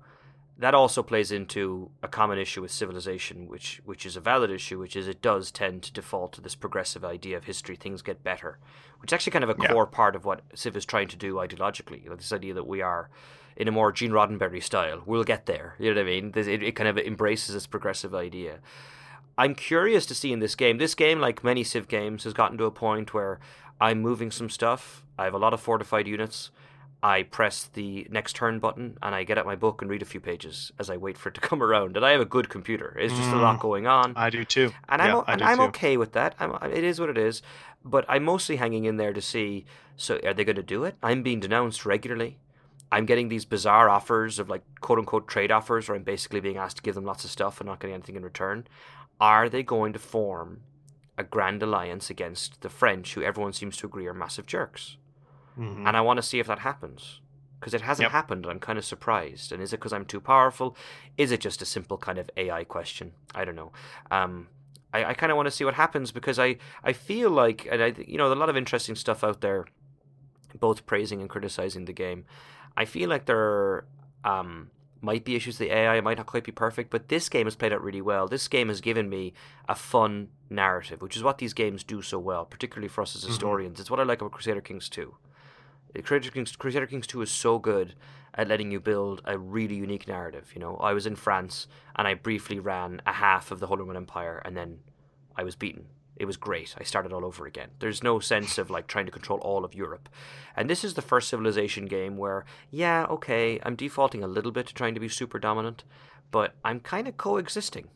that 0.62 0.74
also 0.74 1.04
plays 1.04 1.32
into 1.32 1.89
a 2.02 2.08
common 2.08 2.38
issue 2.39 2.62
with 2.62 2.71
civilization, 2.71 3.47
which 3.47 3.82
which 3.84 4.06
is 4.06 4.15
a 4.15 4.21
valid 4.21 4.50
issue, 4.52 4.80
which 4.80 4.95
is 4.95 5.08
it 5.08 5.21
does 5.21 5.52
tend 5.52 5.84
to 5.84 5.91
default 5.93 6.34
to 6.34 6.41
this 6.41 6.56
progressive 6.56 7.04
idea 7.04 7.36
of 7.38 7.43
history, 7.45 7.76
things 7.76 8.02
get 8.02 8.24
better, 8.24 8.58
which 9.00 9.10
is 9.12 9.13
actually 9.13 9.32
kind 9.32 9.43
of 9.43 9.50
a 9.50 9.56
Yeah. 9.62 9.71
core 9.74 9.88
part 9.88 10.15
of 10.15 10.24
what 10.26 10.41
Civ 10.56 10.76
is 10.78 10.86
trying 10.86 11.08
to 11.10 11.17
do 11.17 11.36
ideologically. 11.36 12.08
Like 12.08 12.19
this 12.19 12.32
idea 12.34 12.54
that 12.54 12.67
we 12.67 12.82
are, 12.82 13.10
in 13.58 13.67
a 13.67 13.71
more 13.71 13.91
Gene 13.91 14.12
Roddenberry 14.12 14.63
style, 14.63 15.02
we'll 15.06 15.24
get 15.24 15.45
there. 15.47 15.76
You 15.80 15.89
know 15.93 16.00
what 16.02 16.08
I 16.08 16.12
mean? 16.13 16.32
This- 16.32 16.47
It, 16.47 16.63
it 16.63 16.76
kind 16.76 16.88
of 16.89 16.97
embraces 16.97 17.54
this 17.56 17.67
progressive 17.67 18.13
idea. 18.15 18.60
I'm 19.38 19.56
curious 19.56 20.06
to 20.08 20.15
see 20.15 20.32
in 20.32 20.39
this 20.39 20.56
game. 20.56 20.78
This 20.78 20.93
game, 20.95 21.19
like 21.19 21.43
many 21.43 21.63
Civ 21.63 21.88
games, 21.88 22.24
has 22.26 22.34
gotten 22.34 22.58
to 22.60 22.65
a 22.65 22.71
point 22.71 23.13
where 23.13 23.39
I'm 23.80 24.00
moving 24.02 24.30
some 24.32 24.50
stuff. 24.50 25.04
I 25.17 25.24
have 25.26 25.34
a 25.34 25.39
lot 25.39 25.54
of 25.54 25.62
fortified 25.62 26.08
units. 26.08 26.52
I 27.03 27.23
press 27.23 27.63
the 27.73 28.05
next 28.11 28.35
turn 28.35 28.59
button 28.59 28.97
and 29.01 29.15
I 29.15 29.23
get 29.23 29.37
out 29.39 29.45
my 29.47 29.55
book 29.55 29.81
and 29.81 29.89
read 29.89 30.03
a 30.03 30.05
few 30.05 30.19
pages 30.19 30.71
as 30.77 30.89
I 30.89 30.97
wait 30.97 31.17
for 31.17 31.29
it 31.29 31.35
to 31.35 31.41
come 31.49 31.63
around. 31.63 31.97
And 31.97 32.05
I 32.05 32.11
have 32.11 32.21
a 32.21 32.25
good 32.25 32.47
computer. 32.49 32.95
It's 32.99 33.15
just 33.15 33.31
a 33.31 33.35
lot 33.37 33.57
Mm. 33.57 33.61
going 33.61 33.87
on. 33.87 34.13
I 34.15 34.29
do 34.29 34.43
too. 34.45 34.71
And 34.87 35.01
yeah, 35.01 35.17
I'm, 35.19 35.23
and 35.27 35.41
I'm 35.43 35.57
too. 35.57 35.63
okay 35.65 35.97
with 35.97 36.11
that. 36.13 36.35
I'm, 36.39 36.51
it 36.71 36.83
is 36.83 36.99
what 36.99 37.09
it 37.09 37.17
is. 37.17 37.41
But 37.83 38.05
I'm 38.07 38.23
mostly 38.23 38.57
hanging 38.57 38.85
in 38.85 38.97
there 38.97 39.13
to 39.13 39.21
see 39.21 39.65
so 39.97 40.19
are 40.23 40.33
they 40.33 40.43
going 40.43 40.55
to 40.55 40.63
do 40.63 40.83
it? 40.83 40.95
I'm 41.01 41.23
being 41.23 41.39
denounced 41.39 41.85
regularly. 41.85 42.37
I'm 42.91 43.05
getting 43.05 43.29
these 43.29 43.45
bizarre 43.45 43.89
offers 43.89 44.37
of 44.37 44.49
like 44.49 44.63
quote 44.81 44.99
unquote 44.99 45.27
trade 45.27 45.51
offers 45.51 45.87
where 45.87 45.95
I'm 45.95 46.03
basically 46.03 46.39
being 46.39 46.57
asked 46.57 46.77
to 46.77 46.83
give 46.83 46.95
them 46.95 47.05
lots 47.05 47.23
of 47.23 47.31
stuff 47.31 47.59
and 47.61 47.67
not 47.67 47.79
getting 47.79 47.93
anything 47.95 48.15
in 48.15 48.23
return. 48.23 48.67
Are 49.19 49.47
they 49.49 49.63
going 49.63 49.93
to 49.93 49.99
form 49.99 50.61
a 51.17 51.23
grand 51.23 51.61
alliance 51.63 52.09
against 52.09 52.61
the 52.61 52.69
French, 52.69 53.13
who 53.13 53.21
everyone 53.23 53.53
seems 53.53 53.77
to 53.77 53.85
agree 53.87 54.07
are 54.07 54.13
massive 54.13 54.45
jerks? 54.45 54.97
Mhm. 55.57 55.87
and 55.87 55.97
I 55.97 56.01
want 56.01 56.17
to 56.17 56.21
see 56.23 56.39
if 56.39 56.47
that 56.47 56.59
happens 56.59 57.19
because 57.59 57.73
it 57.73 57.81
hasn't 57.81 58.05
Yep. 58.05 58.11
happened. 58.11 58.45
I'm 58.47 58.59
kind 58.59 58.79
of 58.79 58.85
surprised. 58.85 59.51
And 59.51 59.61
is 59.61 59.71
it 59.73 59.77
because 59.77 59.93
I'm 59.93 60.05
too 60.05 60.19
powerful? 60.21 60.75
Is 61.17 61.31
it 61.31 61.39
just 61.41 61.61
a 61.61 61.65
simple 61.65 61.97
kind 61.97 62.17
of 62.17 62.29
AI 62.37 62.63
question? 62.63 63.13
I 63.35 63.45
don't 63.45 63.55
know. 63.55 63.71
Um, 64.09 64.47
I, 64.93 65.05
I 65.05 65.13
kind 65.13 65.31
of 65.31 65.35
want 65.35 65.47
to 65.47 65.51
see 65.51 65.63
what 65.63 65.75
happens 65.75 66.11
because 66.11 66.39
I, 66.39 66.57
I 66.83 66.93
feel 66.93 67.29
like, 67.29 67.67
and 67.71 67.81
I, 67.83 67.93
you 68.07 68.17
know, 68.17 68.27
there's 68.29 68.37
a 68.37 68.39
lot 68.39 68.49
of 68.49 68.57
interesting 68.57 68.95
stuff 68.95 69.23
out 69.23 69.41
there, 69.41 69.65
both 70.59 70.85
praising 70.85 71.21
and 71.21 71.29
criticizing 71.29 71.85
the 71.85 71.93
game. 71.93 72.25
I 72.75 72.85
feel 72.85 73.09
like 73.09 73.25
there 73.25 73.85
um, 74.23 74.69
might 75.01 75.23
be 75.23 75.35
issues 75.35 75.59
with 75.59 75.69
the 75.69 75.73
AI, 75.75 75.95
it 75.97 76.03
might 76.03 76.17
not 76.17 76.25
quite 76.25 76.43
be 76.43 76.51
perfect, 76.51 76.89
but 76.89 77.07
this 77.09 77.29
game 77.29 77.45
has 77.45 77.55
played 77.55 77.73
out 77.73 77.83
really 77.83 78.01
well. 78.01 78.27
This 78.27 78.47
game 78.47 78.67
has 78.69 78.81
given 78.81 79.09
me 79.09 79.33
a 79.69 79.75
fun 79.75 80.29
narrative, 80.49 81.01
which 81.01 81.15
is 81.15 81.23
what 81.23 81.37
these 81.37 81.53
games 81.53 81.83
do 81.83 82.01
so 82.01 82.19
well, 82.19 82.45
particularly 82.45 82.87
for 82.87 83.01
us 83.01 83.15
as 83.15 83.23
Mhm. 83.23 83.27
historians. 83.27 83.79
It's 83.79 83.89
what 83.89 83.99
I 83.99 84.03
like 84.03 84.19
about 84.21 84.31
Crusader 84.33 84.61
Kings 84.61 84.89
2. 84.89 85.15
Crusader 86.04 86.32
Kings, 86.32 86.56
Crusader 86.56 86.88
Kings 86.88 87.08
2 87.08 87.21
is 87.21 87.32
so 87.32 87.60
good 87.60 87.95
at 88.34 88.47
letting 88.47 88.71
you 88.71 88.80
build 88.80 89.21
a 89.25 89.38
really 89.38 89.75
unique 89.75 90.08
narrative. 90.08 90.51
You 90.54 90.62
know, 90.62 90.77
I 90.77 90.93
was 90.93 91.06
in 91.06 91.15
France 91.15 91.67
and 91.95 92.08
I 92.08 92.13
briefly 92.13 92.60
ran 92.60 93.01
a 93.06 93.12
half 93.13 93.51
of 93.51 93.60
the 93.60 93.67
Holy 93.67 93.82
Roman 93.82 93.97
Empire 93.97 94.41
and 94.45 94.56
then 94.56 94.80
I 95.36 95.43
was 95.43 95.56
beaten. 95.56 95.88
It 96.15 96.25
was 96.25 96.38
great. 96.38 96.75
I 96.80 96.84
started 96.84 97.12
all 97.13 97.25
over 97.25 97.45
again. 97.47 97.69
There's 97.80 98.04
no 98.04 98.19
sense 98.19 98.58
of 98.58 98.69
like 98.69 98.88
trying 98.88 99.06
to 99.08 99.12
control 99.12 99.39
all 99.39 99.65
of 99.65 99.73
Europe. 99.73 100.08
And 100.56 100.69
this 100.69 100.84
is 100.84 100.93
the 100.93 101.01
first 101.01 101.30
civilization 101.30 101.88
game 101.88 102.15
where, 102.15 102.45
yeah, 102.69 103.06
okay, 103.10 103.60
I'm 103.63 103.75
defaulting 103.75 104.23
a 104.23 104.27
little 104.27 104.51
bit 104.51 104.67
to 104.67 104.73
trying 104.73 104.93
to 104.93 104.99
be 104.99 105.10
super 105.10 105.39
dominant, 105.39 105.84
but 106.30 106.54
I'm 106.63 106.80
kind 106.80 107.08
of 107.08 107.17
coexisting. 107.17 107.88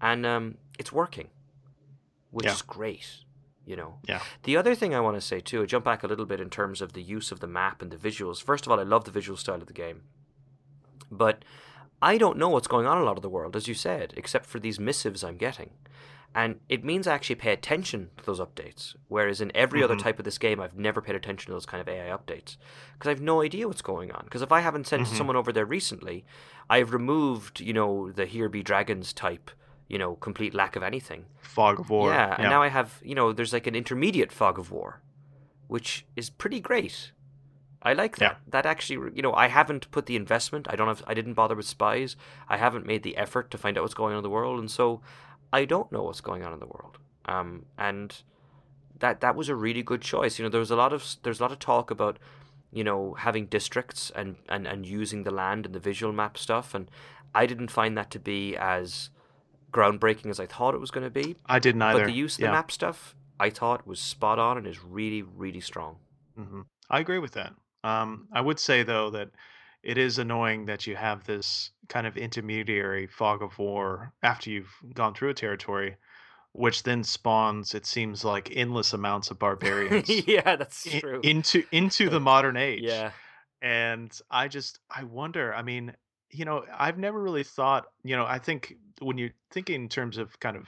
And 0.00 0.24
um, 0.24 0.58
it's 0.78 0.92
working, 0.92 1.28
which 2.30 2.46
Yeah. 2.46 2.52
is 2.52 2.62
great, 2.62 3.24
you 3.70 3.76
know. 3.76 3.98
Yeah. 4.06 4.20
The 4.42 4.56
other 4.56 4.74
thing 4.74 4.94
I 4.94 5.00
want 5.00 5.16
to 5.16 5.20
say 5.20 5.40
too, 5.40 5.62
I 5.62 5.66
jump 5.66 5.84
back 5.84 6.02
a 6.02 6.06
little 6.08 6.26
bit 6.26 6.40
in 6.40 6.50
terms 6.50 6.82
of 6.82 6.92
the 6.92 7.02
use 7.02 7.30
of 7.32 7.40
the 7.40 7.46
map 7.46 7.80
and 7.80 7.90
the 7.90 7.96
visuals. 7.96 8.42
First 8.42 8.66
of 8.66 8.72
all, 8.72 8.80
I 8.80 8.82
love 8.82 9.04
the 9.04 9.10
visual 9.10 9.36
style 9.38 9.60
of 9.62 9.66
the 9.68 9.72
game. 9.72 10.02
But 11.10 11.44
I 12.02 12.18
don't 12.18 12.38
know 12.38 12.48
what's 12.48 12.68
going 12.68 12.86
on 12.86 12.96
in 12.96 13.02
a 13.02 13.06
lot 13.06 13.16
of 13.18 13.22
the 13.22 13.28
world, 13.28 13.56
as 13.56 13.68
you 13.68 13.74
said, 13.74 14.12
except 14.16 14.46
for 14.46 14.58
these 14.58 14.80
missives 14.80 15.22
I'm 15.22 15.36
getting. 15.36 15.70
And 16.34 16.60
it 16.68 16.84
means 16.84 17.06
I 17.08 17.14
actually 17.14 17.34
pay 17.36 17.52
attention 17.52 18.10
to 18.18 18.24
those 18.24 18.38
updates. 18.40 18.94
Whereas 19.08 19.40
in 19.40 19.50
every 19.54 19.82
other 19.82 19.96
Mhm. 19.96 20.02
type 20.02 20.18
of 20.20 20.24
this 20.24 20.38
game, 20.38 20.60
I've 20.60 20.76
never 20.76 21.00
paid 21.02 21.16
attention 21.16 21.46
to 21.48 21.52
those 21.52 21.66
kind 21.66 21.80
of 21.80 21.88
AI 21.88 22.08
updates. 22.16 22.56
Because 22.92 23.08
I 23.08 23.10
have 23.10 23.20
no 23.20 23.42
idea 23.42 23.66
what's 23.66 23.82
going 23.82 24.12
on. 24.12 24.22
Because 24.24 24.40
if 24.42 24.52
I 24.52 24.60
haven't 24.60 24.86
sent 24.86 25.02
Mhm. 25.08 25.16
someone 25.16 25.34
over 25.36 25.52
there 25.52 25.66
recently, 25.66 26.24
I've 26.68 26.92
removed, 26.92 27.58
you 27.60 27.72
know, 27.72 28.12
the 28.12 28.26
Here 28.26 28.48
Be 28.48 28.62
Dragons 28.62 29.12
type, 29.12 29.50
you 29.90 29.98
know, 29.98 30.14
complete 30.14 30.54
lack 30.54 30.76
of 30.76 30.82
anything. 30.82 31.26
Fog 31.42 31.80
of 31.80 31.90
War. 31.90 32.10
Yeah, 32.10 32.36
and 32.38 32.48
now 32.48 32.62
I 32.62 32.68
have, 32.68 33.00
you 33.02 33.14
know, 33.14 33.32
there's 33.32 33.52
like 33.52 33.66
an 33.66 33.74
intermediate 33.74 34.30
fog 34.32 34.58
of 34.58 34.70
war, 34.70 35.02
which 35.66 36.06
is 36.14 36.30
pretty 36.30 36.60
great. 36.60 37.10
I 37.82 37.92
like 37.94 38.16
that. 38.18 38.32
Yeah. 38.32 38.36
That 38.48 38.66
actually, 38.66 39.10
you 39.14 39.22
know, 39.22 39.34
I 39.34 39.48
haven't 39.48 39.90
put 39.90 40.06
the 40.06 40.14
investment. 40.14 40.68
I 40.70 40.76
don't 40.76 40.86
have. 40.86 41.02
I 41.06 41.14
didn't 41.14 41.34
bother 41.34 41.56
with 41.56 41.66
spies. 41.66 42.14
I 42.48 42.56
haven't 42.56 42.86
made 42.86 43.02
the 43.02 43.16
effort 43.16 43.50
to 43.50 43.58
find 43.58 43.76
out 43.76 43.82
what's 43.82 43.94
going 43.94 44.12
on 44.12 44.18
in 44.18 44.22
the 44.22 44.30
world, 44.30 44.60
and 44.60 44.70
so 44.70 45.00
I 45.52 45.64
don't 45.64 45.90
know 45.90 46.04
what's 46.04 46.20
going 46.20 46.44
on 46.44 46.52
in 46.52 46.60
the 46.60 46.66
world. 46.66 46.98
Um, 47.24 47.66
and 47.76 48.14
that 49.00 49.20
that 49.20 49.34
was 49.34 49.48
a 49.48 49.56
really 49.56 49.82
good 49.82 50.02
choice. 50.02 50.38
You 50.38 50.44
know, 50.44 50.50
there 50.50 50.60
was 50.60 50.70
a 50.70 50.76
lot 50.76 50.92
of 50.92 51.16
there's 51.24 51.40
a 51.40 51.42
lot 51.42 51.52
of 51.52 51.58
talk 51.58 51.90
about, 51.90 52.18
you 52.70 52.84
know, 52.84 53.14
having 53.14 53.46
districts 53.46 54.12
and 54.14 54.36
and 54.48 54.68
and 54.68 54.86
using 54.86 55.24
the 55.24 55.32
land 55.32 55.66
and 55.66 55.74
the 55.74 55.80
visual 55.80 56.12
map 56.12 56.38
stuff, 56.38 56.74
and 56.74 56.88
I 57.34 57.46
didn't 57.46 57.70
find 57.70 57.96
that 57.96 58.10
to 58.12 58.20
be 58.20 58.56
as 58.56 59.10
groundbreaking 59.70 60.26
as 60.26 60.40
I 60.40 60.46
thought 60.46 60.74
it 60.74 60.80
was 60.80 60.90
going 60.90 61.04
to 61.04 61.10
be. 61.10 61.36
I 61.46 61.58
didn't 61.58 61.82
either. 61.82 62.00
But 62.00 62.06
the 62.06 62.12
use 62.12 62.34
of 62.34 62.40
the 62.40 62.46
yeah. 62.46 62.52
map 62.52 62.70
stuff, 62.70 63.14
I 63.38 63.50
thought 63.50 63.86
was 63.86 64.00
spot 64.00 64.38
on 64.38 64.58
and 64.58 64.66
is 64.66 64.82
really, 64.82 65.22
really 65.22 65.60
strong. 65.60 65.96
hmm 66.36 66.62
I 66.88 66.98
agree 67.00 67.18
with 67.20 67.32
that. 67.32 67.52
Um, 67.84 68.26
I 68.32 68.40
would 68.40 68.58
say 68.58 68.82
though 68.82 69.10
that 69.10 69.30
it 69.82 69.96
is 69.96 70.18
annoying 70.18 70.66
that 70.66 70.86
you 70.86 70.96
have 70.96 71.24
this 71.24 71.70
kind 71.88 72.06
of 72.06 72.16
intermediary 72.16 73.06
fog 73.06 73.42
of 73.42 73.58
war 73.58 74.12
after 74.22 74.50
you've 74.50 74.74
gone 74.94 75.14
through 75.14 75.30
a 75.30 75.34
territory, 75.34 75.96
which 76.52 76.82
then 76.82 77.02
spawns, 77.04 77.74
it 77.74 77.86
seems 77.86 78.24
like, 78.24 78.50
endless 78.54 78.92
amounts 78.92 79.30
of 79.30 79.38
barbarians 79.38 80.08
yeah, 80.26 80.56
that's 80.56 80.84
true. 80.98 81.20
into 81.22 81.62
into 81.72 82.10
the 82.10 82.20
modern 82.30 82.56
age. 82.56 82.82
yeah, 82.82 83.12
And 83.62 84.10
I 84.30 84.48
just 84.48 84.80
I 84.90 85.04
wonder, 85.04 85.54
I 85.54 85.62
mean, 85.62 85.94
you 86.30 86.44
know, 86.44 86.64
I've 86.72 86.98
never 86.98 87.20
really 87.20 87.44
thought, 87.44 87.86
you 88.02 88.16
know, 88.16 88.24
I 88.26 88.38
think 88.38 88.74
when 89.00 89.18
you're 89.18 89.30
thinking 89.50 89.82
in 89.82 89.88
terms 89.88 90.18
of 90.18 90.38
kind 90.40 90.56
of 90.56 90.66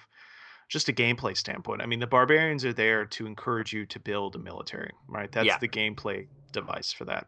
just 0.68 0.88
a 0.88 0.92
gameplay 0.92 1.37
standpoint, 1.37 1.83
I 1.83 1.87
mean, 1.87 2.01
the 2.01 2.07
barbarians 2.07 2.64
are 2.64 2.72
there 2.72 3.05
to 3.07 3.27
encourage 3.27 3.72
you 3.72 3.87
to 3.87 4.01
build 4.01 4.35
a 4.35 4.38
military, 4.38 4.92
right? 5.09 5.31
That's 5.31 5.46
Yeah. 5.46 5.59
the 5.59 5.68
gameplay 5.68 6.29
device 6.53 6.92
for 6.92 7.05
that. 7.07 7.27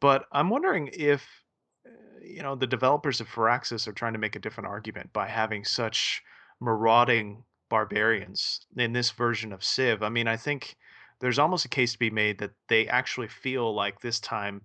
But 0.00 0.26
I'm 0.32 0.50
wondering 0.50 0.90
if 0.92 1.44
uh, 1.86 1.90
you 2.22 2.42
know, 2.42 2.54
the 2.54 2.66
developers 2.66 3.20
of 3.20 3.28
Firaxis 3.28 3.88
are 3.88 3.92
trying 3.92 4.12
to 4.12 4.18
make 4.18 4.36
a 4.36 4.40
different 4.40 4.68
argument 4.68 5.12
by 5.12 5.28
having 5.28 5.64
such 5.64 6.22
marauding 6.60 7.44
barbarians 7.68 8.66
in 8.76 8.92
this 8.92 9.10
version 9.10 9.52
of 9.52 9.64
Civ. 9.64 10.02
I 10.02 10.08
mean, 10.08 10.28
I 10.28 10.36
think 10.36 10.76
there's 11.20 11.38
almost 11.38 11.64
a 11.64 11.68
case 11.68 11.92
to 11.92 11.98
be 11.98 12.10
made 12.10 12.38
that 12.38 12.52
they 12.68 12.88
actually 12.88 13.28
feel 13.28 13.74
like 13.74 14.00
this 14.00 14.20
time 14.20 14.62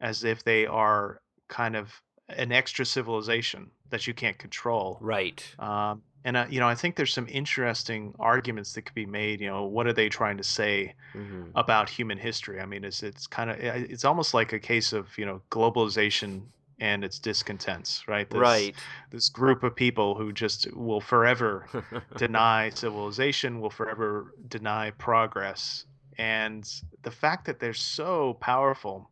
as 0.00 0.24
if 0.24 0.44
they 0.44 0.66
are 0.66 1.20
kind 1.48 1.76
of 1.76 2.00
an 2.28 2.52
extra 2.52 2.84
civilization 2.84 3.70
that 3.90 4.06
you 4.06 4.14
can't 4.14 4.38
control. 4.38 4.98
right. 5.00 5.44
Um, 5.58 6.02
and 6.24 6.36
uh, 6.36 6.46
you 6.50 6.60
know, 6.60 6.68
I 6.68 6.74
think 6.74 6.96
there's 6.96 7.12
some 7.12 7.28
interesting 7.28 8.14
arguments 8.18 8.72
that 8.72 8.82
could 8.82 8.94
be 8.94 9.06
made. 9.06 9.40
You 9.40 9.48
know, 9.48 9.64
what 9.64 9.86
are 9.86 9.92
they 9.92 10.08
trying 10.08 10.36
to 10.38 10.44
say 10.44 10.94
hmm 11.12 11.50
about 11.54 11.88
human 11.88 12.18
history? 12.18 12.60
I 12.60 12.66
mean, 12.66 12.84
it's 12.84 13.02
it's 13.02 13.26
kind 13.26 13.50
of 13.50 13.56
it's 13.58 14.04
almost 14.04 14.34
like 14.34 14.52
a 14.52 14.60
case 14.60 14.92
of 14.92 15.16
you 15.16 15.24
know 15.24 15.42
globalization 15.50 16.48
and 16.80 17.04
its 17.04 17.18
discontents, 17.18 18.06
right? 18.06 18.28
This, 18.30 18.40
Right. 18.40 18.76
This 19.10 19.28
group 19.28 19.62
of 19.64 19.74
people 19.74 20.14
who 20.14 20.32
just 20.32 20.72
will 20.74 21.00
forever 21.00 21.66
deny 22.16 22.70
civilization, 22.70 23.60
will 23.60 23.70
forever 23.70 24.32
deny 24.46 24.90
progress. 24.92 25.86
And 26.18 26.68
the 27.02 27.10
fact 27.10 27.46
that 27.46 27.58
they're 27.60 27.72
so 27.74 28.34
powerful 28.34 29.10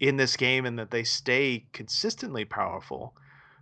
in 0.00 0.16
this 0.16 0.36
game 0.36 0.66
and 0.66 0.78
that 0.78 0.90
they 0.90 1.04
stay 1.04 1.68
consistently 1.72 2.44
powerful 2.44 3.14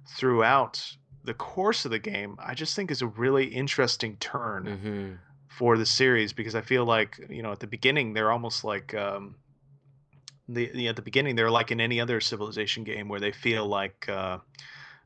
throughout 0.09 0.85
the 1.25 1.35
course 1.35 1.85
of 1.85 1.91
the 1.91 1.99
game, 1.99 2.37
I 2.41 2.55
just 2.55 2.75
think 2.77 2.91
is 2.91 3.03
a 3.03 3.07
really 3.07 3.47
interesting 3.47 4.17
turn 4.19 4.75
hmm 4.83 5.15
for 5.49 5.79
the 5.79 5.87
series 5.87 6.33
because 6.33 6.55
I 6.55 6.63
feel 6.63 6.85
like, 6.87 7.19
you 7.31 7.43
know, 7.43 7.53
at 7.53 7.61
the 7.61 7.67
beginning 7.67 8.15
they're 8.15 8.33
almost 8.33 8.65
like 8.65 8.95
um 8.95 9.39
the, 10.49 10.71
the 10.73 10.89
at 10.89 10.97
the 10.97 11.03
beginning 11.03 11.37
they're 11.37 11.51
like 11.51 11.71
in 11.71 11.81
any 11.81 12.01
other 12.01 12.21
civilization 12.21 12.85
game 12.85 13.09
where 13.09 13.21
they 13.21 13.33
feel 13.33 13.67
like 13.67 14.09
uh 14.09 14.39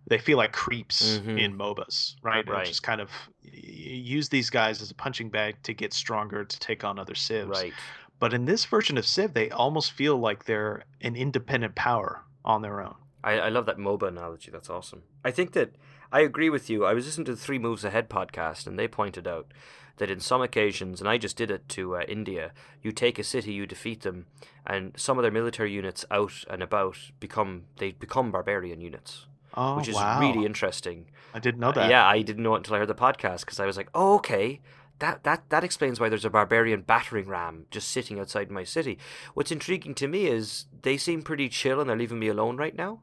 they 0.09 0.19
feel 0.19 0.39
like 0.39 0.53
creeps 0.53 1.21
Mhm. 1.21 1.37
in 1.37 1.57
MOBAs, 1.57 2.15
right? 2.23 2.47
Right. 2.47 2.65
Just 2.65 2.83
kind 2.83 3.01
of 3.01 3.11
use 3.43 4.29
these 4.31 4.51
guys 4.51 4.83
as 4.83 4.91
a 4.91 4.95
punching 4.97 5.31
bag 5.31 5.62
to 5.65 5.75
get 5.75 5.93
stronger 5.95 6.45
to 6.45 6.59
take 6.61 6.85
on 6.85 6.99
other 6.99 7.15
civs. 7.15 7.49
Right. 7.49 7.81
But 8.18 8.33
in 8.33 8.44
this 8.46 8.64
version 8.64 8.96
of 8.96 9.07
Civ, 9.07 9.35
they 9.35 9.50
almost 9.50 9.92
feel 9.92 10.16
like 10.16 10.44
they're 10.44 10.85
an 11.00 11.16
independent 11.16 11.74
power 11.74 12.22
on 12.44 12.62
their 12.62 12.81
own. 12.81 12.94
I, 13.22 13.33
I 13.40 13.48
love 13.48 13.66
that 13.66 13.76
MOBA 13.79 14.09
analogy. 14.09 14.50
That's 14.50 14.70
awesome. 14.70 15.02
I 15.24 15.31
think 15.31 15.52
that 15.52 15.72
I 16.12 16.20
agree 16.20 16.48
with 16.48 16.70
you. 16.70 16.85
I 16.87 16.94
was 16.94 17.05
listening 17.07 17.24
to 17.26 17.33
the 17.35 17.40
Three 17.40 17.59
Moves 17.59 17.85
Ahead 17.85 18.09
podcast, 18.09 18.66
and 18.66 18.79
they 18.79 18.88
pointed 18.88 19.26
out 19.26 19.52
that 19.98 20.11
in 20.11 20.20
some 20.20 20.42
occasions, 20.42 21.00
and 21.00 21.09
I 21.09 21.18
just 21.18 21.37
did 21.37 21.50
it 21.50 21.68
to 21.70 21.96
uh, 21.96 22.02
India, 22.07 22.52
you 22.83 22.92
take 22.92 23.18
a 23.18 23.24
city, 23.24 23.52
you 23.52 23.66
defeat 23.66 24.02
them, 24.02 24.26
and 24.66 24.92
some 24.96 25.18
of 25.18 25.22
their 25.22 25.33
military 25.33 25.72
units 25.72 26.05
out 26.11 26.44
and 26.48 26.62
about 26.62 26.96
become 27.18 27.64
they 27.79 27.92
become 27.92 28.31
barbarian 28.31 28.81
units. 28.81 29.26
Oh, 29.59 29.76
which 29.79 29.88
is 29.88 29.94
wow. 29.94 30.20
really 30.20 30.44
interesting. 30.44 31.07
I 31.33 31.38
didn't 31.38 31.61
know 31.61 31.68
Uh, 31.70 31.72
that. 31.72 31.90
yeah, 31.90 32.07
I 32.07 32.20
didn't 32.20 32.42
know 32.42 32.55
it 32.55 32.59
until 32.59 32.74
I 32.76 32.79
heard 32.79 32.88
the 32.88 32.94
podcast 32.94 33.40
because 33.40 33.59
I 33.59 33.64
was 33.64 33.79
like, 33.79 33.88
oh, 33.94 34.16
okay. 34.16 34.61
That, 34.98 35.24
that 35.24 35.50
that 35.50 35.64
explains 35.64 36.00
why 36.00 36.09
there's 36.09 36.24
a 36.24 36.30
barbarian 36.30 36.80
battering 36.80 37.28
ram 37.28 37.66
just 37.70 37.88
sitting 37.88 38.18
outside 38.18 38.50
my 38.50 38.64
city. 38.64 38.98
What's 39.35 39.52
intriguing 39.52 39.94
to 39.96 40.09
me 40.09 40.26
is 40.26 40.66
they 40.82 40.96
seem 40.96 41.22
pretty 41.22 41.48
chill 41.50 41.80
and 41.80 41.90
they're 41.90 41.96
leaving 41.96 42.18
me 42.18 42.28
alone 42.28 42.56
right 42.56 42.74
now. 42.74 43.02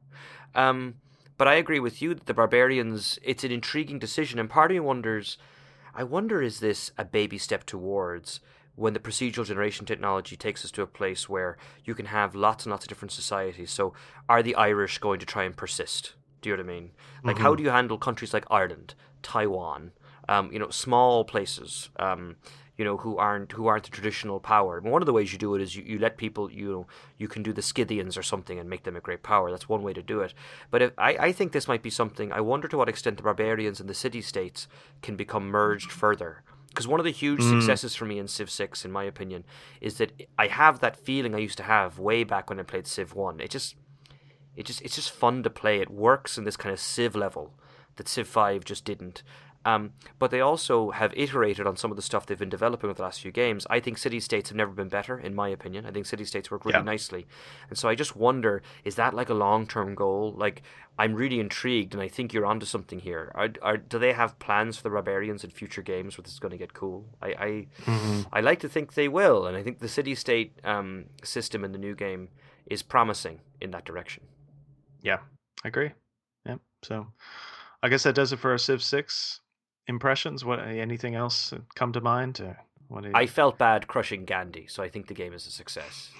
Um, 0.55 0.95
but 1.37 1.47
I 1.47 1.55
agree 1.55 1.79
with 1.79 2.01
you 2.01 2.13
that 2.13 2.25
the 2.25 2.33
barbarians, 2.33 3.19
it's 3.21 3.43
an 3.43 3.51
intriguing 3.51 3.99
decision, 3.99 4.39
and 4.39 4.49
part 4.49 4.71
of 4.71 4.75
me 4.75 4.79
wonders, 4.79 5.37
I 5.93 6.03
wonder, 6.03 6.41
is 6.41 6.59
this 6.59 6.91
a 6.97 7.05
baby 7.05 7.37
step 7.37 7.65
towards 7.65 8.39
when 8.75 8.93
the 8.93 8.99
procedural 8.99 9.45
generation 9.45 9.85
technology 9.85 10.35
takes 10.35 10.65
us 10.65 10.71
to 10.71 10.81
a 10.81 10.87
place 10.87 11.29
where 11.29 11.57
you 11.83 11.93
can 11.93 12.07
have 12.07 12.33
lots 12.33 12.65
and 12.65 12.71
lots 12.71 12.85
of 12.85 12.89
different 12.89 13.11
societies? 13.11 13.71
So, 13.71 13.93
are 14.27 14.41
the 14.43 14.55
Irish 14.55 14.97
going 14.99 15.19
to 15.19 15.25
try 15.25 15.43
and 15.43 15.55
persist? 15.55 16.13
Do 16.41 16.49
you 16.49 16.57
know 16.57 16.63
what 16.63 16.71
I 16.71 16.73
mean? 16.73 16.91
Like, 17.23 17.37
how 17.37 17.55
do 17.55 17.63
you 17.63 17.69
handle 17.69 17.97
countries 17.97 18.33
like 18.33 18.45
Ireland, 18.51 18.95
Taiwan, 19.21 19.91
um, 20.29 20.51
you 20.51 20.59
know, 20.59 20.69
small 20.69 21.23
places, 21.23 21.89
um, 21.97 22.35
you 22.77 22.83
know, 22.83 22.97
who 22.97 23.17
aren't 23.17 23.51
who 23.51 23.67
aren't 23.67 23.83
the 23.83 23.89
traditional 23.91 24.39
power? 24.39 24.77
And 24.77 24.91
one 24.91 25.01
of 25.01 25.05
the 25.05 25.13
ways 25.13 25.31
you 25.31 25.39
do 25.39 25.53
it 25.55 25.61
is 25.61 25.75
you, 25.75 25.83
you 25.83 25.99
let 25.99 26.17
people, 26.17 26.51
you 26.51 26.71
know, 26.71 26.87
you 27.17 27.27
can 27.27 27.43
do 27.43 27.53
the 27.53 27.61
Scythians 27.61 28.17
or 28.17 28.23
something 28.23 28.57
and 28.57 28.69
make 28.69 28.83
them 28.83 28.95
a 28.95 29.01
great 29.01 29.21
power. 29.21 29.51
That's 29.51 29.69
one 29.69 29.83
way 29.83 29.93
to 29.93 30.01
do 30.01 30.21
it. 30.21 30.33
But 30.71 30.81
if, 30.81 30.91
I, 30.97 31.15
I 31.19 31.31
think 31.31 31.51
this 31.51 31.67
might 31.67 31.83
be 31.83 31.89
something. 31.89 32.31
I 32.31 32.41
wonder 32.41 32.67
to 32.67 32.77
what 32.77 32.89
extent 32.89 33.17
the 33.17 33.23
barbarians 33.23 33.79
and 33.79 33.89
the 33.89 33.93
city 33.93 34.21
states 34.21 34.67
can 35.01 35.15
become 35.15 35.47
merged 35.47 35.91
further. 35.91 36.43
Because 36.69 36.87
one 36.87 36.99
of 36.99 37.03
the 37.03 37.11
huge 37.11 37.43
successes 37.43 37.93
for 37.93 38.05
me 38.05 38.17
in 38.17 38.27
Civ 38.27 38.49
6, 38.49 38.83
in 38.83 38.91
my 38.91 39.03
opinion, 39.03 39.43
is 39.79 39.99
that 39.99 40.27
I 40.39 40.47
have 40.47 40.79
that 40.79 40.97
feeling 40.97 41.35
I 41.35 41.37
used 41.37 41.57
to 41.57 41.63
have 41.63 41.99
way 41.99 42.23
back 42.23 42.49
when 42.49 42.59
I 42.59 42.63
played 42.63 42.87
Civ 42.87 43.13
1. 43.13 43.39
It 43.39 43.51
just 43.51 43.75
it 44.55 44.65
just 44.65 44.81
it's 44.81 44.95
just 44.95 45.11
fun 45.11 45.43
to 45.43 45.51
play. 45.51 45.79
It 45.79 45.91
works 45.91 46.35
in 46.35 46.45
this 46.45 46.57
kind 46.57 46.73
of 46.73 46.79
Civ 46.79 47.15
level 47.15 47.53
that 47.95 48.07
Civ 48.07 48.27
Five 48.27 48.65
just 48.65 48.85
didn't. 48.85 49.23
Um, 49.65 49.93
but 50.19 50.29
they 50.31 50.41
also 50.41 50.91
have 50.91 51.13
iterated 51.15 51.65
on 51.65 51.77
some 51.77 51.89
of 51.91 51.95
the 51.95 52.01
stuff 52.03 52.25
they've 52.25 52.37
been 52.37 52.49
developing 52.49 52.89
with 52.89 52.97
the 52.97 53.03
last 53.03 53.21
few 53.21 53.31
games. 53.31 53.65
I 53.69 53.79
think 53.79 53.97
city 53.97 54.19
states 54.19 54.49
have 54.49 54.57
never 54.57 54.73
been 54.73 54.89
better, 54.89 55.17
in 55.17 55.33
my 55.33 55.47
opinion. 55.47 55.85
I 55.85 55.91
think 55.91 56.05
city 56.05 56.25
states 56.25 56.51
work 56.51 56.65
really 56.65 56.79
Yeah. 56.79 56.83
nicely, 56.83 57.25
and 57.69 57.77
so 57.77 57.87
I 57.87 57.95
just 57.95 58.15
wonder: 58.15 58.61
is 58.83 58.95
that 58.95 59.13
like 59.13 59.29
a 59.29 59.33
long 59.33 59.65
term 59.67 59.95
goal? 59.95 60.33
Like 60.35 60.63
I'm 60.99 61.15
really 61.15 61.39
intrigued, 61.39 61.93
and 61.93 62.03
I 62.03 62.07
think 62.09 62.33
you're 62.33 62.45
onto 62.45 62.65
something 62.65 62.99
here. 62.99 63.31
Are, 63.35 63.49
are 63.61 63.77
do 63.77 63.97
they 63.97 64.13
have 64.13 64.37
plans 64.39 64.77
for 64.77 64.83
the 64.83 64.89
barbarians 64.89 65.43
in 65.43 65.49
future 65.49 65.81
games 65.81 66.17
where 66.17 66.23
this 66.23 66.33
is 66.33 66.39
going 66.39 66.51
to 66.51 66.57
get 66.57 66.73
cool? 66.73 67.05
I 67.21 67.27
I, 67.27 67.67
Mhm. 67.85 68.27
I 68.33 68.41
like 68.41 68.59
to 68.59 68.69
think 68.69 68.93
they 68.93 69.07
will, 69.07 69.47
and 69.47 69.55
I 69.55 69.63
think 69.63 69.79
the 69.79 69.87
city 69.87 70.13
state 70.15 70.59
um, 70.65 71.05
system 71.23 71.63
in 71.63 71.71
the 71.71 71.79
new 71.79 71.95
game 71.95 72.29
is 72.67 72.83
promising 72.83 73.39
in 73.61 73.71
that 73.71 73.85
direction. 73.85 74.23
Yeah, 75.01 75.19
I 75.63 75.69
agree. 75.69 75.91
Yeah. 76.45 76.57
So, 76.81 77.07
I 77.81 77.89
guess 77.89 78.03
that 78.03 78.15
does 78.15 78.33
it 78.33 78.39
for 78.39 78.51
our 78.51 78.57
Civ 78.57 78.83
Six 78.83 79.39
impressions. 79.87 80.43
What? 80.45 80.59
Anything 80.59 81.15
else 81.15 81.53
come 81.75 81.93
to 81.93 82.01
mind? 82.01 82.39
You- 82.39 83.11
I 83.13 83.25
felt 83.25 83.57
bad 83.57 83.87
crushing 83.87 84.23
Gandhi, 84.25 84.67
so 84.67 84.83
I 84.83 84.89
think 84.89 85.07
the 85.07 85.15
game 85.15 85.33
is 85.33 85.47
a 85.47 85.51
success. 85.51 86.11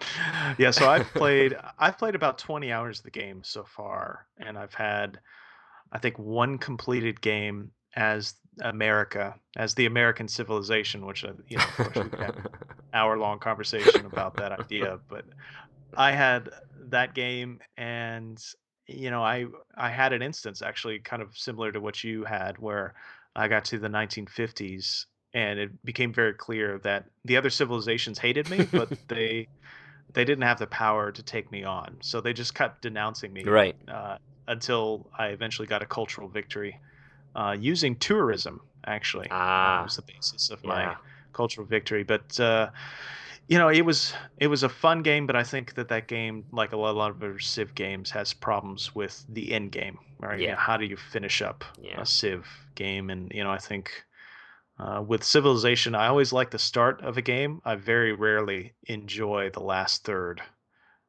yeah, 0.58 0.70
so 0.70 0.88
I've 0.88 1.06
played 1.14 1.56
I've 1.78 1.98
played 1.98 2.14
about 2.14 2.38
20 2.38 2.72
hours 2.72 2.98
of 2.98 3.04
the 3.04 3.10
game 3.10 3.42
so 3.44 3.64
far 3.64 4.26
and 4.38 4.58
I've 4.58 4.74
had 4.74 5.20
I 5.92 5.98
think 5.98 6.18
one 6.18 6.58
completed 6.58 7.20
game 7.20 7.72
as 7.94 8.34
America, 8.62 9.34
as 9.56 9.74
the 9.74 9.86
American 9.86 10.28
civilization, 10.28 11.06
which 11.06 11.24
uh, 11.24 11.32
you 11.48 11.58
know, 11.58 11.64
of 11.64 11.92
course 11.92 12.10
we 12.12 12.18
an 12.18 12.34
hour 12.94 13.18
long 13.18 13.38
conversation 13.38 14.06
about 14.06 14.36
that 14.36 14.52
idea, 14.58 14.98
but 15.08 15.24
I 15.96 16.12
had 16.12 16.50
that 16.88 17.14
game 17.14 17.60
and 17.76 18.42
you 18.90 19.10
know, 19.10 19.22
I 19.22 19.46
I 19.76 19.90
had 19.90 20.12
an 20.12 20.22
instance 20.22 20.62
actually 20.62 21.00
kind 21.00 21.22
of 21.22 21.36
similar 21.36 21.72
to 21.72 21.80
what 21.80 22.04
you 22.04 22.24
had 22.24 22.58
where 22.58 22.94
I 23.36 23.48
got 23.48 23.64
to 23.66 23.78
the 23.78 23.88
1950s 23.88 25.06
and 25.34 25.58
it 25.60 25.84
became 25.84 26.12
very 26.12 26.34
clear 26.34 26.78
that 26.80 27.06
the 27.24 27.36
other 27.36 27.50
civilizations 27.50 28.18
hated 28.18 28.48
me, 28.48 28.66
but 28.66 28.90
they 29.08 29.46
they 30.14 30.24
didn't 30.24 30.42
have 30.44 30.58
the 30.58 30.66
power 30.66 31.12
to 31.12 31.22
take 31.22 31.50
me 31.52 31.64
on. 31.64 31.98
So 32.02 32.20
they 32.20 32.32
just 32.32 32.54
kept 32.54 32.82
denouncing 32.82 33.32
me 33.32 33.44
right. 33.44 33.76
uh, 33.88 34.16
until 34.48 35.10
I 35.18 35.28
eventually 35.28 35.68
got 35.68 35.82
a 35.82 35.86
cultural 35.86 36.28
victory 36.28 36.80
uh, 37.34 37.56
using 37.58 37.96
tourism. 37.98 38.60
Actually, 38.86 39.36
uh, 39.56 39.74
Ah, 39.74 39.82
was 39.82 39.96
the 39.96 40.02
basis 40.02 40.50
of 40.50 40.64
Yeah. 40.64 40.66
my 40.66 40.98
cultural 41.34 41.66
victory. 41.66 42.04
But 42.04 42.38
uh, 42.40 42.70
you 43.50 43.58
know, 43.58 43.68
it 43.68 43.84
was 43.84 44.14
it 44.38 44.46
was 44.46 44.62
a 44.62 44.68
fun 44.68 45.02
game. 45.02 45.26
But 45.26 45.36
I 45.36 45.42
think 45.42 45.74
that 45.74 45.88
that 45.88 46.06
game, 46.06 46.44
like 46.52 46.72
a 46.72 46.76
lot, 46.76 46.92
a 46.94 46.98
lot 46.98 47.10
of 47.10 47.16
other 47.22 47.38
Civ 47.40 47.74
games, 47.74 48.10
has 48.12 48.32
problems 48.32 48.94
with 48.94 49.24
the 49.28 49.52
end 49.52 49.72
game. 49.72 49.98
Right? 50.20 50.38
You 50.38 50.46
Yeah. 50.46 50.52
know, 50.52 50.58
how 50.58 50.76
do 50.76 50.86
you 50.86 50.96
finish 50.96 51.42
up 51.42 51.64
Yeah. 51.82 52.00
a 52.00 52.06
Civ 52.06 52.46
game? 52.76 53.10
And 53.10 53.30
you 53.34 53.44
know, 53.44 53.50
I 53.50 53.58
think. 53.58 54.04
Uh, 54.78 55.02
with 55.02 55.22
Civilization, 55.22 55.94
I 55.94 56.06
always 56.06 56.32
like 56.32 56.50
the 56.50 56.58
start 56.58 57.02
of 57.02 57.18
a 57.18 57.20
game. 57.20 57.60
I 57.66 57.74
very 57.74 58.14
rarely 58.14 58.72
enjoy 58.84 59.50
the 59.50 59.60
last 59.60 60.04
third 60.04 60.40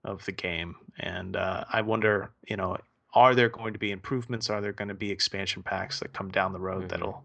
of 0.03 0.25
the 0.25 0.33
game, 0.33 0.75
and 0.99 1.37
uh, 1.37 1.63
I 1.71 1.81
wonder, 1.81 2.33
you 2.49 2.57
know, 2.57 2.75
are 3.13 3.33
there 3.33 3.47
going 3.47 3.71
to 3.71 3.79
be 3.79 3.91
improvements? 3.91 4.49
Are 4.49 4.59
there 4.59 4.73
going 4.73 4.89
to 4.89 4.93
be 4.93 5.09
expansion 5.09 5.63
packs 5.63 6.01
that 6.01 6.11
come 6.11 6.29
down 6.31 6.51
the 6.51 6.59
road 6.59 6.83
Mhm. 6.83 6.89
that'll 6.89 7.23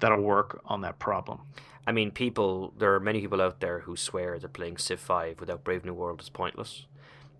that'll 0.00 0.20
work 0.20 0.60
on 0.66 0.82
that 0.82 0.98
problem? 0.98 1.46
I 1.86 1.92
mean, 1.92 2.10
people. 2.10 2.72
There 2.78 2.94
are 2.94 3.00
many 3.00 3.20
people 3.20 3.40
out 3.40 3.60
there 3.60 3.80
who 3.80 3.96
swear 3.96 4.38
that 4.38 4.52
playing 4.52 4.76
Civ 4.78 5.00
Five 5.00 5.40
without 5.40 5.64
Brave 5.64 5.84
New 5.84 5.94
World 5.94 6.20
is 6.20 6.28
pointless, 6.28 6.86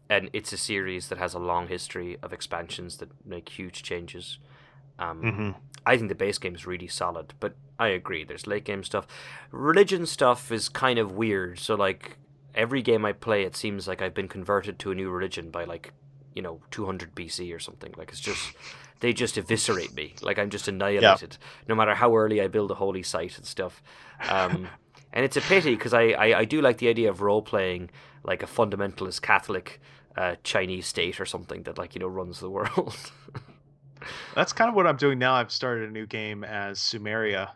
and 0.08 0.30
it's 0.32 0.52
a 0.52 0.56
series 0.56 1.08
that 1.08 1.18
has 1.18 1.34
a 1.34 1.38
long 1.38 1.68
history 1.68 2.16
of 2.22 2.32
expansions 2.32 2.96
that 2.98 3.10
make 3.24 3.48
huge 3.48 3.82
changes. 3.82 4.38
Um, 4.98 5.22
Mm-hmm. 5.22 5.50
I 5.86 5.96
think 5.96 6.08
the 6.10 6.14
base 6.14 6.38
game 6.38 6.54
is 6.54 6.66
really 6.66 6.88
solid, 6.88 7.32
but 7.40 7.54
I 7.78 7.88
agree. 7.88 8.24
There's 8.24 8.46
late 8.46 8.64
game 8.64 8.84
stuff. 8.84 9.06
Religion 9.50 10.04
stuff 10.04 10.52
is 10.52 10.68
kind 10.68 10.98
of 10.98 11.12
weird. 11.12 11.58
So 11.58 11.74
like 11.74 12.18
every 12.54 12.82
game 12.82 13.04
I 13.06 13.12
play, 13.12 13.44
it 13.44 13.56
seems 13.56 13.88
like 13.88 14.02
I've 14.02 14.14
been 14.14 14.28
converted 14.28 14.78
to 14.80 14.90
a 14.90 14.94
new 14.94 15.10
religion 15.10 15.50
by 15.50 15.64
like 15.64 15.92
you 16.34 16.42
know 16.42 16.60
200 16.70 17.14
BC 17.14 17.54
or 17.54 17.58
something. 17.58 17.94
Like 17.96 18.10
it's 18.10 18.20
just 18.20 18.52
they 19.00 19.12
just 19.12 19.36
eviscerate 19.36 19.94
me. 19.94 20.14
Like 20.22 20.38
I'm 20.38 20.50
just 20.50 20.68
annihilated. 20.68 21.38
No 21.68 21.74
matter 21.74 21.94
how 21.94 22.16
early 22.16 22.40
I 22.40 22.48
build 22.48 22.70
a 22.70 22.74
holy 22.74 23.02
site 23.02 23.36
and 23.36 23.46
stuff. 23.46 23.82
Um, 24.28 24.68
and 25.12 25.24
it's 25.24 25.36
a 25.36 25.40
pity 25.40 25.74
because 25.74 25.94
I, 25.94 26.10
I 26.10 26.38
I 26.40 26.44
do 26.44 26.60
like 26.60 26.78
the 26.78 26.88
idea 26.88 27.10
of 27.10 27.20
role 27.20 27.42
playing 27.42 27.90
like 28.22 28.42
a 28.42 28.46
fundamentalist 28.46 29.22
Catholic 29.22 29.80
uh, 30.16 30.36
Chinese 30.42 30.86
state 30.86 31.20
or 31.20 31.26
something 31.26 31.62
that 31.64 31.78
like 31.78 31.94
you 31.94 32.00
know 32.00 32.08
runs 32.08 32.40
the 32.40 32.50
world. 32.50 32.94
That's 34.34 34.52
kind 34.52 34.68
of 34.68 34.74
what 34.74 34.86
I'm 34.86 34.96
doing 34.96 35.18
now. 35.18 35.34
I've 35.34 35.52
started 35.52 35.88
a 35.88 35.92
new 35.92 36.06
game 36.06 36.42
as 36.42 36.78
Sumeria, 36.78 37.50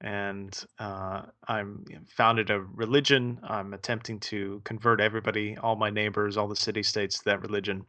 and 0.00 0.64
uh, 0.78 1.22
I'm 1.46 1.84
founded 2.08 2.50
a 2.50 2.60
religion. 2.60 3.38
I'm 3.42 3.72
attempting 3.72 4.20
to 4.20 4.60
convert 4.64 5.00
everybody, 5.00 5.56
all 5.56 5.76
my 5.76 5.90
neighbors, 5.90 6.36
all 6.36 6.48
the 6.48 6.56
city 6.56 6.82
states 6.82 7.18
to 7.18 7.24
that 7.26 7.42
religion, 7.42 7.86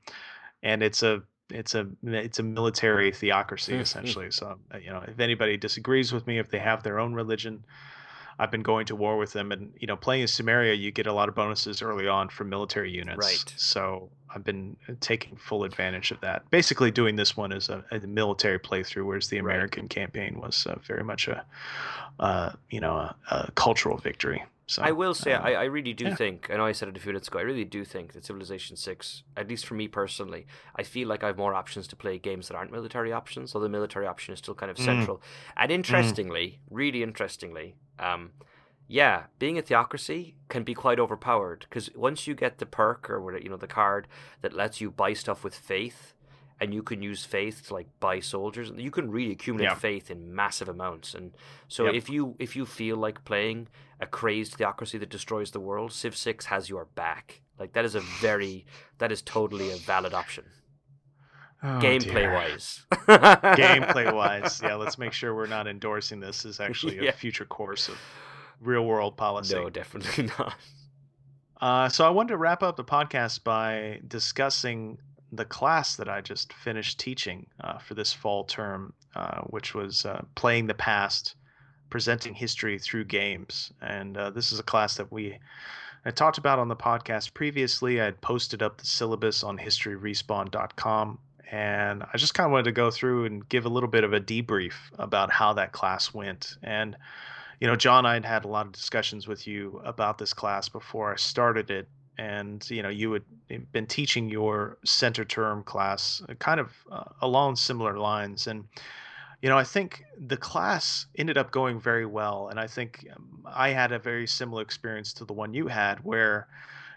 and 0.61 0.83
it's 0.83 1.01
a 1.01 1.23
it's 1.49 1.75
a 1.75 1.87
it's 2.03 2.39
a 2.39 2.43
military 2.43 3.11
theocracy 3.11 3.71
Hmm, 3.73 3.77
hmm. 3.77 3.81
essentially. 3.81 4.31
So 4.31 4.59
uh, 4.73 4.77
you 4.77 4.89
know, 4.89 5.03
if 5.07 5.19
anybody 5.19 5.57
disagrees 5.57 6.11
with 6.13 6.27
me, 6.27 6.39
if 6.39 6.49
they 6.49 6.59
have 6.59 6.83
their 6.83 6.99
own 6.99 7.13
religion, 7.13 7.63
I've 8.39 8.51
been 8.51 8.61
going 8.63 8.85
to 8.87 8.95
war 8.95 9.17
with 9.17 9.33
them. 9.33 9.51
And 9.51 9.73
you 9.79 9.87
know, 9.87 9.95
playing 9.95 10.23
as 10.23 10.31
Sumeria, 10.31 10.77
you 10.77 10.91
get 10.91 11.07
a 11.07 11.13
lot 11.13 11.29
of 11.29 11.35
bonuses 11.35 11.81
early 11.81 12.07
on 12.07 12.29
from 12.29 12.49
military 12.49 12.91
units. 12.91 13.17
Right. 13.17 13.53
So 13.57 14.09
I've 14.33 14.43
been 14.43 14.75
uh, 14.87 14.93
taking 14.99 15.35
full 15.37 15.63
advantage 15.63 16.11
of 16.11 16.19
that. 16.21 16.49
Basically, 16.51 16.91
doing 16.91 17.15
this 17.15 17.35
one 17.37 17.51
as 17.51 17.69
a, 17.69 17.83
a 17.91 17.99
military 18.01 18.59
playthrough, 18.59 19.05
whereas 19.05 19.29
the 19.29 19.41
Right. 19.41 19.55
American 19.55 19.87
campaign 19.87 20.39
was 20.39 20.67
uh, 20.67 20.75
very 20.83 21.03
much 21.03 21.27
a, 21.27 21.43
uh, 22.19 22.51
you 22.69 22.79
know, 22.79 22.93
a, 22.95 23.15
a 23.31 23.51
cultural 23.55 23.97
victory. 23.97 24.43
So 24.69 24.83
I 24.83 24.91
will 24.91 25.13
say, 25.13 25.31
uh, 25.33 25.41
I, 25.41 25.51
I 25.53 25.63
really 25.63 25.93
do 25.93 26.05
yeah. 26.05 26.15
think, 26.15 26.49
I 26.51 26.57
know 26.57 26.65
I 26.65 26.73
said 26.73 26.89
it 26.89 26.97
a 26.97 26.99
few 26.99 27.09
minutes 27.09 27.29
ago, 27.29 27.39
I 27.39 27.43
really 27.43 27.63
do 27.63 27.85
think 27.85 28.11
that 28.13 28.25
Civilization 28.25 28.75
6, 28.75 29.23
at 29.37 29.47
least 29.47 29.65
for 29.65 29.75
me 29.75 29.87
personally, 29.87 30.45
I 30.75 30.83
feel 30.83 31.07
like 31.07 31.23
I 31.23 31.27
have 31.27 31.37
more 31.37 31.53
options 31.55 31.87
to 31.87 31.95
play 31.95 32.17
games 32.19 32.49
that 32.49 32.55
aren't 32.55 32.71
military 32.71 33.13
options, 33.13 33.55
although 33.55 33.67
the 33.67 33.71
military 33.71 34.05
option 34.05 34.33
is 34.33 34.39
still 34.39 34.55
kind 34.55 34.69
of 34.69 34.75
Mm. 34.77 34.83
central. 34.83 35.21
And 35.55 35.71
interestingly, 35.71 36.59
really 36.69 37.01
interestingly, 37.01 37.75
um, 37.97 38.31
yeah, 38.89 39.23
being 39.39 39.57
a 39.57 39.61
theocracy 39.61 40.35
can 40.49 40.63
be 40.63 40.73
quite 40.73 40.99
overpowered 40.99 41.65
because 41.69 41.89
once 41.95 42.27
you 42.27 42.35
get 42.35 42.57
the 42.57 42.65
perk 42.65 43.09
or 43.09 43.21
what 43.21 43.41
you 43.43 43.49
know 43.49 43.57
the 43.57 43.67
card 43.67 44.07
that 44.41 44.53
lets 44.53 44.79
you 44.81 44.91
buy 44.91 45.13
stuff 45.13 45.43
with 45.43 45.55
faith, 45.55 46.13
and 46.59 46.73
you 46.73 46.81
can 46.83 47.01
use 47.01 47.23
faith 47.23 47.67
to 47.67 47.73
like 47.73 47.87
buy 47.99 48.19
soldiers, 48.19 48.71
you 48.75 48.91
can 48.91 49.11
really 49.11 49.31
accumulate 49.31 49.65
Yeah. 49.69 49.75
faith 49.75 50.09
in 50.09 50.33
massive 50.33 50.67
amounts. 50.69 51.13
And 51.13 51.33
so 51.67 51.85
Yep. 51.85 51.93
if 51.95 52.09
you 52.09 52.35
if 52.39 52.55
you 52.55 52.65
feel 52.65 52.97
like 52.97 53.23
playing 53.25 53.67
a 53.99 54.07
crazed 54.07 54.55
theocracy 54.55 54.97
that 54.99 55.09
destroys 55.09 55.51
the 55.51 55.59
world, 55.59 55.91
Civ 55.93 56.15
Six 56.15 56.45
has 56.45 56.69
your 56.69 56.85
back. 56.85 57.41
Like 57.59 57.73
that 57.73 57.85
is 57.85 57.95
a 57.95 58.01
very 58.21 58.65
that 58.97 59.11
is 59.11 59.21
totally 59.21 59.71
a 59.71 59.75
valid 59.77 60.13
option. 60.13 60.45
Oh, 61.63 61.79
Gameplay 61.81 62.31
wise. 62.31 62.85
Gameplay 62.91 64.13
wise, 64.13 64.61
yeah. 64.63 64.75
Let's 64.75 64.97
make 64.99 65.11
sure 65.13 65.33
we're 65.35 65.47
not 65.47 65.67
endorsing 65.67 66.19
this 66.19 66.45
as 66.45 66.59
actually 66.59 66.99
a 66.99 67.03
Yeah. 67.05 67.11
future 67.11 67.45
course 67.45 67.87
of 67.89 67.97
real 68.61 68.85
world 68.85 69.17
policy. 69.17 69.55
No, 69.55 69.69
definitely 69.69 70.29
not. 70.39 70.55
Uh, 71.59 71.89
so 71.89 72.05
I 72.05 72.11
wanted 72.11 72.29
to 72.29 72.37
wrap 72.37 72.61
up 72.61 72.75
the 72.75 72.83
podcast 72.83 73.43
by 73.43 73.99
discussing 74.07 74.99
the 75.31 75.45
class 75.45 75.95
that 75.95 76.09
I 76.09 76.21
just 76.21 76.53
finished 76.53 76.99
teaching 76.99 77.47
uh, 77.61 77.77
for 77.77 77.93
this 77.93 78.13
fall 78.13 78.43
term, 78.43 78.93
uh, 79.15 79.41
which 79.41 79.73
was 79.73 80.05
uh, 80.05 80.23
playing 80.35 80.67
the 80.67 80.73
past, 80.73 81.35
presenting 81.89 82.33
history 82.33 82.79
through 82.79 83.05
games. 83.05 83.71
And 83.81 84.17
uh, 84.17 84.29
this 84.29 84.51
is 84.51 84.59
a 84.59 84.63
class 84.63 84.95
that 84.95 85.11
we 85.11 85.39
I 86.05 86.11
talked 86.11 86.37
about 86.37 86.59
on 86.59 86.69
the 86.69 86.75
podcast 86.75 87.33
previously. 87.33 87.99
I 87.99 88.05
had 88.05 88.21
posted 88.21 88.63
up 88.63 88.77
the 88.77 88.85
syllabus 88.85 89.43
on 89.43 89.57
historyrespawned.com. 89.57 91.19
And 91.51 92.03
I 92.03 92.17
just 92.17 92.33
kind 92.33 92.45
of 92.45 92.51
wanted 92.51 92.65
to 92.65 92.71
go 92.71 92.91
through 92.91 93.25
and 93.25 93.47
give 93.49 93.65
a 93.65 93.69
little 93.69 93.89
bit 93.89 94.05
of 94.05 94.13
a 94.13 94.21
debrief 94.21 94.73
about 94.97 95.31
how 95.31 95.53
that 95.53 95.73
class 95.73 96.13
went. 96.13 96.55
And 96.63 96.95
you 97.59 97.67
know, 97.67 97.75
John, 97.75 98.05
I'd 98.05 98.25
had 98.25 98.45
a 98.45 98.47
lot 98.47 98.67
of 98.67 98.71
discussions 98.71 99.27
with 99.27 99.47
you 99.47 99.81
about 99.83 100.17
this 100.17 100.33
class 100.33 100.69
before 100.69 101.11
I 101.11 101.15
started 101.15 101.71
it, 101.71 101.87
and 102.17 102.67
you 102.69 102.81
know, 102.81 102.89
you 102.89 103.13
had 103.13 103.23
been 103.71 103.87
teaching 103.87 104.29
your 104.29 104.77
CentreTerm 104.85 105.65
class 105.65 106.21
uh, 106.27 106.33
kind 106.35 106.59
of 106.59 106.73
uh, 106.91 107.03
along 107.21 107.55
similar 107.55 107.97
lines, 107.97 108.47
and 108.47 108.65
you 109.41 109.49
know, 109.49 109.57
I 109.57 109.63
think 109.63 110.03
the 110.17 110.37
class 110.37 111.05
ended 111.17 111.37
up 111.37 111.51
going 111.51 111.79
very 111.79 112.05
well, 112.05 112.47
and 112.49 112.59
I 112.59 112.67
think 112.67 113.07
um, 113.15 113.45
I 113.45 113.69
had 113.69 113.91
a 113.91 113.99
very 113.99 114.27
similar 114.27 114.61
experience 114.61 115.13
to 115.13 115.25
the 115.25 115.33
one 115.33 115.53
you 115.53 115.67
had, 115.67 115.99
where 116.03 116.47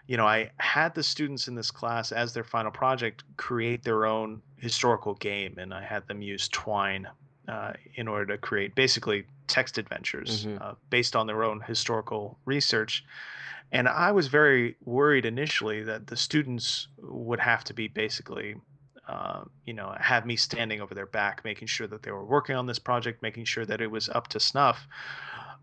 you 0.07 0.17
know, 0.17 0.25
I 0.27 0.49
had 0.57 0.93
the 0.95 1.03
students 1.03 1.47
in 1.47 1.55
this 1.55 1.71
class 1.71 2.11
as 2.11 2.33
their 2.33 2.43
final 2.43 2.71
project 2.71 3.23
create 3.37 3.83
their 3.83 4.05
own 4.05 4.41
historical 4.57 5.13
game, 5.15 5.55
and 5.57 5.73
I 5.73 5.83
had 5.83 6.05
them 6.07 6.21
use 6.21 6.49
Twine 6.49 7.07
uh, 7.47 7.73
in 7.95 8.07
order 8.07 8.25
to 8.33 8.37
create 8.37 8.75
basically 8.75 9.25
text 9.47 9.77
adventures 9.77 10.45
Mhm. 10.45 10.61
uh, 10.61 10.73
based 10.89 11.15
on 11.15 11.27
their 11.27 11.43
own 11.43 11.61
historical 11.61 12.39
research. 12.45 13.05
And 13.71 13.87
I 13.87 14.11
was 14.11 14.27
very 14.27 14.75
worried 14.83 15.25
initially 15.25 15.83
that 15.83 16.07
the 16.07 16.17
students 16.17 16.87
would 16.97 17.39
have 17.39 17.63
to 17.65 17.73
be 17.73 17.87
basically, 17.87 18.55
uh, 19.07 19.43
you 19.65 19.73
know, 19.73 19.95
have 19.99 20.25
me 20.25 20.35
standing 20.35 20.81
over 20.81 20.93
their 20.93 21.05
back, 21.05 21.43
making 21.45 21.67
sure 21.67 21.87
that 21.87 22.03
they 22.03 22.11
were 22.11 22.25
working 22.25 22.55
on 22.55 22.65
this 22.65 22.79
project, 22.79 23.21
making 23.21 23.45
sure 23.45 23.65
that 23.65 23.79
it 23.79 23.89
was 23.89 24.09
up 24.09 24.27
to 24.29 24.39
snuff. 24.39 24.87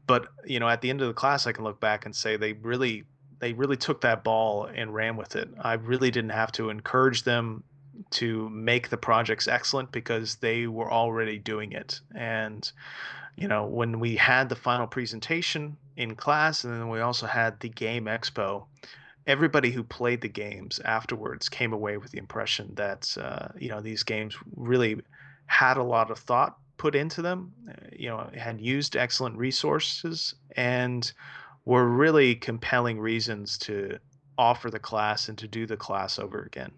But 0.06 0.28
you 0.46 0.58
know, 0.58 0.68
at 0.68 0.80
the 0.80 0.88
end 0.88 1.02
of 1.02 1.08
the 1.08 1.14
class, 1.14 1.46
I 1.46 1.52
can 1.52 1.64
look 1.64 1.80
back 1.80 2.06
and 2.06 2.16
say 2.16 2.36
they 2.36 2.54
really, 2.54 3.04
they 3.40 3.52
really 3.52 3.76
took 3.76 4.00
that 4.00 4.24
ball 4.24 4.64
and 4.64 4.94
ran 4.94 5.16
with 5.16 5.36
it. 5.36 5.50
I 5.60 5.74
really 5.74 6.10
didn't 6.10 6.30
have 6.30 6.50
to 6.52 6.70
encourage 6.70 7.24
them 7.24 7.62
to 8.10 8.48
make 8.48 8.88
the 8.88 8.96
projects 8.96 9.48
excellent 9.48 9.92
because 9.92 10.36
they 10.36 10.66
were 10.66 10.90
already 10.90 11.38
doing 11.38 11.72
it. 11.72 12.00
And 12.14 12.70
you 13.38 13.46
know, 13.46 13.66
when 13.66 14.00
we 14.00 14.16
had 14.16 14.48
the 14.48 14.56
final 14.56 14.86
presentation 14.86 15.76
in 15.96 16.16
class, 16.16 16.64
and 16.64 16.74
then 16.74 16.88
we 16.88 17.00
also 17.00 17.26
had 17.26 17.60
the 17.60 17.68
game 17.68 18.06
expo, 18.06 18.66
everybody 19.26 19.70
who 19.70 19.84
played 19.84 20.20
the 20.20 20.28
games 20.28 20.80
afterwards 20.84 21.48
came 21.48 21.72
away 21.72 21.98
with 21.98 22.10
the 22.10 22.18
impression 22.18 22.72
that 22.74 23.16
uh, 23.20 23.48
you 23.56 23.68
know 23.68 23.80
these 23.80 24.02
games 24.02 24.36
really 24.56 25.00
had 25.46 25.76
a 25.76 25.82
lot 25.82 26.10
of 26.10 26.18
thought 26.18 26.56
put 26.78 26.94
into 26.94 27.22
them. 27.22 27.52
uh, 27.68 27.72
You 27.92 28.08
know, 28.08 28.30
had 28.34 28.60
used 28.60 28.96
excellent 28.96 29.36
resources 29.36 30.34
and 30.56 31.10
were 31.64 31.86
really 31.86 32.34
compelling 32.34 32.98
reasons 32.98 33.58
to 33.58 33.98
offer 34.36 34.70
the 34.70 34.78
class 34.80 35.28
and 35.28 35.38
to 35.38 35.46
do 35.46 35.66
the 35.66 35.76
class 35.76 36.18
over 36.18 36.42
again. 36.42 36.72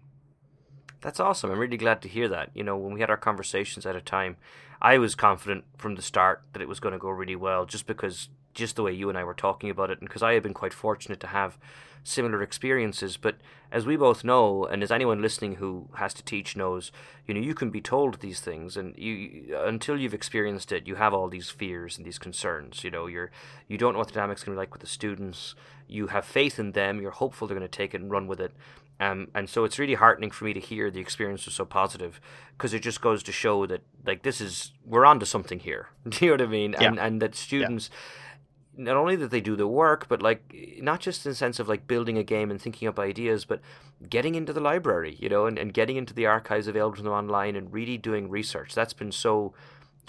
That's 1.01 1.19
awesome. 1.19 1.51
I'm 1.51 1.59
really 1.59 1.77
glad 1.77 2.01
to 2.03 2.07
hear 2.07 2.27
that. 2.29 2.51
You 2.53 2.63
know, 2.63 2.77
when 2.77 2.93
we 2.93 3.01
had 3.01 3.09
our 3.09 3.17
conversations 3.17 3.85
at 3.85 3.95
a 3.95 4.01
time, 4.01 4.37
I 4.81 4.97
was 4.97 5.15
confident 5.15 5.65
from 5.77 5.95
the 5.95 6.01
start 6.01 6.43
that 6.53 6.61
it 6.61 6.67
was 6.67 6.79
going 6.79 6.93
to 6.93 6.99
go 6.99 7.09
really 7.09 7.35
well 7.35 7.65
just 7.65 7.87
because, 7.87 8.29
just 8.53 8.75
the 8.75 8.83
way 8.83 8.93
you 8.93 9.09
and 9.09 9.17
I 9.17 9.23
were 9.23 9.33
talking 9.33 9.69
about 9.69 9.89
it, 9.89 9.99
and 9.99 10.07
because 10.07 10.23
I 10.23 10.33
have 10.33 10.43
been 10.43 10.53
quite 10.53 10.73
fortunate 10.73 11.19
to 11.21 11.27
have 11.27 11.57
similar 12.03 12.41
experiences. 12.41 13.17
But 13.17 13.37
as 13.71 13.85
we 13.85 13.95
both 13.95 14.23
know, 14.23 14.65
and 14.65 14.83
as 14.83 14.91
anyone 14.91 15.21
listening 15.21 15.55
who 15.55 15.87
has 15.95 16.13
to 16.15 16.23
teach 16.23 16.55
knows, 16.55 16.91
you 17.27 17.33
know, 17.33 17.39
you 17.39 17.53
can 17.53 17.69
be 17.69 17.81
told 17.81 18.19
these 18.19 18.39
things, 18.39 18.77
and 18.77 18.97
you 18.97 19.55
until 19.57 19.99
you've 19.99 20.13
experienced 20.13 20.71
it, 20.71 20.87
you 20.87 20.95
have 20.95 21.13
all 21.13 21.29
these 21.29 21.49
fears 21.49 21.97
and 21.97 22.05
these 22.05 22.19
concerns. 22.19 22.83
You 22.83 22.91
know, 22.91 23.07
you're 23.07 23.31
you 23.67 23.77
don't 23.77 23.93
know 23.93 23.99
what 23.99 24.07
the 24.07 24.13
dynamics 24.13 24.43
going 24.43 24.55
to 24.55 24.59
be 24.59 24.61
like 24.61 24.73
with 24.73 24.81
the 24.81 24.87
students. 24.87 25.55
You 25.87 26.07
have 26.07 26.25
faith 26.25 26.57
in 26.57 26.71
them. 26.71 27.01
You're 27.01 27.11
hopeful 27.11 27.47
they're 27.47 27.57
going 27.57 27.69
to 27.69 27.77
take 27.77 27.93
it 27.93 28.01
and 28.01 28.11
run 28.11 28.27
with 28.27 28.39
it. 28.39 28.53
Um, 29.01 29.29
and 29.33 29.49
so 29.49 29.63
it's 29.63 29.79
really 29.79 29.95
heartening 29.95 30.29
for 30.29 30.45
me 30.45 30.53
to 30.53 30.59
hear 30.59 30.91
the 30.91 30.99
experience 30.99 31.45
was 31.45 31.55
so 31.55 31.65
positive 31.65 32.21
because 32.55 32.71
it 32.71 32.83
just 32.83 33.01
goes 33.01 33.23
to 33.23 33.31
show 33.31 33.65
that 33.65 33.81
like 34.05 34.21
this 34.21 34.39
is 34.39 34.73
we're 34.85 35.05
onto 35.05 35.25
something 35.25 35.59
here. 35.59 35.87
Do 36.07 36.23
you 36.23 36.31
know 36.31 36.43
what 36.43 36.49
I 36.49 36.51
mean? 36.51 36.75
Yeah. 36.79 36.87
And 36.87 36.99
and 36.99 37.21
that 37.21 37.33
students 37.33 37.89
not 38.77 38.95
only 38.95 39.15
that 39.15 39.31
they 39.31 39.41
do 39.41 39.55
the 39.55 39.67
work, 39.67 40.07
but 40.07 40.21
like 40.21 40.55
not 40.81 40.99
just 40.99 41.25
in 41.25 41.31
the 41.31 41.35
sense 41.35 41.59
of 41.59 41.67
like 41.67 41.87
building 41.87 42.17
a 42.17 42.23
game 42.23 42.51
and 42.51 42.61
thinking 42.61 42.87
up 42.87 42.99
ideas, 42.99 43.43
but 43.43 43.59
getting 44.07 44.35
into 44.35 44.53
the 44.53 44.61
library, 44.61 45.17
you 45.19 45.27
know, 45.27 45.45
and, 45.45 45.57
and 45.57 45.73
getting 45.73 45.97
into 45.97 46.13
the 46.13 46.27
archives 46.27 46.67
available 46.67 46.95
to 46.95 47.03
them 47.03 47.11
online 47.11 47.55
and 47.55 47.73
really 47.73 47.97
doing 47.97 48.29
research. 48.29 48.73
That's 48.73 48.93
been 48.93 49.11
so 49.11 49.53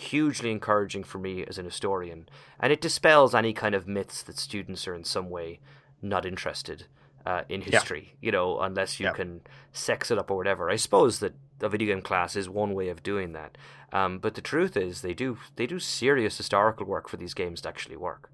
hugely 0.01 0.51
encouraging 0.51 1.03
for 1.03 1.18
me 1.18 1.45
as 1.45 1.59
an 1.59 1.64
historian. 1.64 2.28
And 2.61 2.72
it 2.72 2.80
dispels 2.80 3.34
any 3.34 3.53
kind 3.53 3.74
of 3.74 3.88
myths 3.88 4.22
that 4.22 4.38
students 4.38 4.86
are 4.86 4.95
in 4.95 5.05
some 5.05 5.28
way 5.28 5.59
not 6.01 6.24
interested 6.24 6.84
uh, 7.27 7.43
in 7.49 7.61
history, 7.62 8.14
you 8.20 8.33
know, 8.33 8.61
unless 8.61 8.99
you 9.01 9.07
Yeah. 9.07 9.12
can 9.12 9.41
sex 9.73 10.11
it 10.11 10.18
up 10.18 10.31
or 10.31 10.37
whatever. 10.37 10.70
I 10.70 10.77
suppose 10.77 11.20
that 11.20 11.35
a 11.61 11.68
video 11.68 11.95
game 11.95 12.03
class 12.03 12.37
is 12.37 12.49
one 12.49 12.75
way 12.75 12.89
of 12.89 13.03
doing 13.03 13.33
that. 13.33 13.57
Um, 13.93 14.18
but 14.18 14.35
the 14.35 14.41
truth 14.41 14.77
is 14.77 15.03
they 15.03 15.14
do 15.14 15.39
they 15.57 15.66
do 15.66 15.79
serious 15.79 16.37
historical 16.37 16.87
work 16.87 17.09
for 17.09 17.16
these 17.16 17.35
games 17.35 17.61
to 17.62 17.68
actually 17.68 17.97
work. 17.97 18.31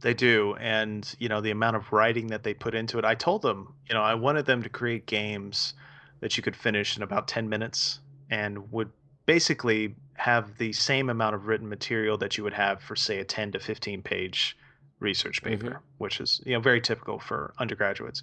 They 0.00 0.14
do, 0.14 0.56
and 0.56 1.14
you 1.18 1.28
know 1.28 1.40
the 1.40 1.52
amount 1.52 1.76
of 1.76 1.92
writing 1.92 2.26
that 2.28 2.42
they 2.42 2.54
put 2.54 2.74
into 2.74 2.98
it. 2.98 3.04
I 3.04 3.14
told 3.14 3.42
them, 3.42 3.74
you 3.88 3.94
know, 3.94 4.02
I 4.02 4.14
wanted 4.14 4.46
them 4.46 4.62
to 4.62 4.68
create 4.68 5.06
games 5.06 5.74
that 6.20 6.36
you 6.36 6.42
could 6.42 6.56
finish 6.56 6.96
in 6.96 7.02
about 7.02 7.28
ten 7.28 7.48
minutes, 7.48 8.00
and 8.30 8.72
would 8.72 8.90
basically 9.26 9.94
have 10.14 10.58
the 10.58 10.72
same 10.72 11.08
amount 11.08 11.34
of 11.36 11.46
written 11.46 11.68
material 11.68 12.18
that 12.18 12.36
you 12.36 12.42
would 12.44 12.52
have 12.52 12.82
for, 12.82 12.96
say, 12.96 13.18
a 13.18 13.24
ten 13.24 13.52
to 13.52 13.60
fifteen 13.60 14.02
page 14.02 14.56
research 15.02 15.42
paper, 15.42 15.80
which 15.98 16.20
is 16.20 16.40
you 16.46 16.54
know 16.54 16.60
very 16.60 16.80
typical 16.80 17.18
for 17.18 17.52
undergraduates. 17.58 18.22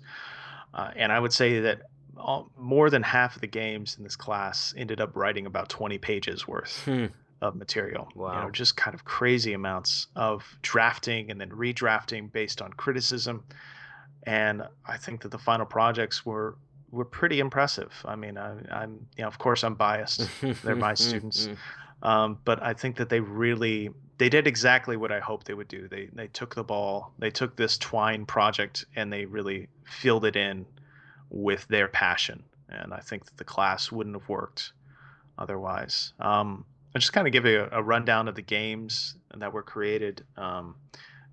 Uh, 0.74 0.92
and 0.96 1.12
I 1.12 1.20
would 1.20 1.34
say 1.34 1.60
that 1.62 1.82
all, 2.18 2.52
more 2.58 2.90
than 2.90 3.04
half 3.04 3.36
of 3.36 3.42
the 3.42 3.48
games 3.48 3.96
in 3.98 4.04
this 4.04 4.16
class 4.16 4.74
ended 4.78 5.00
up 5.02 5.16
writing 5.16 5.46
about 5.46 5.70
twenty 5.70 5.98
pages 5.98 6.48
worth 6.48 6.84
Hmm. 6.86 7.06
of 7.42 7.56
material. 7.56 8.08
You 8.16 8.22
Wow. 8.22 8.44
know, 8.46 8.52
just 8.52 8.76
kind 8.76 8.94
of 8.96 9.04
crazy 9.06 9.54
amounts 9.54 10.08
of 10.16 10.58
drafting 10.62 11.32
and 11.32 11.40
then 11.40 11.50
redrafting 11.50 12.32
based 12.32 12.62
on 12.62 12.74
criticism. 12.74 13.44
And 14.24 14.64
I 14.86 14.98
think 14.98 15.22
that 15.22 15.32
the 15.32 15.40
final 15.40 15.66
projects 15.66 16.26
were 16.26 16.58
were 16.92 17.06
pretty 17.06 17.40
impressive. 17.40 17.94
I 18.04 18.16
mean, 18.16 18.38
I, 18.38 18.50
I'm 18.72 18.94
you 19.16 19.22
know, 19.24 19.28
of 19.28 19.38
course, 19.38 19.64
I'm 19.64 19.76
biased, 19.76 20.28
They're 20.64 20.76
my 20.76 20.96
students. 20.96 21.48
um, 22.02 22.40
but 22.46 22.62
I 22.64 22.74
think 22.74 22.96
that 22.98 23.10
they 23.10 23.20
really 23.20 23.90
they 24.20 24.30
did 24.30 24.46
exactly 24.46 24.98
what 24.98 25.12
I 25.12 25.20
hoped 25.20 25.48
they 25.48 25.56
would 25.56 25.70
do. 25.70 25.88
They 25.88 26.10
they 26.14 26.28
took 26.28 26.54
the 26.54 26.64
ball, 26.64 27.14
they 27.18 27.32
took 27.32 27.56
this 27.56 27.78
Twine 27.78 28.26
project, 28.26 28.86
and 28.96 29.12
they 29.12 29.26
really 29.26 29.68
filled 29.86 30.26
it 30.26 30.36
in 30.36 30.66
with 31.30 31.68
their 31.70 31.88
passion. 31.88 32.44
And 32.70 32.94
I 32.94 33.00
think 33.00 33.26
that 33.26 33.38
the 33.38 33.44
class 33.44 33.92
wouldn't 33.92 34.16
have 34.16 34.30
worked 34.30 34.74
otherwise. 35.40 36.14
Um, 36.20 36.66
I'll 36.94 37.00
just 37.00 37.14
kind 37.14 37.26
of 37.28 37.34
give 37.34 37.46
you 37.46 37.68
a, 37.72 37.80
a 37.80 37.82
rundown 37.82 38.28
of 38.28 38.36
the 38.36 38.42
games 38.42 39.16
that 39.36 39.54
were 39.54 39.64
created. 39.64 40.24
Um, 40.38 40.76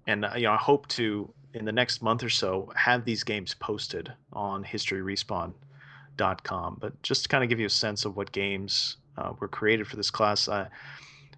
and 0.07 0.25
uh, 0.25 0.31
you 0.37 0.45
know, 0.45 0.53
I 0.53 0.57
hope 0.57 0.87
to 0.89 1.31
in 1.55 1.65
the 1.65 1.73
next 1.73 2.03
month 2.03 2.23
or 2.23 2.29
so 2.29 2.71
have 2.77 3.05
these 3.05 3.25
games 3.25 3.55
posted 3.55 4.13
on 4.33 4.63
historyrespawned.com. 4.63 6.77
But 6.81 7.03
just 7.03 7.25
to 7.25 7.29
kind 7.29 7.43
of 7.43 7.51
give 7.51 7.59
you 7.59 7.67
a 7.67 7.71
sense 7.71 8.05
of 8.05 8.17
what 8.17 8.31
games 8.31 8.99
uh, 9.19 9.33
were 9.41 9.49
created 9.49 9.89
for 9.89 9.97
this 9.97 10.11
class, 10.11 10.49
I 10.49 10.69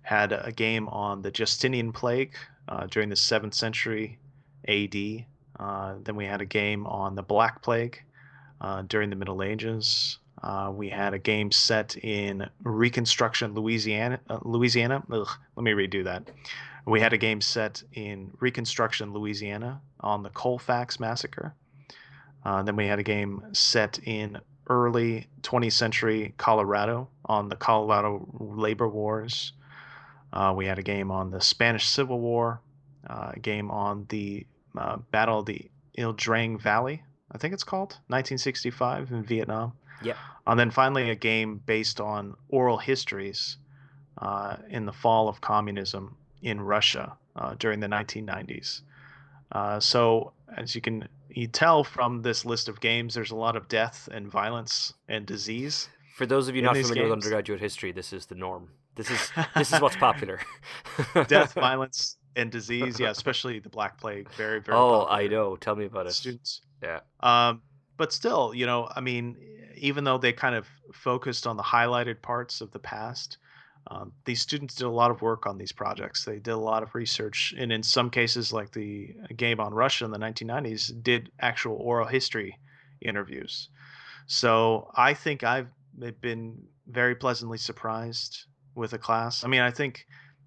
had 0.03 0.33
a 0.33 0.53
game 0.53 0.89
on 0.89 1.23
the 1.23 1.31
Justinian 1.31 1.93
plague 1.93 2.35
uh, 2.69 2.87
during 2.87 3.09
the 3.09 3.17
seventh 3.17 3.55
century 3.55 4.19
AD. 4.67 5.25
Uh, 5.59 5.95
then 6.05 6.17
we 6.17 6.25
had 6.25 6.41
a 6.41 6.47
game 6.47 6.87
on 6.87 7.15
the 7.15 7.23
Black 7.23 7.63
Plague 7.63 8.03
uh, 8.61 8.83
during 8.83 9.11
the 9.11 9.17
Middle 9.17 9.43
Ages. 9.43 10.19
Uh, 10.43 10.71
we 10.73 10.89
had 10.89 11.15
a 11.15 11.19
game 11.19 11.51
set 11.51 11.97
in 11.97 12.49
Reconstruction, 12.63 13.55
Louisiana. 13.55 14.21
Uh, 14.29 14.39
Louisiana. 14.43 15.03
Ugh, 15.11 15.29
let 15.57 15.65
me 15.65 15.73
redo 15.73 16.05
that. 16.05 16.31
We 16.87 17.01
had 17.01 17.13
a 17.13 17.19
game 17.19 17.41
set 17.41 17.83
in 17.93 18.31
Reconstruction, 18.41 19.13
Louisiana, 19.13 19.81
on 20.01 20.23
the 20.23 20.31
Colfax 20.31 21.01
massacre. 21.01 21.55
Uh, 22.45 22.63
then 22.63 22.77
we 22.77 22.87
had 22.87 22.99
a 22.99 23.03
game 23.03 23.43
set 23.53 23.99
in 24.05 24.39
early 24.71 25.27
20th 25.43 25.73
century 25.73 26.35
Colorado 26.37 27.09
on 27.25 27.49
the 27.49 27.57
Colorado 27.57 28.27
labor 28.39 28.89
wars. 28.89 29.53
Uh, 30.33 30.53
we 30.57 30.67
had 30.67 30.79
a 30.79 30.83
game 30.83 31.11
on 31.11 31.31
the 31.31 31.41
Spanish 31.41 31.87
Civil 31.87 32.21
War, 32.21 32.61
uh, 33.09 33.33
a 33.35 33.39
game 33.39 33.71
on 33.71 34.07
the 34.09 34.47
uh, 34.77 34.97
Battle 35.11 35.41
of 35.41 35.47
the 35.47 35.71
Ia 35.97 36.13
Drang 36.13 36.59
Valley 36.59 37.03
I 37.31 37.39
think 37.39 37.55
it's 37.55 37.65
called 37.65 37.93
1965 38.09 39.13
in 39.13 39.25
Vietnam. 39.25 39.73
Yeah. 40.03 40.15
And 40.47 40.59
then 40.59 40.71
finally, 40.71 41.11
a 41.11 41.15
game 41.15 41.61
based 41.67 42.01
on 42.01 42.37
oral 42.49 42.79
histories 42.79 43.59
uh, 44.19 44.57
in 44.71 44.87
the 44.87 44.93
fall 44.93 45.29
of 45.29 45.41
communism 45.41 46.17
in 46.43 46.61
Russia 46.61 47.17
uh, 47.37 47.55
during 47.59 47.81
the 47.81 47.87
1990s. 47.87 48.83
Uh, 49.53 49.81
so, 49.81 50.33
as 50.57 50.75
you 50.75 50.81
can 50.81 51.09
you 51.29 51.47
tell 51.47 51.85
from 51.85 52.23
this 52.23 52.45
list 52.45 52.69
of 52.69 52.81
games, 52.81 53.15
there's 53.15 53.31
a 53.31 53.37
lot 53.37 53.57
of 53.57 53.69
death 53.69 54.09
and 54.11 54.31
violence 54.31 54.95
and 55.09 55.27
disease. 55.27 55.89
For 56.17 56.27
those 56.27 56.49
of 56.49 56.57
you 56.57 56.63
not 56.63 56.77
familiar 56.77 57.05
with 57.05 57.13
undergraduate 57.13 57.61
history, 57.61 57.93
this 57.93 58.13
is 58.13 58.27
the 58.27 58.35
norm. 58.35 58.71
This 58.99 59.11
is 59.11 59.33
this 59.57 59.73
is 59.73 59.81
what's 59.81 59.97
popular. 60.09 60.41
Death, 61.29 61.55
violence, 61.55 62.17
and 62.35 62.51
disease. 62.51 62.99
Yeah, 62.99 63.11
especially 63.11 63.61
the 63.61 63.69
Black 63.69 63.97
Plague. 63.99 64.29
Very, 64.33 64.61
very. 64.61 64.77
oh, 64.77 65.07
I 65.09 65.29
know. 65.29 65.55
Tell 65.57 65.77
me 65.77 65.85
about 65.85 66.07
it. 66.07 66.13
Students. 66.13 66.63
Yeah. 66.83 67.01
Um, 67.21 67.63
but 67.97 68.13
still, 68.13 68.53
you 68.53 68.67
know, 68.67 68.89
I 68.95 69.01
mean, 69.01 69.37
even 69.77 70.03
though 70.03 70.19
they 70.19 70.33
kind 70.33 70.57
of 70.57 70.67
focused 70.93 71.47
on 71.47 71.57
the 71.57 71.63
highlighted 71.63 72.21
parts 72.21 72.61
of 72.61 72.73
the 72.73 72.81
past, 72.81 73.39
um, 73.87 74.13
these 74.25 74.41
students 74.41 74.75
did 74.75 74.87
a 74.87 74.91
lot 74.91 75.13
of 75.13 75.23
work 75.23 75.47
on 75.47 75.59
these 75.59 75.73
projects. 75.73 76.25
They 76.25 76.41
did 76.41 76.51
a 76.51 76.57
lot 76.57 76.83
of 76.83 76.93
research, 76.97 77.55
and 77.57 77.71
in 77.71 77.85
some 77.85 78.11
cases, 78.11 78.53
like 78.53 78.73
the 78.73 79.15
game 79.37 79.61
on 79.61 79.73
Russia 79.73 80.05
in 80.05 80.11
the 80.11 80.19
1990s, 80.19 81.03
did 81.05 81.31
actual 81.39 81.77
oral 81.77 82.09
history 82.09 82.59
interviews. 83.01 83.69
So 84.27 84.91
I 84.97 85.15
think 85.15 85.45
I've 85.45 85.69
been 86.21 86.61
very 86.89 87.15
pleasantly 87.15 87.59
surprised 87.59 88.47
with 88.79 88.93
a 88.95 88.99
class. 88.99 89.45
I 89.45 89.49
mean, 89.49 89.61
I 89.61 89.71
think, 89.71 90.07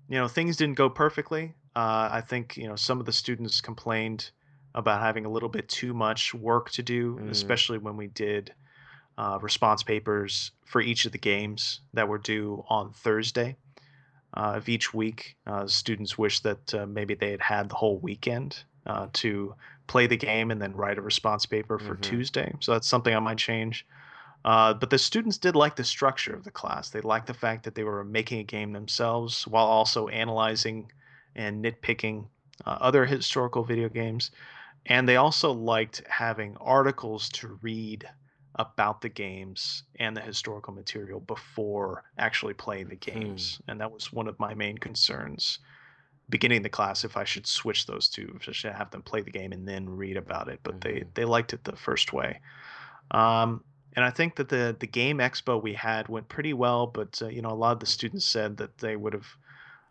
you 0.10 0.18
know, 0.18 0.28
things 0.28 0.58
didn't 0.58 0.76
go 0.76 0.90
perfectly. 0.90 1.54
Uh, 1.76 2.10
I 2.12 2.22
think, 2.22 2.58
you 2.58 2.68
know, 2.68 2.76
some 2.76 3.00
of 3.00 3.06
the 3.06 3.14
students 3.14 3.62
complained 3.62 4.32
about 4.74 5.02
having 5.02 5.26
a 5.26 5.30
little 5.30 5.50
bit 5.50 5.68
too 5.68 5.94
much 5.94 6.34
work 6.34 6.72
to 6.72 6.82
do, 6.82 7.18
Mm. 7.18 7.30
especially 7.30 7.78
when 7.78 7.98
we 7.98 8.08
did 8.08 8.54
uh, 9.18 9.38
response 9.42 9.84
papers 9.84 10.52
for 10.66 10.82
each 10.82 11.06
of 11.06 11.12
the 11.12 11.18
games 11.18 11.82
that 11.94 12.08
were 12.08 12.18
due 12.18 12.64
on 12.70 12.94
Thursday 12.94 13.58
uh, 14.36 14.54
of 14.56 14.70
each 14.70 14.94
week. 14.94 15.36
Uh, 15.46 15.68
students 15.68 16.18
wished 16.18 16.44
that 16.44 16.74
uh, 16.74 16.86
maybe 16.88 17.14
they 17.14 17.32
had 17.32 17.42
had 17.42 17.70
the 17.70 17.76
whole 17.76 18.00
weekend 18.00 18.64
uh, 18.86 19.08
to 19.14 19.54
play 19.88 20.08
the 20.08 20.18
game 20.18 20.50
and 20.50 20.62
then 20.62 20.74
write 20.74 20.98
a 20.98 21.02
response 21.02 21.46
paper 21.46 21.78
for 21.78 21.96
Mhm. 21.96 22.02
Tuesday. 22.02 22.54
So 22.62 22.72
that's 22.72 22.88
something 22.88 23.14
I 23.14 23.20
might 23.20 23.38
change. 23.38 23.86
Uh, 24.44 24.74
but 24.74 24.90
the 24.90 24.98
students 24.98 25.38
did 25.38 25.56
like 25.56 25.76
the 25.76 25.84
structure 25.84 26.34
of 26.36 26.44
the 26.44 26.52
class. 26.52 26.90
They 26.90 27.02
liked 27.02 27.28
the 27.28 27.34
fact 27.34 27.64
that 27.64 27.76
they 27.76 27.84
were 27.84 28.04
making 28.04 28.40
a 28.40 28.44
game 28.44 28.72
themselves 28.74 29.48
while 29.48 29.66
also 29.68 30.08
analyzing 30.08 30.92
and 31.36 31.64
nitpicking 31.64 32.28
uh, 32.66 32.78
other 32.82 33.06
historical 33.06 33.64
video 33.64 33.90
games. 33.90 34.32
And 34.88 35.08
they 35.08 35.18
also 35.18 35.52
liked 35.52 36.04
having 36.08 36.58
articles 36.58 37.30
to 37.30 37.60
read 37.62 38.10
about 38.56 39.02
the 39.02 39.10
games 39.10 39.84
and 40.00 40.18
the 40.18 40.22
historical 40.22 40.74
material 40.74 41.20
before 41.22 42.04
actually 42.18 42.54
playing 42.56 42.90
the 42.90 42.96
games. 42.96 43.62
And 43.68 43.80
that 43.80 43.92
was 43.92 44.12
one 44.12 44.28
of 44.28 44.40
my 44.40 44.54
main 44.56 44.78
concerns 44.78 45.60
beginning 46.30 46.62
the 46.62 46.70
class 46.70 47.04
if 47.04 47.18
I 47.18 47.24
should 47.26 47.46
switch 47.48 47.86
those 47.86 48.08
two, 48.10 48.32
if 48.40 48.48
I 48.50 48.54
should 48.54 48.74
have 48.74 48.92
them 48.92 49.04
play 49.04 49.22
the 49.22 49.32
game 49.32 49.52
and 49.52 49.68
then 49.68 49.88
read 49.90 50.18
about 50.18 50.48
it. 50.48 50.60
But 50.64 50.82
they, 50.82 51.02
Mhm. 51.02 51.14
they 51.14 51.26
liked 51.26 51.54
it 51.54 51.64
the 51.64 51.76
first 51.76 52.14
way. 52.14 52.40
Um, 53.12 53.64
and 53.96 54.06
I 54.06 54.12
think 54.12 54.36
that 54.38 54.50
the 54.50 54.76
the 54.80 54.88
game 54.88 55.18
expo 55.20 55.62
we 55.62 55.74
had 55.74 56.08
went 56.10 56.30
pretty 56.30 56.54
well, 56.54 56.88
but 56.88 57.22
uh, 57.22 57.28
you 57.28 57.42
know 57.42 57.52
a 57.52 57.56
lot 57.56 57.74
of 57.74 57.80
the 57.80 57.86
students 57.86 58.26
said 58.26 58.58
that 58.58 58.78
they 58.80 58.96
would 58.96 59.14
have 59.14 59.28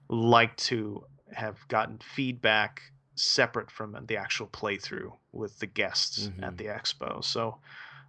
liked 0.09 0.59
to 0.67 1.05
have 1.33 1.67
gotten 1.69 1.99
feedback 1.99 2.83
separate 3.17 3.71
from 3.71 3.97
the 4.07 4.17
actual 4.17 4.49
playthrough 4.49 5.13
with 5.33 5.59
the 5.59 5.67
guests 5.67 6.33
at 6.43 6.57
Mhm. 6.57 6.59
the 6.59 6.67
expo. 6.67 7.23
So 7.25 7.61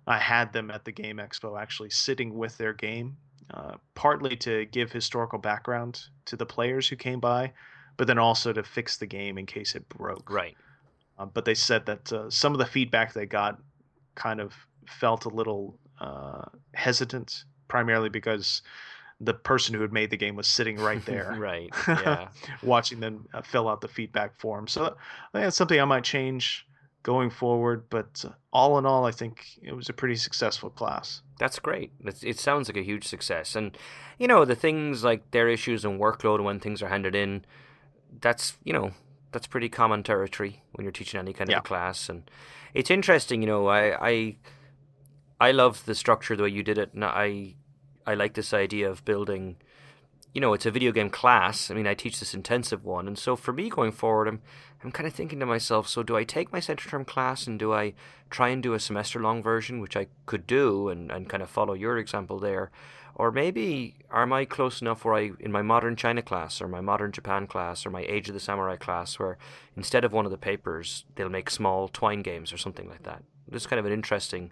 I 0.07 0.19
had 0.19 0.53
them 0.53 0.71
at 0.71 0.85
the 0.85 0.91
game 0.93 1.17
expo 1.17 1.61
actually 1.61 1.91
sitting 1.91 2.35
with 2.35 2.57
their 2.57 2.73
game, 2.73 3.17
uh, 3.53 3.77
partly 3.95 4.37
to 4.37 4.65
give 4.67 4.91
historical 4.91 5.39
background 5.39 6.01
to 6.25 6.37
the 6.37 6.45
players 6.45 6.89
who 6.89 6.95
came 6.97 7.19
by, 7.19 7.53
but 7.97 8.07
then 8.07 8.19
also 8.19 8.53
to 8.53 8.63
fix 8.63 8.97
the 8.97 9.07
game 9.07 9.37
in 9.37 9.45
case 9.45 9.75
it 9.75 9.89
broke. 9.89 10.29
Right. 10.29 10.57
Uh, 11.17 11.25
but 11.27 11.45
they 11.45 11.55
said 11.55 11.85
that 11.87 12.11
uh, 12.13 12.29
some 12.29 12.53
of 12.53 12.59
the 12.59 12.65
feedback 12.65 13.13
they 13.13 13.25
got 13.25 13.61
kind 14.15 14.41
of 14.41 14.55
felt 14.87 15.25
a 15.25 15.29
little 15.29 15.79
uh, 16.01 16.43
hesitant, 16.73 17.45
primarily 17.67 18.09
because 18.09 18.61
the 19.19 19.33
person 19.33 19.75
who 19.75 19.81
had 19.81 19.93
made 19.93 20.09
the 20.09 20.17
game 20.17 20.35
was 20.35 20.47
sitting 20.47 20.77
right 20.77 21.05
there, 21.05 21.35
right. 21.37 21.71
Yeah. 21.87 22.27
watching 22.63 22.99
them 22.99 23.27
uh, 23.33 23.41
fill 23.41 23.69
out 23.69 23.81
the 23.81 23.87
feedback 23.87 24.35
form. 24.39 24.67
So 24.67 24.83
I 24.83 24.87
think 24.87 25.45
that's 25.45 25.55
something 25.55 25.79
I 25.79 25.85
might 25.85 26.03
change 26.03 26.65
going 27.03 27.29
forward. 27.29 27.85
But 27.89 28.23
uh, 28.27 28.31
all 28.51 28.77
in 28.79 28.85
all, 28.85 29.05
I 29.05 29.11
think 29.11 29.45
it 29.61 29.73
was 29.75 29.89
a 29.89 29.93
pretty 29.93 30.15
successful 30.15 30.69
class. 30.71 31.21
That's 31.39 31.59
great. 31.59 31.91
It's, 32.03 32.23
it 32.23 32.39
sounds 32.39 32.67
like 32.67 32.77
a 32.77 32.83
huge 32.83 33.07
success. 33.07 33.55
And, 33.55 33.77
you 34.17 34.27
know, 34.27 34.43
the 34.45 34.55
things 34.55 35.03
like 35.03 35.29
their 35.31 35.47
issues 35.49 35.85
and 35.85 35.99
workload 35.99 36.43
when 36.43 36.59
things 36.59 36.81
are 36.81 36.89
handed 36.89 37.15
in, 37.15 37.45
that's, 38.21 38.57
you 38.63 38.73
know, 38.73 38.91
that's 39.31 39.47
pretty 39.47 39.69
common 39.69 40.03
territory 40.03 40.63
when 40.73 40.83
you're 40.83 40.91
teaching 40.91 41.19
any 41.19 41.33
kind 41.33 41.49
Yeah. 41.49 41.57
of 41.57 41.65
a 41.65 41.67
class. 41.67 42.09
And 42.09 42.29
it's 42.73 42.91
interesting, 42.91 43.41
you 43.41 43.47
know, 43.47 43.67
I, 43.67 44.07
I, 44.09 44.35
I 45.41 45.49
love 45.49 45.85
the 45.85 45.95
structure 45.95 46.35
the 46.35 46.43
way 46.43 46.49
you 46.49 46.61
did 46.61 46.77
it. 46.77 46.93
And 46.93 47.03
I, 47.03 47.55
I 48.05 48.13
like 48.13 48.35
this 48.35 48.53
idea 48.53 48.87
of 48.87 49.03
building, 49.05 49.57
you 50.35 50.39
know, 50.39 50.53
it's 50.53 50.67
a 50.67 50.71
video 50.71 50.91
game 50.91 51.09
class. 51.09 51.71
I 51.71 51.73
mean, 51.73 51.87
I 51.87 51.95
teach 51.95 52.19
this 52.19 52.35
intensive 52.35 52.85
one. 52.85 53.07
And 53.07 53.17
so 53.17 53.35
for 53.35 53.51
me 53.51 53.67
going 53.67 53.91
forward, 53.91 54.27
I'm, 54.27 54.39
I'm 54.83 54.91
kind 54.91 55.07
of 55.07 55.15
thinking 55.15 55.39
to 55.39 55.47
myself, 55.47 55.87
so 55.87 56.03
do 56.03 56.15
I 56.15 56.25
take 56.25 56.53
my 56.53 56.59
CentreTerm 56.59 57.07
class 57.07 57.47
and 57.47 57.57
do 57.57 57.73
I 57.73 57.95
try 58.29 58.49
and 58.49 58.61
do 58.61 58.75
a 58.75 58.79
semester 58.79 59.19
long 59.19 59.41
version, 59.41 59.79
which 59.79 59.97
I 59.97 60.07
could 60.27 60.45
do 60.45 60.89
and, 60.89 61.11
and 61.11 61.27
kind 61.27 61.41
of 61.41 61.49
follow 61.49 61.73
your 61.73 61.97
example 61.97 62.37
there? 62.37 62.69
Or 63.15 63.31
maybe 63.31 63.95
am 64.13 64.33
I 64.33 64.45
close 64.45 64.79
enough 64.79 65.03
where 65.03 65.15
I, 65.15 65.31
in 65.39 65.51
my 65.51 65.63
modern 65.63 65.95
China 65.95 66.21
class 66.21 66.61
or 66.61 66.67
my 66.67 66.81
modern 66.81 67.11
Japan 67.11 67.47
class 67.47 67.83
or 67.83 67.89
my 67.89 68.03
Age 68.03 68.27
of 68.27 68.35
the 68.35 68.39
Samurai 68.39 68.75
class, 68.75 69.17
where 69.17 69.39
instead 69.75 70.05
of 70.05 70.13
one 70.13 70.25
of 70.25 70.31
the 70.31 70.37
papers, 70.37 71.03
they'll 71.15 71.29
make 71.29 71.49
small 71.49 71.87
twine 71.87 72.21
games 72.21 72.53
or 72.53 72.57
something 72.57 72.87
like 72.87 73.03
that? 73.03 73.23
Is 73.51 73.65
kind 73.65 73.79
of 73.79 73.87
an 73.87 73.91
interesting 73.91 74.51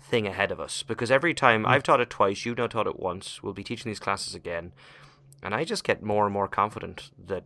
thing 0.00 0.26
ahead 0.26 0.50
of 0.50 0.58
us 0.60 0.82
because 0.82 1.10
every 1.10 1.34
time 1.34 1.66
I've 1.66 1.82
taught 1.82 2.00
it 2.00 2.10
twice, 2.10 2.44
you've 2.44 2.58
now 2.58 2.66
taught 2.66 2.86
it 2.86 2.98
once, 2.98 3.42
we'll 3.42 3.52
be 3.52 3.62
teaching 3.64 3.90
these 3.90 4.00
classes 4.00 4.34
again. 4.34 4.72
And 5.42 5.54
I 5.54 5.64
just 5.64 5.84
get 5.84 6.02
more 6.02 6.24
and 6.26 6.32
more 6.32 6.48
confident 6.48 7.10
that 7.26 7.44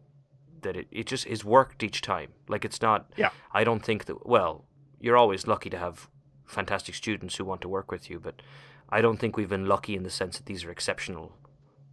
that 0.62 0.76
it, 0.76 0.86
it 0.90 1.06
just 1.06 1.26
is 1.26 1.44
worked 1.44 1.82
each 1.82 2.00
time. 2.00 2.30
Like 2.48 2.64
it's 2.64 2.80
not 2.80 3.12
Yeah. 3.16 3.30
I 3.52 3.64
don't 3.64 3.84
think 3.84 4.04
that 4.06 4.26
well, 4.26 4.64
you're 5.00 5.16
always 5.16 5.46
lucky 5.46 5.68
to 5.70 5.78
have 5.78 6.08
fantastic 6.46 6.94
students 6.94 7.36
who 7.36 7.44
want 7.44 7.60
to 7.62 7.68
work 7.68 7.90
with 7.90 8.08
you, 8.08 8.18
but 8.20 8.40
I 8.88 9.00
don't 9.00 9.18
think 9.18 9.36
we've 9.36 9.48
been 9.48 9.66
lucky 9.66 9.94
in 9.96 10.02
the 10.02 10.10
sense 10.10 10.36
that 10.38 10.46
these 10.46 10.64
are 10.64 10.70
exceptional 10.70 11.32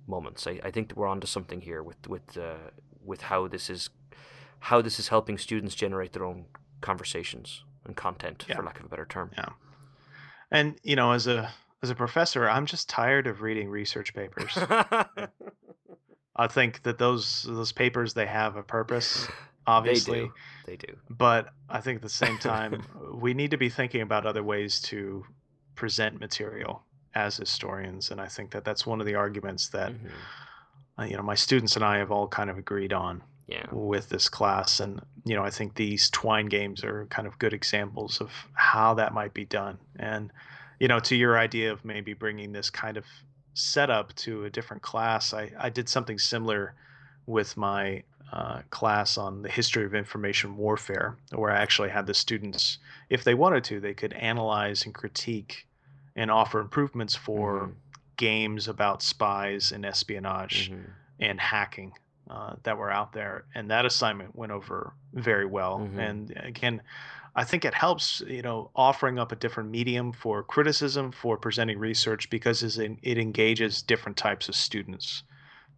moments. 0.08 0.46
I, 0.48 0.60
I 0.64 0.72
think 0.72 0.88
that 0.90 0.98
we're 0.98 1.08
onto 1.08 1.28
something 1.28 1.62
here 1.62 1.82
with 1.84 2.08
with 2.08 2.38
uh, 2.38 2.70
with 3.04 3.22
how 3.24 3.48
this 3.48 3.70
is 3.70 3.90
how 4.60 4.82
this 4.82 5.00
is 5.00 5.08
helping 5.10 5.38
students 5.38 5.74
generate 5.76 6.14
their 6.14 6.24
own 6.26 6.46
conversations 6.82 7.64
and 7.86 7.96
content, 7.96 8.46
Yeah. 8.48 8.56
for 8.58 8.64
lack 8.64 8.80
of 8.80 8.86
a 8.86 8.90
better 8.90 9.06
term. 9.06 9.32
Yeah. 9.38 9.50
And 10.52 10.76
you 10.84 10.96
know, 10.96 11.12
as 11.12 11.28
a 11.28 11.52
as 11.84 11.90
a 11.90 11.96
professor, 11.96 12.50
I'm 12.50 12.66
just 12.66 12.90
tired 12.90 13.28
of 13.28 13.42
reading 13.42 13.70
research 13.70 14.14
papers. 14.20 14.58
I 16.36 16.48
think 16.48 16.84
that 16.84 16.98
those 16.98 17.44
those 17.44 17.72
papers 17.72 18.14
they 18.14 18.26
have 18.26 18.56
a 18.56 18.64
purpose, 18.64 19.28
obviously. 19.68 20.20
They 20.20 20.26
do. 20.26 20.34
They 20.66 20.76
do. 20.78 20.98
But 21.10 21.50
I 21.70 21.82
think 21.82 21.98
at 21.98 22.02
the 22.02 22.10
same 22.10 22.38
time, 22.40 22.84
we 23.14 23.34
need 23.34 23.52
to 23.52 23.58
be 23.58 23.70
thinking 23.70 24.02
about 24.02 24.26
other 24.26 24.44
ways 24.44 24.80
to 24.84 25.26
present 25.76 26.20
material 26.20 26.84
as 27.14 27.36
historians, 27.38 28.12
and 28.12 28.22
I 28.22 28.28
think 28.28 28.52
that 28.52 28.64
that's 28.64 28.86
one 28.86 29.02
of 29.02 29.06
the 29.08 29.16
arguments 29.16 29.68
that 29.70 29.92
Mhm. 29.92 30.12
uh, 31.00 31.04
you 31.04 31.18
know 31.18 31.24
my 31.24 31.36
students 31.36 31.76
and 31.76 31.84
I 31.84 31.98
have 31.98 32.12
all 32.12 32.28
kind 32.28 32.50
of 32.50 32.58
agreed 32.58 32.94
on 32.94 33.22
Yeah. 33.48 33.66
with 33.72 34.10
this 34.10 34.30
class, 34.30 34.80
and 34.80 35.02
you 35.26 35.36
know 35.36 35.44
I 35.44 35.50
think 35.50 35.76
these 35.76 36.10
Twine 36.10 36.46
games 36.48 36.84
are 36.84 37.06
kind 37.08 37.28
of 37.28 37.38
good 37.40 37.54
examples 37.54 38.22
of 38.22 38.32
how 38.54 38.94
that 38.96 39.14
might 39.14 39.34
be 39.34 39.46
done, 39.46 39.78
and 39.98 40.32
you 40.80 40.88
know 40.88 41.00
to 41.02 41.16
your 41.16 41.38
idea 41.38 41.72
of 41.72 41.84
maybe 41.84 42.14
bringing 42.14 42.52
this 42.54 42.70
kind 42.70 42.98
of 42.98 43.06
setup 43.54 44.14
to 44.16 44.46
a 44.46 44.50
different 44.50 44.82
class, 44.82 45.34
I 45.34 45.52
I 45.60 45.70
did 45.70 45.90
something 45.90 46.18
similar 46.18 46.76
with 47.26 47.58
my 47.58 48.04
uh, 48.32 48.62
class 48.70 49.18
on 49.18 49.42
the 49.42 49.50
history 49.50 49.84
of 49.86 49.94
information 49.94 50.56
warfare, 50.56 51.18
where 51.34 51.52
I 51.52 51.60
actually 51.62 51.90
had 51.90 52.08
the 52.08 52.14
students, 52.14 52.78
if 53.10 53.26
they 53.26 53.34
wanted 53.34 53.66
to, 53.66 53.82
they 53.82 53.94
could 53.94 54.14
analyze 54.14 54.86
and 54.86 54.96
critique 54.96 55.68
and 56.16 56.32
offer 56.32 56.62
improvements 56.62 57.14
for 57.16 57.68
Mhm. 57.68 57.76
games 58.16 58.68
about 58.70 59.02
spies 59.04 59.74
and 59.74 59.86
espionage 59.86 60.72
Mhm. 60.72 60.86
and 61.20 61.42
hacking 61.42 61.92
uh, 62.32 62.56
that 62.64 62.78
were 62.78 62.90
out 62.90 63.12
there. 63.12 63.44
And 63.56 63.70
that 63.70 63.86
assignment 63.86 64.36
went 64.36 64.54
over 64.54 64.94
very 65.14 65.46
well. 65.46 65.80
Mhm. 65.80 66.00
And 66.00 66.34
again, 66.38 66.82
I 67.36 67.44
think 67.44 67.66
it 67.66 67.74
helps, 67.74 68.22
you 68.28 68.42
know, 68.42 68.72
offering 68.76 69.20
up 69.20 69.32
a 69.32 69.36
different 69.36 69.70
medium 69.70 70.14
for 70.14 70.44
criticism, 70.44 71.12
for 71.12 71.38
presenting 71.38 71.78
research, 71.78 72.30
because 72.30 72.64
it 72.78 73.18
engages 73.18 73.82
different 73.82 74.18
types 74.18 74.50
of 74.50 74.56
students. 74.56 75.24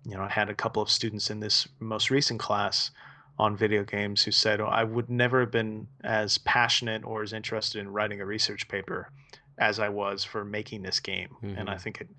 You 0.05 0.15
know, 0.15 0.23
I 0.23 0.29
had 0.29 0.49
a 0.49 0.55
couple 0.55 0.81
of 0.81 0.89
students 0.89 1.29
in 1.29 1.39
this 1.39 1.67
most 1.79 2.11
recent 2.11 2.39
class 2.39 2.91
on 3.39 3.57
video 3.57 3.83
games 3.83 4.23
who 4.23 4.31
said, 4.31 4.61
oh, 4.61 4.67
I 4.67 4.83
would 4.83 5.09
never 5.09 5.39
have 5.39 5.51
been 5.51 5.87
as 6.03 6.37
passionate 6.39 7.03
or 7.03 7.23
as 7.23 7.33
interested 7.33 7.79
in 7.79 7.91
writing 7.91 8.21
a 8.21 8.25
research 8.25 8.67
paper 8.67 9.11
as 9.57 9.79
I 9.79 9.89
was 9.89 10.23
for 10.23 10.43
making 10.45 10.83
this 10.83 10.99
game. 10.99 11.29
Mm-hmm. 11.29 11.57
And 11.57 11.69
I 11.69 11.73
mm-hmm. 11.73 11.83
think 11.83 12.01
it, 12.01 12.09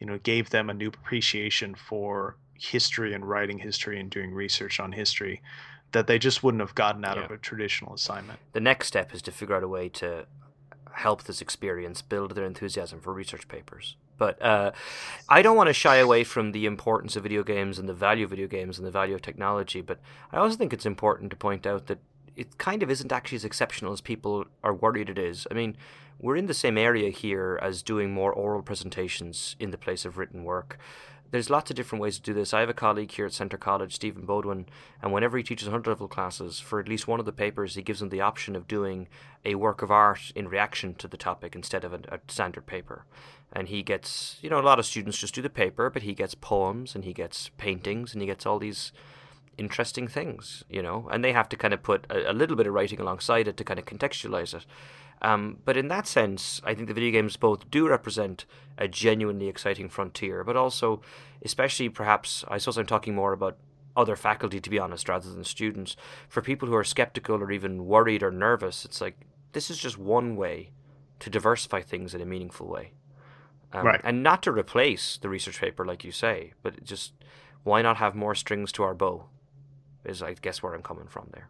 you 0.00 0.06
know, 0.06 0.18
gave 0.18 0.50
them 0.50 0.70
a 0.70 0.74
new 0.74 0.88
appreciation 0.88 1.74
for 1.74 2.36
history 2.62 3.12
and 3.12 3.28
writing 3.28 3.58
history 3.58 3.98
and 3.98 4.10
doing 4.10 4.32
research 4.32 4.78
on 4.78 4.92
history 4.92 5.42
that 5.92 6.06
they 6.06 6.18
just 6.18 6.42
wouldn't 6.42 6.60
have 6.60 6.74
gotten 6.74 7.04
out 7.04 7.16
yeah. 7.16 7.24
of 7.24 7.30
a 7.30 7.36
traditional 7.36 7.94
assignment. 7.94 8.38
The 8.52 8.60
next 8.60 8.88
step 8.88 9.14
is 9.14 9.20
to 9.22 9.32
figure 9.32 9.56
out 9.56 9.62
a 9.62 9.68
way 9.68 9.88
to 9.90 10.26
help 10.92 11.24
this 11.24 11.40
experience 11.40 12.02
build 12.02 12.34
their 12.34 12.46
enthusiasm 12.46 13.00
for 13.00 13.12
research 13.12 13.48
papers. 13.48 13.96
But 14.18 14.40
uh, 14.40 14.72
I 15.28 15.42
don't 15.42 15.56
want 15.56 15.68
to 15.68 15.74
shy 15.74 15.96
away 15.96 16.22
from 16.22 16.52
the 16.52 16.66
importance 16.66 17.16
of 17.16 17.24
video 17.24 17.42
games 17.42 17.78
and 17.78 17.88
the 17.88 17.94
value 17.94 18.24
of 18.24 18.30
video 18.30 18.46
games 18.46 18.78
and 18.78 18.86
the 18.86 18.90
value 18.90 19.14
of 19.14 19.22
technology. 19.22 19.80
But 19.80 19.98
I 20.30 20.36
also 20.36 20.56
think 20.56 20.72
it's 20.72 20.86
important 20.86 21.30
to 21.30 21.36
point 21.36 21.66
out 21.66 21.86
that 21.88 21.98
it 22.36 22.58
kind 22.58 22.82
of 22.82 22.90
isn't 22.90 23.12
actually 23.12 23.36
as 23.36 23.44
exceptional 23.44 23.92
as 23.92 24.00
people 24.00 24.46
are 24.62 24.74
worried 24.74 25.10
it 25.10 25.18
is. 25.18 25.46
I 25.50 25.54
mean, 25.54 25.76
we're 26.20 26.36
in 26.36 26.46
the 26.46 26.54
same 26.54 26.78
area 26.78 27.10
here 27.10 27.58
as 27.60 27.82
doing 27.82 28.12
more 28.12 28.32
oral 28.32 28.62
presentations 28.62 29.56
in 29.58 29.70
the 29.70 29.78
place 29.78 30.04
of 30.04 30.16
written 30.16 30.44
work. 30.44 30.78
There's 31.32 31.48
lots 31.48 31.70
of 31.70 31.76
different 31.76 32.02
ways 32.02 32.16
to 32.16 32.22
do 32.22 32.34
this. 32.34 32.52
I 32.52 32.60
have 32.60 32.68
a 32.68 32.74
colleague 32.74 33.10
here 33.10 33.24
at 33.24 33.32
Centre 33.32 33.56
College, 33.56 33.94
Stephen 33.94 34.26
Bodwin, 34.26 34.66
and 35.00 35.14
whenever 35.14 35.38
he 35.38 35.42
teaches 35.42 35.66
100 35.66 35.88
level 35.88 36.06
classes, 36.06 36.60
for 36.60 36.78
at 36.78 36.90
least 36.90 37.08
one 37.08 37.20
of 37.20 37.24
the 37.24 37.32
papers, 37.32 37.74
he 37.74 37.80
gives 37.80 38.00
them 38.00 38.10
the 38.10 38.20
option 38.20 38.54
of 38.54 38.68
doing 38.68 39.08
a 39.42 39.54
work 39.54 39.80
of 39.80 39.90
art 39.90 40.30
in 40.36 40.46
reaction 40.46 40.94
to 40.96 41.08
the 41.08 41.16
topic 41.16 41.54
instead 41.54 41.84
of 41.84 41.94
a, 41.94 42.00
a 42.10 42.20
standard 42.28 42.66
paper. 42.66 43.06
And 43.50 43.68
he 43.68 43.82
gets 43.82 44.36
you 44.42 44.50
know 44.50 44.60
a 44.60 44.62
lot 44.62 44.78
of 44.78 44.84
students 44.84 45.18
just 45.18 45.34
do 45.34 45.42
the 45.42 45.50
paper 45.50 45.90
but 45.90 46.02
he 46.02 46.14
gets 46.14 46.34
poems 46.34 46.94
and 46.94 47.04
he 47.04 47.12
gets 47.12 47.50
paintings 47.58 48.12
and 48.12 48.22
he 48.22 48.26
gets 48.26 48.46
all 48.46 48.58
these 48.58 48.92
interesting 49.58 50.08
things 50.08 50.64
you 50.70 50.82
know? 50.82 51.08
And 51.10 51.22
they 51.22 51.32
have 51.32 51.48
to 51.50 51.56
kind 51.56 51.74
of 51.74 51.82
put 51.82 52.06
a, 52.08 52.30
a 52.30 52.32
little 52.32 52.56
bit 52.56 52.66
of 52.66 52.72
writing 52.72 53.00
alongside 53.00 53.48
it 53.48 53.56
to 53.58 53.64
kind 53.64 53.78
of 53.78 53.84
contextualize 53.84 54.54
it 54.54 54.64
um, 55.22 55.58
but 55.64 55.76
in 55.76 55.88
that 55.88 56.06
sense 56.06 56.60
i 56.64 56.74
think 56.74 56.88
the 56.88 56.94
video 56.94 57.10
games 57.10 57.36
both 57.36 57.70
do 57.70 57.88
represent 57.88 58.44
a 58.78 58.88
genuinely 58.88 59.48
exciting 59.48 59.88
frontier 59.88 60.44
but 60.44 60.56
also 60.56 61.00
especially 61.42 61.88
perhaps 61.88 62.44
i 62.48 62.58
suppose 62.58 62.78
i'm 62.78 62.86
talking 62.86 63.14
more 63.14 63.32
about 63.32 63.56
other 63.94 64.16
faculty 64.16 64.60
to 64.60 64.70
be 64.70 64.78
honest 64.78 65.08
rather 65.08 65.30
than 65.30 65.44
students 65.44 65.96
for 66.28 66.40
people 66.40 66.66
who 66.68 66.74
are 66.74 66.84
skeptical 66.84 67.36
or 67.36 67.50
even 67.50 67.86
worried 67.86 68.22
or 68.22 68.30
nervous 68.30 68.84
it's 68.84 69.00
like 69.00 69.26
this 69.52 69.70
is 69.70 69.78
just 69.78 69.98
one 69.98 70.34
way 70.34 70.70
to 71.18 71.28
diversify 71.28 71.80
things 71.80 72.14
in 72.14 72.20
a 72.20 72.26
meaningful 72.26 72.66
way 72.66 72.92
um, 73.72 73.86
right. 73.86 74.00
And 74.04 74.22
not 74.22 74.42
to 74.42 74.52
replace 74.52 75.16
the 75.16 75.28
research 75.28 75.60
paper, 75.60 75.84
like 75.84 76.04
you 76.04 76.12
say, 76.12 76.52
but 76.62 76.84
just 76.84 77.12
why 77.62 77.82
not 77.82 77.96
have 77.96 78.14
more 78.14 78.34
strings 78.34 78.72
to 78.72 78.82
our 78.82 78.94
bow? 78.94 79.26
Is 80.04 80.22
I 80.22 80.34
guess 80.34 80.62
where 80.62 80.74
I'm 80.74 80.82
coming 80.82 81.06
from 81.06 81.28
there. 81.32 81.48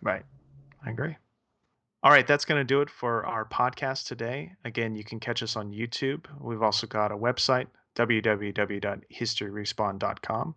Right. 0.00 0.24
I 0.84 0.90
agree. 0.90 1.16
All 2.02 2.10
right, 2.12 2.26
that's 2.26 2.44
going 2.44 2.60
to 2.60 2.64
do 2.64 2.80
it 2.80 2.90
for 2.90 3.24
our 3.26 3.44
podcast 3.44 4.06
today. 4.06 4.52
Again, 4.64 4.94
you 4.94 5.02
can 5.02 5.18
catch 5.18 5.42
us 5.42 5.56
on 5.56 5.72
YouTube. 5.72 6.26
We've 6.40 6.62
also 6.62 6.86
got 6.86 7.10
a 7.10 7.16
website, 7.16 7.66
www.historyrespawned.com. 7.96 10.54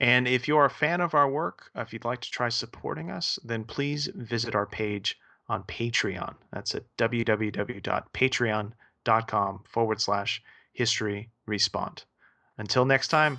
And 0.00 0.26
if 0.26 0.48
you're 0.48 0.64
a 0.64 0.70
fan 0.70 1.02
of 1.02 1.12
our 1.14 1.30
work, 1.30 1.70
if 1.76 1.92
you'd 1.92 2.06
like 2.06 2.22
to 2.22 2.30
try 2.30 2.48
supporting 2.48 3.10
us, 3.10 3.38
then 3.44 3.64
please 3.64 4.08
visit 4.14 4.54
our 4.54 4.64
page 4.66 5.18
on 5.48 5.64
Patreon. 5.64 6.36
That's 6.52 6.74
at 6.74 6.84
www.patreon.com 6.96 9.64
forward 9.68 10.00
slash 10.00 10.42
history 10.72 11.28
respawn. 11.46 12.02
Until 12.56 12.86
next 12.86 13.08
time. 13.08 13.38